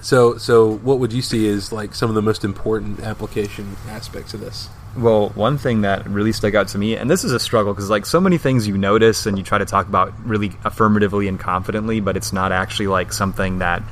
so, 0.00 0.38
so 0.38 0.72
what 0.78 0.98
would 0.98 1.12
you 1.12 1.20
see 1.20 1.46
as 1.48 1.70
like 1.70 1.94
some 1.94 2.08
of 2.08 2.14
the 2.14 2.22
most 2.22 2.42
important 2.42 3.00
application 3.00 3.76
aspects 3.88 4.32
of 4.32 4.40
this? 4.40 4.68
Well, 4.96 5.28
one 5.30 5.58
thing 5.58 5.82
that 5.82 6.08
really 6.08 6.32
stuck 6.32 6.54
out 6.54 6.68
to 6.68 6.78
me, 6.78 6.96
and 6.96 7.10
this 7.10 7.22
is 7.22 7.32
a 7.32 7.38
struggle 7.38 7.74
because 7.74 7.90
like 7.90 8.06
so 8.06 8.18
many 8.18 8.38
things 8.38 8.66
you 8.66 8.78
notice 8.78 9.26
and 9.26 9.36
you 9.36 9.44
try 9.44 9.58
to 9.58 9.66
talk 9.66 9.88
about 9.88 10.14
really 10.26 10.52
affirmatively 10.64 11.28
and 11.28 11.38
confidently, 11.38 12.00
but 12.00 12.16
it's 12.16 12.32
not 12.32 12.50
actually 12.50 12.86
like 12.86 13.12
something 13.12 13.58
that 13.58 13.82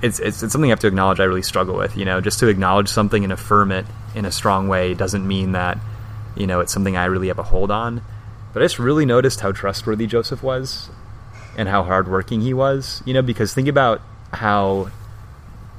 it's, 0.00 0.20
it's 0.20 0.44
it's 0.44 0.52
something 0.52 0.70
I 0.70 0.72
have 0.72 0.80
to 0.80 0.86
acknowledge. 0.86 1.18
I 1.18 1.24
really 1.24 1.42
struggle 1.42 1.76
with. 1.76 1.96
You 1.96 2.04
know, 2.04 2.20
just 2.20 2.38
to 2.38 2.46
acknowledge 2.46 2.88
something 2.88 3.24
and 3.24 3.32
affirm 3.32 3.72
it 3.72 3.84
in 4.14 4.24
a 4.24 4.30
strong 4.30 4.68
way 4.68 4.94
doesn't 4.94 5.26
mean 5.26 5.52
that 5.52 5.78
you 6.36 6.46
know 6.46 6.60
it's 6.60 6.72
something 6.72 6.96
I 6.96 7.06
really 7.06 7.28
have 7.28 7.40
a 7.40 7.42
hold 7.42 7.72
on. 7.72 8.00
But 8.52 8.62
I 8.62 8.64
just 8.66 8.78
really 8.78 9.06
noticed 9.06 9.40
how 9.40 9.50
trustworthy 9.50 10.06
Joseph 10.06 10.42
was, 10.42 10.88
and 11.58 11.68
how 11.68 11.82
hardworking 11.82 12.40
he 12.40 12.54
was. 12.54 13.02
You 13.04 13.12
know, 13.12 13.20
because 13.20 13.52
think 13.52 13.68
about 13.68 14.00
how 14.32 14.90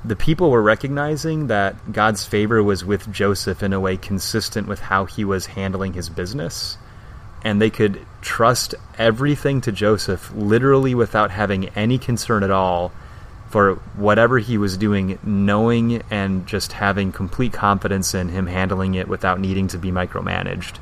the 0.05 0.15
people 0.15 0.51
were 0.51 0.61
recognizing 0.61 1.47
that 1.47 1.91
God's 1.91 2.25
favor 2.25 2.61
was 2.61 2.86
with 2.86 3.11
Joseph 3.11 3.63
in 3.63 3.73
a 3.73 3.80
way 3.80 3.97
consistent 3.97 4.67
with 4.67 4.80
how 4.80 5.05
he 5.05 5.25
was 5.25 5.47
handling 5.47 5.93
his 5.93 6.09
business. 6.09 6.77
And 7.43 7.61
they 7.61 7.69
could 7.69 8.05
trust 8.21 8.75
everything 8.97 9.61
to 9.61 9.71
Joseph 9.71 10.32
literally 10.36 10.93
without 10.93 11.32
having 11.32 11.69
any 11.69 11.97
concern 11.97 12.43
at 12.43 12.51
all 12.51 12.91
for 13.49 13.75
whatever 13.95 14.38
he 14.38 14.57
was 14.57 14.77
doing, 14.77 15.17
knowing 15.23 16.03
and 16.11 16.45
just 16.45 16.73
having 16.73 17.11
complete 17.11 17.51
confidence 17.51 18.13
in 18.13 18.30
him 18.30 18.47
handling 18.47 18.93
it 18.93 19.07
without 19.07 19.39
needing 19.39 19.67
to 19.69 19.77
be 19.77 19.91
micromanaged. 19.91 20.77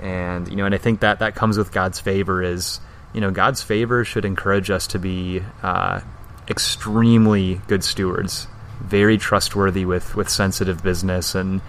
And, 0.00 0.48
you 0.48 0.56
know, 0.56 0.66
and 0.66 0.74
I 0.74 0.78
think 0.78 1.00
that 1.00 1.20
that 1.20 1.34
comes 1.34 1.56
with 1.56 1.72
God's 1.72 2.00
favor 2.00 2.42
is, 2.42 2.80
you 3.16 3.22
know, 3.22 3.30
God's 3.30 3.62
favor 3.62 4.04
should 4.04 4.26
encourage 4.26 4.70
us 4.70 4.86
to 4.88 4.98
be 4.98 5.42
uh, 5.62 6.02
extremely 6.48 7.62
good 7.66 7.82
stewards, 7.82 8.46
very 8.78 9.16
trustworthy 9.16 9.86
with, 9.86 10.14
with 10.14 10.28
sensitive 10.28 10.82
business 10.82 11.34
and 11.34 11.62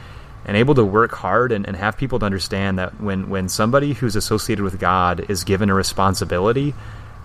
and 0.45 0.55
able 0.55 0.75
to 0.75 0.85
work 0.85 1.11
hard 1.11 1.51
and, 1.51 1.67
and 1.67 1.75
have 1.75 1.97
people 1.97 2.19
to 2.19 2.25
understand 2.25 2.79
that 2.79 3.01
when, 3.01 3.29
when 3.29 3.49
somebody 3.49 3.91
who's 3.91 4.15
associated 4.15 4.63
with 4.63 4.79
God 4.79 5.29
is 5.29 5.43
given 5.43 5.69
a 5.69 5.73
responsibility, 5.73 6.73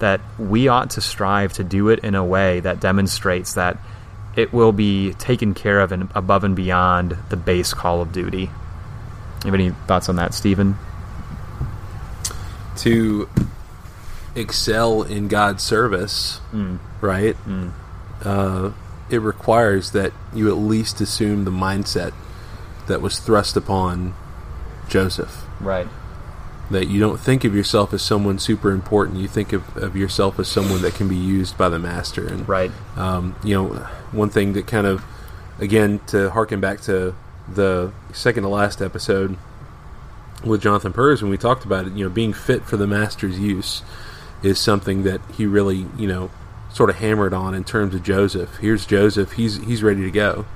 that 0.00 0.20
we 0.40 0.66
ought 0.66 0.90
to 0.90 1.00
strive 1.00 1.52
to 1.52 1.62
do 1.62 1.88
it 1.88 2.00
in 2.00 2.16
a 2.16 2.24
way 2.24 2.58
that 2.60 2.80
demonstrates 2.80 3.54
that 3.54 3.78
it 4.34 4.52
will 4.52 4.72
be 4.72 5.14
taken 5.14 5.54
care 5.54 5.78
of 5.80 5.92
and 5.92 6.10
above 6.16 6.42
and 6.42 6.56
beyond 6.56 7.16
the 7.28 7.36
base 7.36 7.72
call 7.74 8.02
of 8.02 8.10
duty. 8.10 8.42
You 8.42 8.50
have 9.44 9.54
any 9.54 9.70
thoughts 9.70 10.08
on 10.08 10.16
that, 10.16 10.34
Stephen? 10.34 10.76
To 12.78 13.28
excel 14.34 15.02
in 15.02 15.28
God's 15.28 15.62
service, 15.62 16.40
right? 17.00 17.36
Uh, 18.24 18.72
it 19.10 19.18
requires 19.20 19.90
that 19.92 20.12
you 20.34 20.48
at 20.48 20.56
least 20.56 21.00
assume 21.00 21.44
the 21.44 21.50
mindset 21.50 22.12
that 22.86 23.00
was 23.02 23.18
thrust 23.18 23.56
upon 23.56 24.14
Joseph. 24.88 25.44
Right. 25.60 25.88
That 26.70 26.88
you 26.88 26.98
don't 27.00 27.20
think 27.20 27.44
of 27.44 27.54
yourself 27.54 27.92
as 27.92 28.00
someone 28.02 28.38
super 28.38 28.70
important. 28.70 29.18
You 29.18 29.28
think 29.28 29.52
of, 29.52 29.76
of 29.76 29.96
yourself 29.96 30.38
as 30.38 30.48
someone 30.48 30.80
that 30.82 30.94
can 30.94 31.08
be 31.08 31.16
used 31.16 31.58
by 31.58 31.68
the 31.68 31.78
master. 31.78 32.26
And 32.26 32.48
Right. 32.48 32.70
um, 32.96 33.36
you 33.44 33.54
know, 33.54 33.66
one 34.12 34.30
thing 34.30 34.54
that 34.54 34.66
kind 34.66 34.86
of, 34.86 35.04
again, 35.58 36.00
to 36.08 36.30
harken 36.30 36.60
back 36.60 36.80
to 36.82 37.14
the 37.52 37.92
second 38.12 38.44
to 38.44 38.48
last 38.48 38.80
episode 38.80 39.36
with 40.44 40.62
Jonathan 40.62 40.92
Purrs 40.92 41.20
when 41.22 41.30
we 41.30 41.36
talked 41.36 41.64
about 41.64 41.86
it, 41.86 41.92
you 41.92 42.04
know, 42.04 42.10
being 42.10 42.32
fit 42.32 42.64
for 42.64 42.76
the 42.76 42.86
master's 42.86 43.38
use 43.38 43.82
is 44.42 44.58
something 44.58 45.02
that 45.04 45.20
he 45.36 45.46
really, 45.46 45.86
you 45.96 46.06
know, 46.06 46.30
sort 46.72 46.90
of 46.90 46.96
hammered 46.96 47.34
on 47.34 47.54
in 47.54 47.64
terms 47.64 47.94
of 47.94 48.02
Joseph. 48.02 48.56
Here's 48.56 48.86
Joseph; 48.86 49.32
he's 49.32 49.56
he's 49.56 49.82
ready 49.82 50.02
to 50.02 50.10
go. 50.10 50.46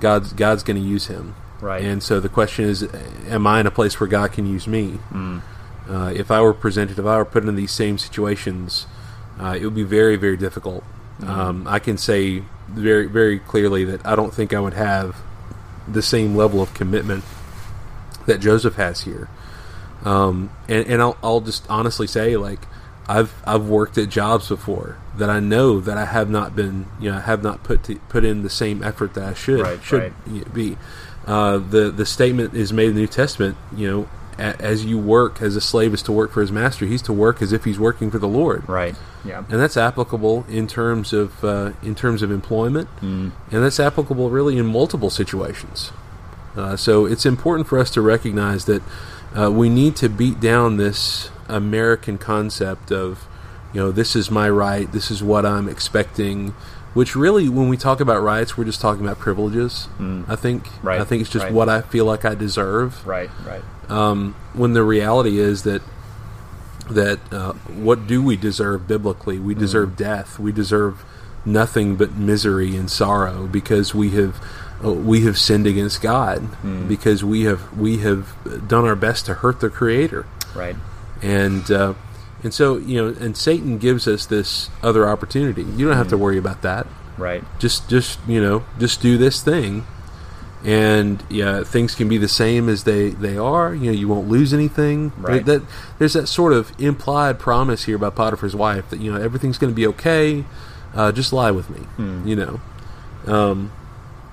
God's 0.00 0.32
God's 0.32 0.62
going 0.62 0.80
to 0.80 0.86
use 0.86 1.06
him, 1.06 1.34
Right. 1.60 1.82
And 1.82 2.02
so 2.02 2.20
the 2.20 2.28
question 2.28 2.64
is, 2.64 2.86
am 3.28 3.46
I 3.46 3.60
in 3.60 3.66
a 3.66 3.70
place 3.70 3.98
where 3.98 4.08
God 4.08 4.32
can 4.32 4.46
use 4.46 4.66
me? 4.66 4.98
Uh, 5.88 6.12
if 6.14 6.30
I 6.30 6.40
were 6.40 6.54
presented, 6.54 6.98
if 6.98 7.06
I 7.06 7.16
were 7.16 7.24
put 7.24 7.44
in 7.44 7.54
these 7.54 7.72
same 7.72 7.98
situations, 7.98 8.86
uh, 9.40 9.56
it 9.58 9.64
would 9.64 9.74
be 9.74 9.84
very, 9.84 10.16
very 10.16 10.36
difficult. 10.36 10.84
Um, 11.26 11.66
I 11.66 11.78
can 11.78 11.98
say 11.98 12.44
very, 12.68 13.06
very 13.06 13.38
clearly 13.38 13.84
that 13.86 14.06
I 14.06 14.14
don't 14.14 14.32
think 14.32 14.52
I 14.52 14.60
would 14.60 14.74
have 14.74 15.16
the 15.88 16.02
same 16.02 16.36
level 16.36 16.62
of 16.62 16.74
commitment 16.74 17.24
that 18.26 18.40
Joseph 18.40 18.74
has 18.76 19.02
here. 19.02 19.28
Um, 20.04 20.50
and 20.68 20.86
and 20.86 21.02
I'll, 21.02 21.16
I'll 21.24 21.40
just 21.40 21.68
honestly 21.68 22.06
say, 22.06 22.36
like, 22.36 22.60
I've 23.08 23.32
I've 23.46 23.66
worked 23.68 23.96
at 23.98 24.08
jobs 24.10 24.48
before 24.48 24.96
that 25.16 25.30
I 25.30 25.40
know 25.40 25.80
that 25.80 25.96
I 25.96 26.04
have 26.04 26.28
not 26.30 26.54
been, 26.54 26.86
you 27.00 27.10
know, 27.10 27.18
have 27.18 27.42
not 27.42 27.62
put 27.64 27.82
to, 27.84 27.96
put 28.08 28.24
in 28.24 28.42
the 28.42 28.50
same 28.50 28.82
effort 28.82 29.14
that 29.14 29.24
I 29.24 29.34
should 29.34 29.60
Right, 29.60 29.82
should 29.82 30.12
right. 30.26 30.54
be. 30.54 30.76
Uh, 31.26 31.58
the 31.58 31.90
the 31.90 32.06
statement 32.06 32.54
is 32.54 32.72
made 32.72 32.88
in 32.90 32.94
the 32.94 33.00
New 33.02 33.06
Testament. 33.06 33.56
You 33.74 33.90
know, 33.90 34.08
a, 34.38 34.60
as 34.62 34.84
you 34.84 34.98
work 34.98 35.40
as 35.42 35.56
a 35.56 35.60
slave 35.60 35.92
is 35.94 36.02
to 36.02 36.12
work 36.12 36.32
for 36.32 36.40
his 36.42 36.52
master. 36.52 36.86
He's 36.86 37.02
to 37.02 37.12
work 37.12 37.40
as 37.42 37.52
if 37.52 37.64
he's 37.64 37.78
working 37.78 38.10
for 38.10 38.18
the 38.18 38.28
Lord 38.28 38.68
Right. 38.68 38.94
Yeah. 39.24 39.38
and 39.50 39.60
that's 39.60 39.76
applicable 39.76 40.44
in 40.48 40.66
terms 40.66 41.12
of 41.12 41.42
uh, 41.44 41.72
in 41.82 41.94
terms 41.94 42.22
of 42.22 42.30
employment, 42.30 42.88
Mm. 43.00 43.32
and 43.50 43.64
that's 43.64 43.80
applicable 43.80 44.30
really 44.30 44.56
in 44.58 44.66
multiple 44.66 45.10
situations. 45.10 45.92
Uh, 46.56 46.76
so 46.76 47.04
it's 47.06 47.24
important 47.26 47.66
for 47.68 47.78
us 47.78 47.90
to 47.92 48.00
recognize 48.00 48.64
that 48.66 48.82
uh, 49.38 49.50
we 49.50 49.68
need 49.68 49.94
to 49.96 50.08
beat 50.08 50.40
down 50.40 50.76
this 50.76 51.30
American 51.48 52.18
concept 52.18 52.92
of, 52.92 53.26
you 53.72 53.80
know, 53.80 53.90
this 53.90 54.14
is 54.14 54.30
my 54.30 54.48
right, 54.48 54.90
this 54.90 55.10
is 55.10 55.22
what 55.22 55.44
I'm 55.44 55.68
expecting. 55.68 56.54
Which 56.94 57.14
really, 57.14 57.48
when 57.48 57.68
we 57.68 57.76
talk 57.76 58.00
about 58.00 58.22
rights, 58.22 58.56
we're 58.56 58.64
just 58.64 58.80
talking 58.80 59.04
about 59.04 59.18
privileges. 59.18 59.88
I 60.26 60.36
think. 60.36 60.68
Right, 60.82 61.00
I 61.00 61.04
think 61.04 61.20
it's 61.20 61.30
just 61.30 61.44
right. 61.44 61.52
what 61.52 61.68
I 61.68 61.82
feel 61.82 62.06
like 62.06 62.24
I 62.24 62.34
deserve 62.34 63.06
Right, 63.06 63.30
right. 63.46 63.62
um, 63.90 64.34
when 64.54 64.72
the 64.72 64.82
reality 64.82 65.38
is 65.38 65.62
that 65.64 65.82
that 66.90 67.20
uh, 67.32 67.52
what 67.52 68.06
do 68.06 68.22
we 68.22 68.36
deserve 68.36 68.88
biblically? 68.88 69.38
We 69.38 69.54
deserve 69.54 69.96
death. 69.96 70.38
We 70.38 70.50
deserve 70.50 71.04
nothing 71.44 71.96
but 71.96 72.14
misery 72.14 72.74
and 72.74 72.90
sorrow 72.90 73.46
because 73.46 73.94
we 73.94 74.10
have 74.10 74.40
uh, 74.84 74.92
we 74.92 75.20
have 75.22 75.38
sinned 75.38 75.66
against 75.66 76.00
God 76.00 76.88
because 76.88 77.22
we 77.22 77.42
have 77.44 77.76
we 77.76 77.98
have 77.98 78.34
done 78.66 78.84
our 78.86 78.96
best 78.96 79.26
to 79.26 79.34
hurt 79.34 79.60
the 79.60 79.68
Creator 79.70 80.26
Right. 80.54 80.76
And 81.22 81.70
uh, 81.70 81.94
and 82.42 82.54
so 82.54 82.76
you 82.76 82.96
know 82.96 83.08
and 83.20 83.36
Satan 83.36 83.78
gives 83.78 84.06
us 84.06 84.26
this 84.26 84.70
other 84.82 85.08
opportunity. 85.08 85.62
You 85.62 85.86
don't 85.86 85.96
have 85.96 86.08
to 86.08 86.18
worry 86.18 86.38
about 86.38 86.62
that. 86.62 86.86
Right. 87.16 87.42
just 87.58 87.88
just 87.88 88.20
you 88.28 88.40
know 88.40 88.64
just 88.78 89.00
do 89.00 89.18
this 89.18 89.42
thing. 89.42 89.86
And 90.64 91.22
yeah 91.30 91.62
things 91.62 91.94
can 91.94 92.08
be 92.08 92.18
the 92.18 92.28
same 92.28 92.68
as 92.68 92.84
they 92.84 93.10
they 93.10 93.36
are. 93.36 93.74
You 93.74 93.86
know 93.86 93.98
you 93.98 94.08
won't 94.08 94.28
lose 94.28 94.52
anything. 94.52 95.12
Right. 95.16 95.44
that 95.44 95.62
there's 95.98 96.14
that 96.14 96.26
sort 96.26 96.52
of 96.52 96.72
implied 96.80 97.38
promise 97.38 97.84
here 97.84 97.98
by 97.98 98.10
potiphar's 98.10 98.56
wife 98.56 98.90
that 98.90 99.00
you 99.00 99.12
know 99.12 99.20
everything's 99.20 99.58
going 99.58 99.72
to 99.72 99.76
be 99.76 99.86
okay 99.86 100.44
uh, 100.94 101.12
just 101.12 101.32
lie 101.32 101.50
with 101.50 101.70
me 101.70 101.80
you 102.24 102.36
know. 102.36 102.60
Um, 103.26 103.72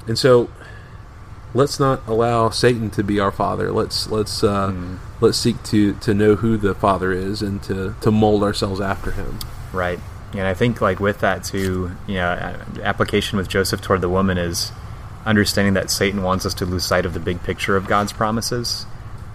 and 0.08 0.18
so 0.18 0.50
let's 1.54 1.80
not 1.80 2.06
allow 2.08 2.50
satan 2.50 2.90
to 2.92 3.04
be 3.04 3.20
our 3.20 3.32
father. 3.32 3.72
Let's 3.72 4.10
let's 4.10 4.44
uh, 4.44 4.72
let's 5.22 5.38
seek 5.38 5.62
to 5.64 5.94
to 5.96 6.14
know 6.14 6.36
who 6.36 6.58
the 6.58 6.76
father 6.76 7.12
is 7.12 7.42
and 7.42 7.62
to 7.64 7.96
to 8.02 8.12
mold 8.12 8.44
ourselves 8.44 8.82
after 8.82 9.12
him 9.12 9.40
Right. 9.76 10.00
And 10.32 10.42
I 10.42 10.54
think 10.54 10.82
like 10.82 11.00
with 11.00 11.20
that 11.20 11.44
too, 11.44 11.92
you 12.08 12.16
know, 12.16 12.58
application 12.82 13.38
with 13.38 13.48
Joseph 13.48 13.82
toward 13.82 14.02
the 14.02 14.10
woman 14.10 14.38
is 14.38 14.72
understanding 15.26 15.74
that 15.74 15.92
Satan 15.92 16.24
wants 16.24 16.46
us 16.46 16.54
to 16.56 16.66
lose 16.66 16.86
sight 16.86 17.06
of 17.06 17.14
the 17.14 17.20
big 17.20 17.44
picture 17.44 17.76
of 17.76 17.88
God's 17.88 18.14
promises, 18.14 18.86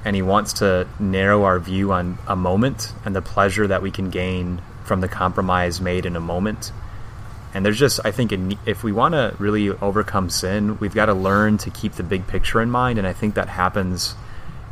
and 0.04 0.16
he 0.16 0.22
wants 0.22 0.54
to 0.54 0.88
narrow 0.98 1.44
our 1.44 1.58
view 1.58 1.92
on 1.92 2.18
a 2.26 2.36
moment 2.36 2.92
and 3.04 3.14
the 3.14 3.22
pleasure 3.22 3.66
that 3.66 3.82
we 3.82 3.90
can 3.90 4.10
gain 4.10 4.62
from 4.84 5.00
the 5.00 5.08
compromise 5.08 5.80
made 5.80 6.06
in 6.06 6.16
a 6.16 6.20
moment. 6.20 6.72
And 7.52 7.66
there's 7.66 7.78
just, 7.78 8.00
I 8.04 8.12
think, 8.12 8.32
if 8.64 8.84
we 8.84 8.92
want 8.92 9.14
to 9.14 9.34
really 9.38 9.70
overcome 9.70 10.30
sin, 10.30 10.78
we've 10.78 10.94
got 10.94 11.06
to 11.06 11.14
learn 11.14 11.58
to 11.58 11.70
keep 11.70 11.94
the 11.94 12.04
big 12.04 12.28
picture 12.28 12.60
in 12.60 12.70
mind. 12.70 12.98
And 12.98 13.06
I 13.06 13.12
think 13.12 13.34
that 13.34 13.48
happens 13.48 14.14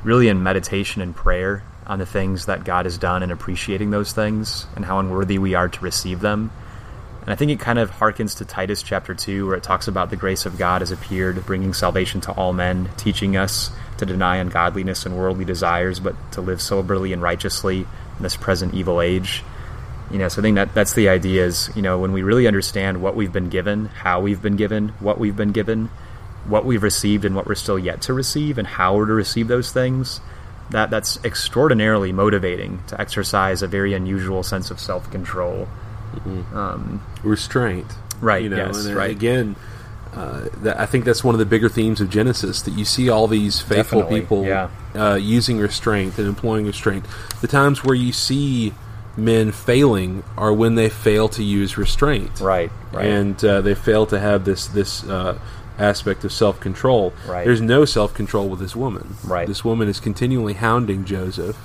really 0.05 0.29
in 0.29 0.43
meditation 0.43 1.03
and 1.03 1.15
prayer 1.15 1.63
on 1.87 1.99
the 1.99 2.07
things 2.07 2.47
that 2.47 2.65
God 2.65 2.87
has 2.87 2.99
done 2.99 3.23
and 3.23 3.33
appreciating 3.33 3.91
those 3.91 4.13
things 4.13 4.67
and 4.77 4.85
how 4.85 4.99
unworthy 4.99 5.39
we 5.39 5.55
are 5.55 5.69
to 5.69 5.81
receive 5.81 6.21
them. 6.21 6.51
And 7.23 7.31
I 7.31 7.37
think 7.37 7.51
it 7.51 7.61
kind 7.61 7.79
of 7.79 7.91
harkens 7.91 8.39
to 8.39 8.45
Titus 8.45 8.83
chapter 8.83 9.15
2, 9.15 9.47
where 9.47 9.57
it 9.57 9.63
talks 9.63 9.87
about 9.89 10.09
the 10.09 10.17
grace 10.17 10.47
of 10.47 10.57
God 10.57 10.81
has 10.81 10.91
appeared, 10.91 11.45
bringing 11.45 11.75
salvation 11.75 12.21
to 12.23 12.33
all 12.33 12.53
men, 12.53 12.89
teaching 12.97 13.37
us 13.37 13.71
to 13.99 14.07
deny 14.07 14.37
ungodliness 14.37 15.05
and 15.05 15.17
worldly 15.17 15.45
desires, 15.45 16.01
but 16.01 16.15
to 16.33 16.41
live 16.41 16.63
soberly 16.63 17.13
and 17.13 17.21
righteously 17.21 17.81
in 17.81 18.23
this 18.23 18.37
present 18.37 18.73
evil 18.73 19.01
age. 19.01 19.43
You 20.11 20.19
know, 20.19 20.29
so 20.29 20.41
I 20.41 20.43
think 20.43 20.55
that 20.55 20.73
that's 20.73 20.95
the 20.95 21.11
idea 21.11 21.45
is, 21.45 21.71
you 21.77 21.83
know, 21.83 21.99
when 21.99 22.13
we 22.13 22.23
really 22.23 22.47
understand 22.47 23.03
what 23.03 23.15
we've 23.15 23.33
been 23.33 23.51
given, 23.51 23.87
how 23.87 24.21
we've 24.21 24.41
been 24.41 24.57
given, 24.57 24.89
what 25.01 25.19
we've 25.19 25.37
been 25.37 25.53
given, 25.53 25.91
what 26.49 26.65
we've 26.65 26.83
received 26.83 27.25
and 27.25 27.35
what 27.35 27.47
we're 27.47 27.55
still 27.55 27.79
yet 27.79 28.03
to 28.03 28.13
receive 28.13 28.59
and 28.59 28.67
how 28.67 28.97
we're 28.97 29.07
to 29.07 29.13
receive 29.13 29.49
those 29.49 29.73
things, 29.73 30.21
that 30.71 30.91
that's 30.91 31.23
extraordinarily 31.25 32.13
motivating 32.13 32.83
to 32.87 33.01
exercise 33.01 33.63
a 33.63 33.67
very 33.67 33.95
unusual 33.95 34.43
sense 34.43 34.71
of 34.71 34.81
self-control. 34.81 35.69
Um, 36.55 37.05
restraint 37.23 37.87
Right, 38.21 38.43
you 38.43 38.49
know 38.49 38.57
yes, 38.57 38.85
and 38.85 38.95
uh, 38.95 38.99
right. 38.99 39.11
again 39.11 39.57
uh, 40.15 40.49
that, 40.63 40.81
I 40.81 40.87
think 40.87 41.05
that's 41.05 41.23
one 41.23 41.35
of 41.35 41.39
the 41.39 41.47
bigger 41.47 41.69
themes 41.69 42.01
of 42.01 42.11
Genesis 42.11 42.63
that 42.63 42.73
you 42.73 42.85
see 42.85 43.09
all 43.09 43.29
these 43.29 43.61
faithful 43.61 44.01
Definitely, 44.01 44.21
people 44.21 44.45
yeah. 44.45 44.71
uh, 44.95 45.15
using 45.15 45.59
restraint 45.59 46.19
and 46.19 46.27
employing 46.27 46.67
restraint. 46.67 47.05
The 47.41 47.47
times 47.47 47.85
where 47.85 47.95
you 47.95 48.13
see 48.13 48.73
men 49.17 49.53
failing 49.53 50.25
are 50.37 50.53
when 50.53 50.75
they 50.75 50.89
fail 50.89 51.29
to 51.29 51.45
use 51.45 51.77
restraint, 51.77 52.41
right, 52.41 52.73
right. 52.93 53.07
and 53.07 53.45
uh, 53.45 53.61
they 53.61 53.75
fail 53.75 54.07
to 54.07 54.19
have 54.19 54.45
this 54.45 54.67
this 54.69 55.05
uh, 55.05 55.39
aspect 55.79 56.25
of 56.25 56.33
self 56.33 56.61
control. 56.61 57.13
Right. 57.27 57.45
There's 57.45 57.61
no 57.61 57.85
self 57.85 58.15
control 58.15 58.49
with 58.49 58.61
this 58.61 58.75
woman. 58.77 59.17
Right. 59.25 59.47
This 59.47 59.65
woman 59.65 59.89
is 59.89 60.01
continually 60.01 60.55
hounding 60.55 61.05
Joseph, 61.05 61.57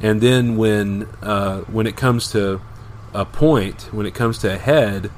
and 0.00 0.20
then 0.20 0.56
when 0.56 1.08
uh, 1.22 1.60
when 1.62 1.86
it 1.86 1.96
comes 1.96 2.30
to 2.32 2.60
a 3.14 3.24
point, 3.24 3.88
when 3.92 4.06
it 4.06 4.14
comes 4.14 4.38
to 4.38 4.52
a 4.54 4.58
head, 4.58 5.10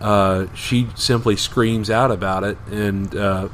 uh, 0.00 0.46
she 0.54 0.88
simply 0.94 1.36
screams 1.36 1.90
out 1.90 2.10
about 2.10 2.44
it 2.44 2.58
and 2.70 3.14
uh, 3.14 3.48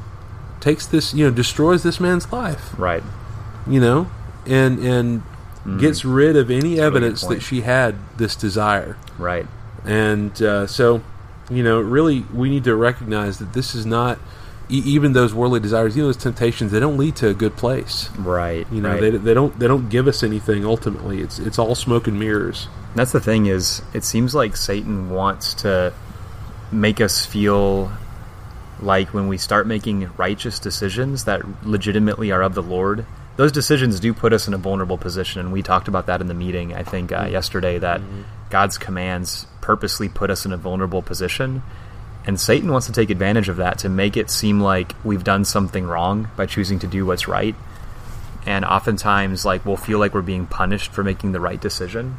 takes 0.59 0.85
this, 0.87 1.13
you 1.13 1.25
know, 1.25 1.31
destroys 1.31 1.83
this 1.83 1.99
man's 1.99 2.31
life, 2.31 2.73
right. 2.77 3.03
you 3.67 3.79
know, 3.79 4.09
and 4.45 4.79
and 4.79 5.23
gets 5.79 6.03
rid 6.03 6.35
of 6.35 6.49
any 6.49 6.71
Mm. 6.71 6.75
good 6.75 6.79
evidence 6.79 7.21
that 7.25 7.41
she 7.41 7.61
had 7.61 7.95
this 8.17 8.35
desire. 8.35 8.97
Right. 9.17 9.45
And 9.85 10.41
uh, 10.41 10.65
so, 10.67 11.01
you 11.49 11.61
know, 11.63 11.79
really, 11.79 12.25
we 12.33 12.49
need 12.49 12.63
to 12.63 12.75
recognize 12.75 13.37
that 13.39 13.53
this 13.53 13.75
is 13.75 13.85
not 13.85 14.17
e- 14.69 14.83
even 14.85 15.13
those 15.13 15.33
worldly 15.33 15.59
desires, 15.59 15.97
even 15.97 16.07
those 16.07 16.17
temptations. 16.17 16.71
They 16.71 16.79
don't 16.79 16.97
lead 16.97 17.15
to 17.17 17.27
a 17.27 17.33
good 17.33 17.57
place. 17.57 18.09
Right. 18.17 18.67
You 18.71 18.81
know, 18.81 18.91
right. 18.91 19.01
they, 19.01 19.09
they 19.11 19.33
don't 19.33 19.57
they 19.59 19.67
don't 19.67 19.89
give 19.89 20.07
us 20.07 20.23
anything. 20.23 20.65
Ultimately, 20.65 21.21
it's 21.21 21.39
it's 21.39 21.59
all 21.59 21.75
smoke 21.75 22.07
and 22.07 22.19
mirrors. 22.19 22.67
That's 22.95 23.11
the 23.11 23.19
thing 23.19 23.45
is, 23.45 23.81
it 23.93 24.03
seems 24.03 24.33
like 24.33 24.55
Satan 24.55 25.09
wants 25.09 25.53
to 25.55 25.93
make 26.71 27.01
us 27.01 27.25
feel 27.25 27.91
like 28.81 29.13
when 29.13 29.27
we 29.27 29.37
start 29.37 29.67
making 29.67 30.09
righteous 30.17 30.59
decisions 30.59 31.25
that 31.25 31.65
legitimately 31.65 32.31
are 32.31 32.41
of 32.41 32.55
the 32.55 32.63
Lord, 32.63 33.05
those 33.35 33.51
decisions 33.51 33.99
do 33.99 34.13
put 34.13 34.33
us 34.33 34.47
in 34.47 34.53
a 34.53 34.57
vulnerable 34.57 34.97
position. 34.97 35.39
And 35.39 35.51
we 35.51 35.61
talked 35.61 35.87
about 35.87 36.07
that 36.07 36.21
in 36.21 36.27
the 36.27 36.33
meeting, 36.33 36.73
I 36.73 36.83
think, 36.83 37.11
uh, 37.11 37.27
yesterday, 37.29 37.77
that 37.79 38.01
God's 38.49 38.77
commands 38.77 39.45
purposely 39.61 40.09
put 40.09 40.29
us 40.29 40.45
in 40.45 40.51
a 40.51 40.57
vulnerable 40.57 41.01
position. 41.01 41.61
And 42.25 42.39
Satan 42.39 42.71
wants 42.71 42.87
to 42.87 42.93
take 42.93 43.09
advantage 43.09 43.49
of 43.49 43.57
that 43.57 43.79
to 43.79 43.89
make 43.89 44.17
it 44.17 44.29
seem 44.29 44.59
like 44.59 44.93
we've 45.03 45.23
done 45.23 45.45
something 45.45 45.85
wrong 45.85 46.29
by 46.35 46.45
choosing 46.45 46.79
to 46.79 46.87
do 46.87 47.05
what's 47.05 47.27
right. 47.27 47.55
And 48.45 48.65
oftentimes, 48.65 49.45
like, 49.45 49.65
we'll 49.65 49.77
feel 49.77 49.99
like 49.99 50.13
we're 50.13 50.21
being 50.21 50.45
punished 50.45 50.91
for 50.91 51.03
making 51.03 51.31
the 51.31 51.39
right 51.39 51.59
decision. 51.59 52.17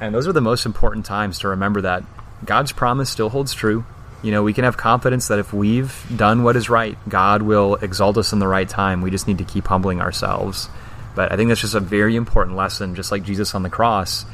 And 0.00 0.14
those 0.14 0.26
are 0.26 0.32
the 0.32 0.40
most 0.40 0.66
important 0.66 1.06
times 1.06 1.38
to 1.40 1.48
remember 1.48 1.80
that 1.82 2.04
God's 2.44 2.72
promise 2.72 3.10
still 3.10 3.28
holds 3.28 3.54
true. 3.54 3.84
You 4.22 4.30
know, 4.30 4.42
we 4.42 4.52
can 4.52 4.64
have 4.64 4.76
confidence 4.76 5.28
that 5.28 5.38
if 5.38 5.52
we've 5.52 6.04
done 6.14 6.42
what 6.42 6.56
is 6.56 6.70
right, 6.70 6.96
God 7.08 7.42
will 7.42 7.76
exalt 7.76 8.16
us 8.18 8.32
in 8.32 8.38
the 8.38 8.48
right 8.48 8.68
time. 8.68 9.02
We 9.02 9.10
just 9.10 9.26
need 9.26 9.38
to 9.38 9.44
keep 9.44 9.66
humbling 9.66 10.00
ourselves. 10.00 10.68
But 11.14 11.32
I 11.32 11.36
think 11.36 11.48
that's 11.48 11.60
just 11.60 11.74
a 11.74 11.80
very 11.80 12.16
important 12.16 12.56
lesson, 12.56 12.94
just 12.94 13.12
like 13.12 13.22
Jesus 13.22 13.54
on 13.54 13.62
the 13.62 13.70
cross. 13.70 14.24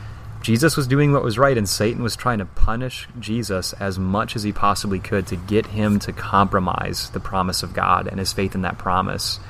Jesus 0.49 0.79
was 0.79 0.87
doing 0.87 1.13
what 1.13 1.23
was 1.23 1.37
right, 1.37 1.59
and 1.59 1.69
Satan 1.69 2.03
was 2.03 2.17
trying 2.17 2.39
to 2.39 2.47
punish 2.47 3.07
Jesus 3.21 3.75
as 3.75 3.99
much 3.99 4.35
as 4.35 4.45
he 4.45 4.51
possibly 4.51 4.99
could 4.99 5.27
to 5.27 5.37
get 5.37 5.67
him 5.67 5.99
to 5.99 6.11
compromise 6.11 7.11
the 7.11 7.21
promise 7.21 7.63
of 7.63 7.75
God 7.75 8.07
and 8.07 8.19
his 8.19 8.33
faith 8.33 8.55
in 8.55 8.63
that 8.63 8.79
promise. 8.79 9.41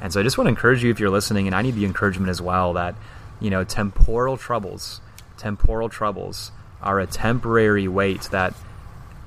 And 0.00 0.10
so 0.10 0.20
I 0.20 0.22
just 0.22 0.38
want 0.38 0.46
to 0.46 0.48
encourage 0.48 0.82
you 0.82 0.90
if 0.90 1.00
you're 1.00 1.10
listening, 1.10 1.48
and 1.48 1.54
I 1.54 1.60
need 1.60 1.74
the 1.74 1.84
encouragement 1.84 2.30
as 2.30 2.40
well, 2.40 2.72
that, 2.72 2.94
you 3.40 3.50
know, 3.50 3.62
temporal 3.62 4.38
troubles, 4.38 5.02
temporal 5.36 5.90
troubles 5.90 6.50
are 6.80 6.98
a 6.98 7.06
temporary 7.06 7.86
weight 7.86 8.22
that 8.30 8.54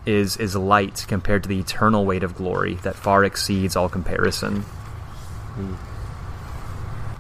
is 0.08 0.38
is 0.38 0.56
light 0.56 1.06
compared 1.08 1.44
to 1.44 1.50
the 1.50 1.60
eternal 1.60 2.04
weight 2.04 2.24
of 2.24 2.34
glory 2.34 2.80
that 2.82 2.96
far 2.96 3.24
exceeds 3.24 3.76
all 3.76 3.90
comparison. 3.90 4.62
Hmm. 4.62 5.76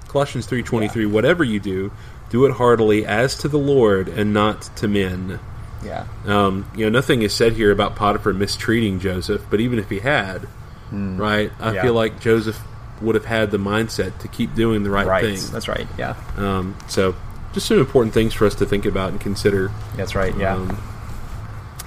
Colossians 0.07 0.47
three 0.47 0.63
twenty 0.63 0.87
three. 0.87 1.05
Whatever 1.05 1.43
you 1.43 1.59
do, 1.59 1.91
do 2.31 2.45
it 2.45 2.53
heartily 2.53 3.05
as 3.05 3.35
to 3.37 3.47
the 3.47 3.59
Lord 3.59 4.07
and 4.07 4.33
not 4.33 4.63
to 4.77 4.87
men. 4.87 5.39
Yeah. 5.85 6.05
Um, 6.25 6.65
you 6.75 6.85
know, 6.85 6.89
nothing 6.89 7.21
is 7.21 7.33
said 7.33 7.53
here 7.53 7.71
about 7.71 7.95
Potiphar 7.95 8.33
mistreating 8.33 8.99
Joseph, 8.99 9.43
but 9.49 9.59
even 9.59 9.77
if 9.79 9.89
he 9.89 9.99
had, 9.99 10.47
right, 10.91 11.51
I 11.59 11.73
Yeah. 11.73 11.81
feel 11.83 11.93
like 11.93 12.19
Joseph 12.19 12.59
would 13.01 13.15
have 13.15 13.25
had 13.25 13.51
the 13.51 13.57
mindset 13.57 14.17
to 14.19 14.27
keep 14.27 14.53
doing 14.55 14.83
the 14.83 14.89
right, 14.91 15.07
Right. 15.07 15.23
thing. 15.25 15.51
That's 15.51 15.67
right. 15.67 15.87
Yeah. 15.97 16.13
Um, 16.37 16.75
so, 16.87 17.15
just 17.53 17.65
some 17.67 17.79
important 17.79 18.13
things 18.13 18.33
for 18.33 18.45
us 18.45 18.55
to 18.55 18.65
think 18.65 18.85
about 18.85 19.09
and 19.11 19.19
consider. 19.19 19.71
That's 19.97 20.15
right. 20.15 20.33
Yeah. 20.37 20.55
Um, 20.55 20.77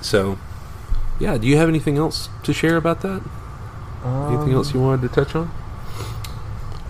so, 0.01 0.37
yeah, 1.19 1.39
do 1.39 1.47
you 1.47 1.57
have 1.57 1.69
anything 1.69 1.97
else 1.97 2.29
to 2.43 2.53
share 2.53 2.77
about 2.77 3.01
that? 3.03 3.23
anything 4.29 4.53
else 4.53 4.75
you 4.75 4.81
wanted 4.81 5.01
to 5.01 5.09
touch 5.09 5.35
on? 5.35 5.51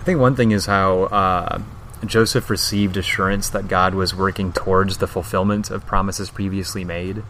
I 0.01 0.03
think 0.05 0.19
one 0.19 0.35
thing 0.35 0.51
is 0.51 0.67
how 0.67 1.03
uh, 1.05 1.59
Joseph 2.07 2.51
received 2.51 2.97
assurance 2.97 3.49
that 3.51 3.69
God 3.69 3.95
was 3.95 4.15
working 4.15 4.53
towards 4.53 4.99
the 4.99 5.07
fulfillment 5.07 5.71
of 5.71 5.87
promises 5.87 6.31
previously 6.31 6.85
made. 6.85 7.23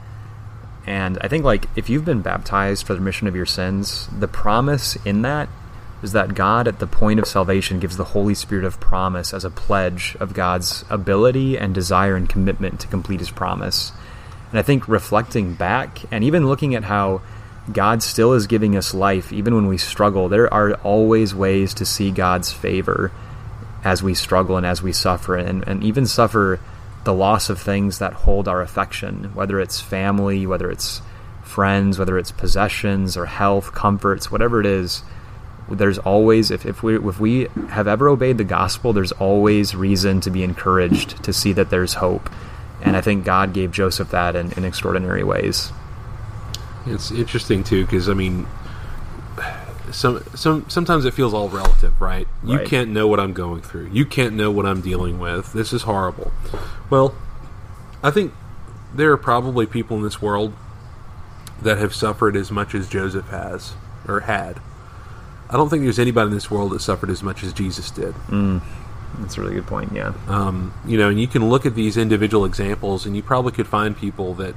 And 0.86 1.18
I 1.20 1.28
think, 1.28 1.44
like, 1.44 1.66
if 1.76 1.88
you've 1.88 2.04
been 2.04 2.22
baptized 2.22 2.86
for 2.86 2.94
the 2.94 3.00
remission 3.00 3.26
of 3.26 3.36
your 3.36 3.46
sins, 3.46 4.08
the 4.18 4.28
promise 4.28 4.96
in 5.04 5.22
that 5.22 5.48
is 6.02 6.12
that 6.12 6.34
God, 6.34 6.68
at 6.68 6.78
the 6.78 6.86
point 6.86 7.18
of 7.18 7.26
salvation, 7.26 7.80
gives 7.80 7.96
the 7.96 8.04
Holy 8.04 8.34
Spirit 8.34 8.64
of 8.64 8.80
promise 8.80 9.32
as 9.32 9.44
a 9.44 9.50
pledge 9.50 10.16
of 10.20 10.34
God's 10.34 10.84
ability 10.90 11.56
and 11.56 11.74
desire 11.74 12.16
and 12.16 12.28
commitment 12.28 12.80
to 12.80 12.88
complete 12.88 13.20
His 13.20 13.30
promise. 13.30 13.92
And 14.50 14.58
I 14.58 14.62
think 14.62 14.86
reflecting 14.86 15.54
back 15.54 16.00
and 16.12 16.22
even 16.22 16.46
looking 16.46 16.74
at 16.74 16.84
how 16.84 17.22
God 17.72 18.02
still 18.02 18.34
is 18.34 18.46
giving 18.46 18.76
us 18.76 18.92
life, 18.92 19.32
even 19.32 19.54
when 19.54 19.66
we 19.66 19.78
struggle, 19.78 20.28
there 20.28 20.52
are 20.52 20.74
always 20.74 21.34
ways 21.34 21.72
to 21.74 21.86
see 21.86 22.10
God's 22.10 22.52
favor 22.52 23.10
as 23.84 24.02
we 24.02 24.14
struggle 24.14 24.56
and 24.56 24.66
as 24.66 24.82
we 24.82 24.92
suffer, 24.92 25.36
and, 25.36 25.66
and 25.68 25.84
even 25.84 26.06
suffer 26.06 26.58
the 27.04 27.14
loss 27.14 27.50
of 27.50 27.60
things 27.60 27.98
that 27.98 28.12
hold 28.12 28.48
our 28.48 28.62
affection, 28.62 29.34
whether 29.34 29.60
it's 29.60 29.80
family, 29.80 30.46
whether 30.46 30.70
it's 30.70 31.02
friends, 31.42 31.98
whether 31.98 32.18
it's 32.18 32.32
possessions 32.32 33.16
or 33.16 33.26
health, 33.26 33.72
comforts, 33.72 34.30
whatever 34.30 34.58
it 34.60 34.66
is 34.66 35.02
there's 35.68 35.98
always 35.98 36.50
if, 36.50 36.66
if 36.66 36.82
we 36.82 36.96
if 36.96 37.18
we 37.18 37.48
have 37.70 37.88
ever 37.88 38.08
obeyed 38.08 38.38
the 38.38 38.44
gospel 38.44 38.92
there's 38.92 39.12
always 39.12 39.74
reason 39.74 40.20
to 40.20 40.30
be 40.30 40.42
encouraged 40.42 41.22
to 41.24 41.32
see 41.32 41.52
that 41.52 41.70
there's 41.70 41.94
hope. 41.94 42.30
And 42.82 42.96
i 42.96 43.00
think 43.00 43.24
god 43.24 43.54
gave 43.54 43.72
joseph 43.72 44.10
that 44.10 44.36
in, 44.36 44.52
in 44.52 44.64
extraordinary 44.64 45.24
ways. 45.24 45.72
It's 46.86 47.10
interesting 47.10 47.64
too 47.64 47.84
because 47.84 48.08
i 48.08 48.14
mean 48.14 48.46
some 49.94 50.22
some 50.34 50.68
sometimes 50.68 51.04
it 51.04 51.14
feels 51.14 51.32
all 51.32 51.48
relative 51.48 52.00
right? 52.00 52.26
You 52.44 52.58
Right. 52.58 52.66
can't 52.66 52.90
know 52.90 53.06
what 53.06 53.20
i'm 53.20 53.32
going 53.32 53.62
through. 53.62 53.88
You 53.92 54.04
can't 54.04 54.34
know 54.34 54.50
what 54.50 54.66
i'm 54.66 54.80
dealing 54.80 55.18
with. 55.18 55.52
This 55.52 55.72
is 55.72 55.82
horrible. 55.82 56.32
Well 56.90 57.14
i 58.02 58.10
think 58.10 58.32
there 58.94 59.10
are 59.12 59.16
probably 59.16 59.66
people 59.66 59.96
in 59.96 60.02
this 60.02 60.20
world 60.20 60.52
that 61.62 61.78
have 61.78 61.94
suffered 61.94 62.36
as 62.36 62.50
much 62.50 62.74
as 62.74 62.88
joseph 62.88 63.28
has 63.28 63.74
or 64.06 64.20
had. 64.20 64.60
I 65.50 65.56
don't 65.56 65.68
think 65.68 65.82
there's 65.84 65.98
anybody 65.98 66.28
in 66.28 66.34
this 66.34 66.50
world 66.50 66.72
that 66.72 66.80
suffered 66.80 67.10
as 67.10 67.22
much 67.22 67.42
as 67.44 67.52
jesus 67.52 67.90
did. 67.90 68.14
That's 69.20 69.38
a 69.38 69.40
really 69.40 69.54
good 69.54 69.66
point 69.68 69.92
yeah. 69.92 70.12
Um, 70.26 70.74
you 70.86 70.98
know, 70.98 71.08
and 71.08 71.20
you 71.20 71.28
can 71.28 71.48
look 71.48 71.64
at 71.64 71.76
these 71.76 71.96
individual 71.96 72.44
examples, 72.44 73.06
and 73.06 73.14
you 73.14 73.22
probably 73.22 73.52
could 73.52 73.68
find 73.68 73.96
people 73.96 74.34
that 74.34 74.56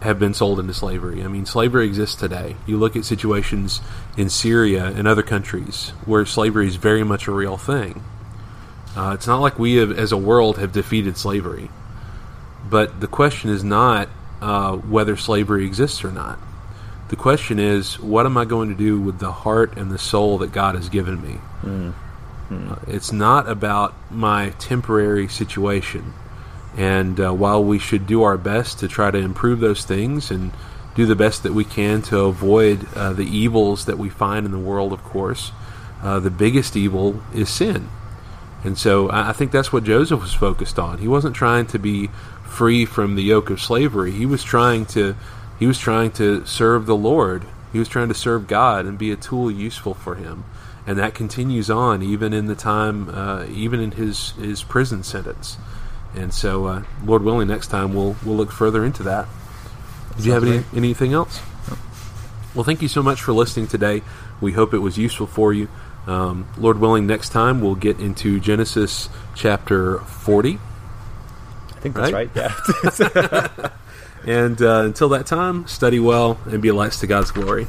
have 0.00 0.18
been 0.18 0.34
sold 0.34 0.60
into 0.60 0.72
slavery. 0.74 1.22
I 1.24 1.28
mean, 1.28 1.44
slavery 1.44 1.86
exists 1.86 2.14
today. 2.14 2.56
You 2.66 2.76
look 2.78 2.94
at 2.94 3.04
situations 3.04 3.80
in 4.16 4.28
Syria 4.30 4.86
and 4.86 5.08
other 5.08 5.22
countries 5.22 5.90
where 6.04 6.24
slavery 6.24 6.68
is 6.68 6.76
very 6.76 7.02
much 7.02 7.26
a 7.26 7.32
real 7.32 7.56
thing. 7.56 8.04
Uh, 8.96 9.12
it's 9.14 9.26
not 9.26 9.40
like 9.40 9.58
we, 9.58 9.74
have, 9.76 9.90
as 9.96 10.12
a 10.12 10.16
world, 10.16 10.58
have 10.58 10.72
defeated 10.72 11.16
slavery. 11.16 11.70
But 12.68 13.00
the 13.00 13.06
question 13.06 13.50
is 13.50 13.64
not 13.64 14.08
uh, 14.40 14.76
whether 14.76 15.16
slavery 15.16 15.66
exists 15.66 16.04
or 16.04 16.12
not. 16.12 16.38
The 17.08 17.16
question 17.16 17.58
is, 17.58 17.98
what 17.98 18.26
am 18.26 18.36
I 18.36 18.44
going 18.44 18.68
to 18.68 18.74
do 18.74 19.00
with 19.00 19.18
the 19.18 19.32
heart 19.32 19.76
and 19.76 19.90
the 19.90 19.98
soul 19.98 20.38
that 20.38 20.52
God 20.52 20.74
has 20.74 20.88
given 20.88 21.20
me? 21.22 21.40
Uh, 22.50 22.76
It's 22.86 23.12
not 23.12 23.48
about 23.48 23.94
my 24.10 24.50
temporary 24.58 25.26
situation. 25.28 26.12
And 26.76 27.18
uh, 27.18 27.32
while 27.32 27.62
we 27.62 27.78
should 27.78 28.06
do 28.06 28.22
our 28.22 28.38
best 28.38 28.78
to 28.80 28.88
try 28.88 29.10
to 29.10 29.18
improve 29.18 29.60
those 29.60 29.84
things 29.84 30.30
and 30.30 30.52
do 30.94 31.06
the 31.06 31.16
best 31.16 31.42
that 31.44 31.54
we 31.54 31.64
can 31.64 32.02
to 32.02 32.20
avoid 32.20 32.86
uh, 32.94 33.12
the 33.12 33.24
evils 33.24 33.86
that 33.86 33.98
we 33.98 34.08
find 34.08 34.44
in 34.46 34.52
the 34.52 34.58
world, 34.58 34.92
of 34.92 35.02
course, 35.02 35.52
uh, 36.02 36.20
the 36.20 36.30
biggest 36.30 36.76
evil 36.76 37.22
is 37.34 37.48
sin. 37.48 37.88
And 38.64 38.76
so 38.76 39.10
I 39.10 39.32
think 39.32 39.52
that's 39.52 39.72
what 39.72 39.84
Joseph 39.84 40.20
was 40.20 40.34
focused 40.34 40.78
on. 40.78 40.98
He 40.98 41.08
wasn't 41.08 41.36
trying 41.36 41.66
to 41.66 41.78
be 41.78 42.08
free 42.44 42.84
from 42.84 43.14
the 43.14 43.22
yoke 43.22 43.50
of 43.50 43.60
slavery. 43.60 44.10
He 44.10 44.26
was 44.26 44.42
trying 44.42 44.86
to 44.86 45.14
he 45.58 45.66
was 45.66 45.78
trying 45.78 46.12
to 46.12 46.44
serve 46.46 46.86
the 46.86 46.96
Lord. 46.96 47.44
He 47.72 47.78
was 47.78 47.88
trying 47.88 48.08
to 48.08 48.14
serve 48.14 48.46
God 48.46 48.86
and 48.86 48.98
be 48.98 49.12
a 49.12 49.16
tool 49.16 49.50
useful 49.50 49.94
for 49.94 50.14
him. 50.14 50.44
And 50.86 50.98
that 50.98 51.14
continues 51.14 51.70
on 51.70 52.02
even 52.02 52.32
in 52.32 52.46
the 52.46 52.54
time 52.54 53.08
uh, 53.10 53.46
even 53.48 53.80
in 53.80 53.92
his 53.92 54.32
his 54.32 54.64
prison 54.64 55.04
sentence. 55.04 55.56
And 56.18 56.34
so 56.34 56.66
uh, 56.66 56.82
Lord 57.04 57.22
willing 57.22 57.46
next 57.46 57.68
time 57.68 57.94
we'll 57.94 58.16
we'll 58.24 58.36
look 58.36 58.50
further 58.50 58.84
into 58.84 59.04
that. 59.04 59.28
Did 60.16 60.26
you 60.26 60.32
have 60.32 60.42
any, 60.44 60.64
anything 60.74 61.12
else? 61.12 61.40
Well, 62.54 62.64
thank 62.64 62.82
you 62.82 62.88
so 62.88 63.02
much 63.04 63.22
for 63.22 63.32
listening 63.32 63.68
today. 63.68 64.02
We 64.40 64.52
hope 64.52 64.74
it 64.74 64.78
was 64.78 64.98
useful 64.98 65.28
for 65.28 65.52
you. 65.52 65.68
Um, 66.08 66.48
Lord 66.56 66.80
willing, 66.80 67.06
next 67.06 67.28
time 67.28 67.60
we'll 67.60 67.76
get 67.76 68.00
into 68.00 68.40
Genesis 68.40 69.08
chapter 69.36 69.98
40. 70.00 70.54
i 70.54 71.80
think 71.80 71.94
that's 71.94 72.10
Right? 72.10 72.30
right, 72.34 72.52
yeah 73.14 73.70
And 74.26 74.60
uh, 74.60 74.82
until 74.84 75.10
that 75.10 75.26
time, 75.26 75.66
study 75.68 76.00
well 76.00 76.38
and 76.46 76.60
be 76.60 76.68
a 76.68 76.74
light 76.74 76.92
to 76.92 77.06
God's 77.06 77.30
glory. 77.30 77.68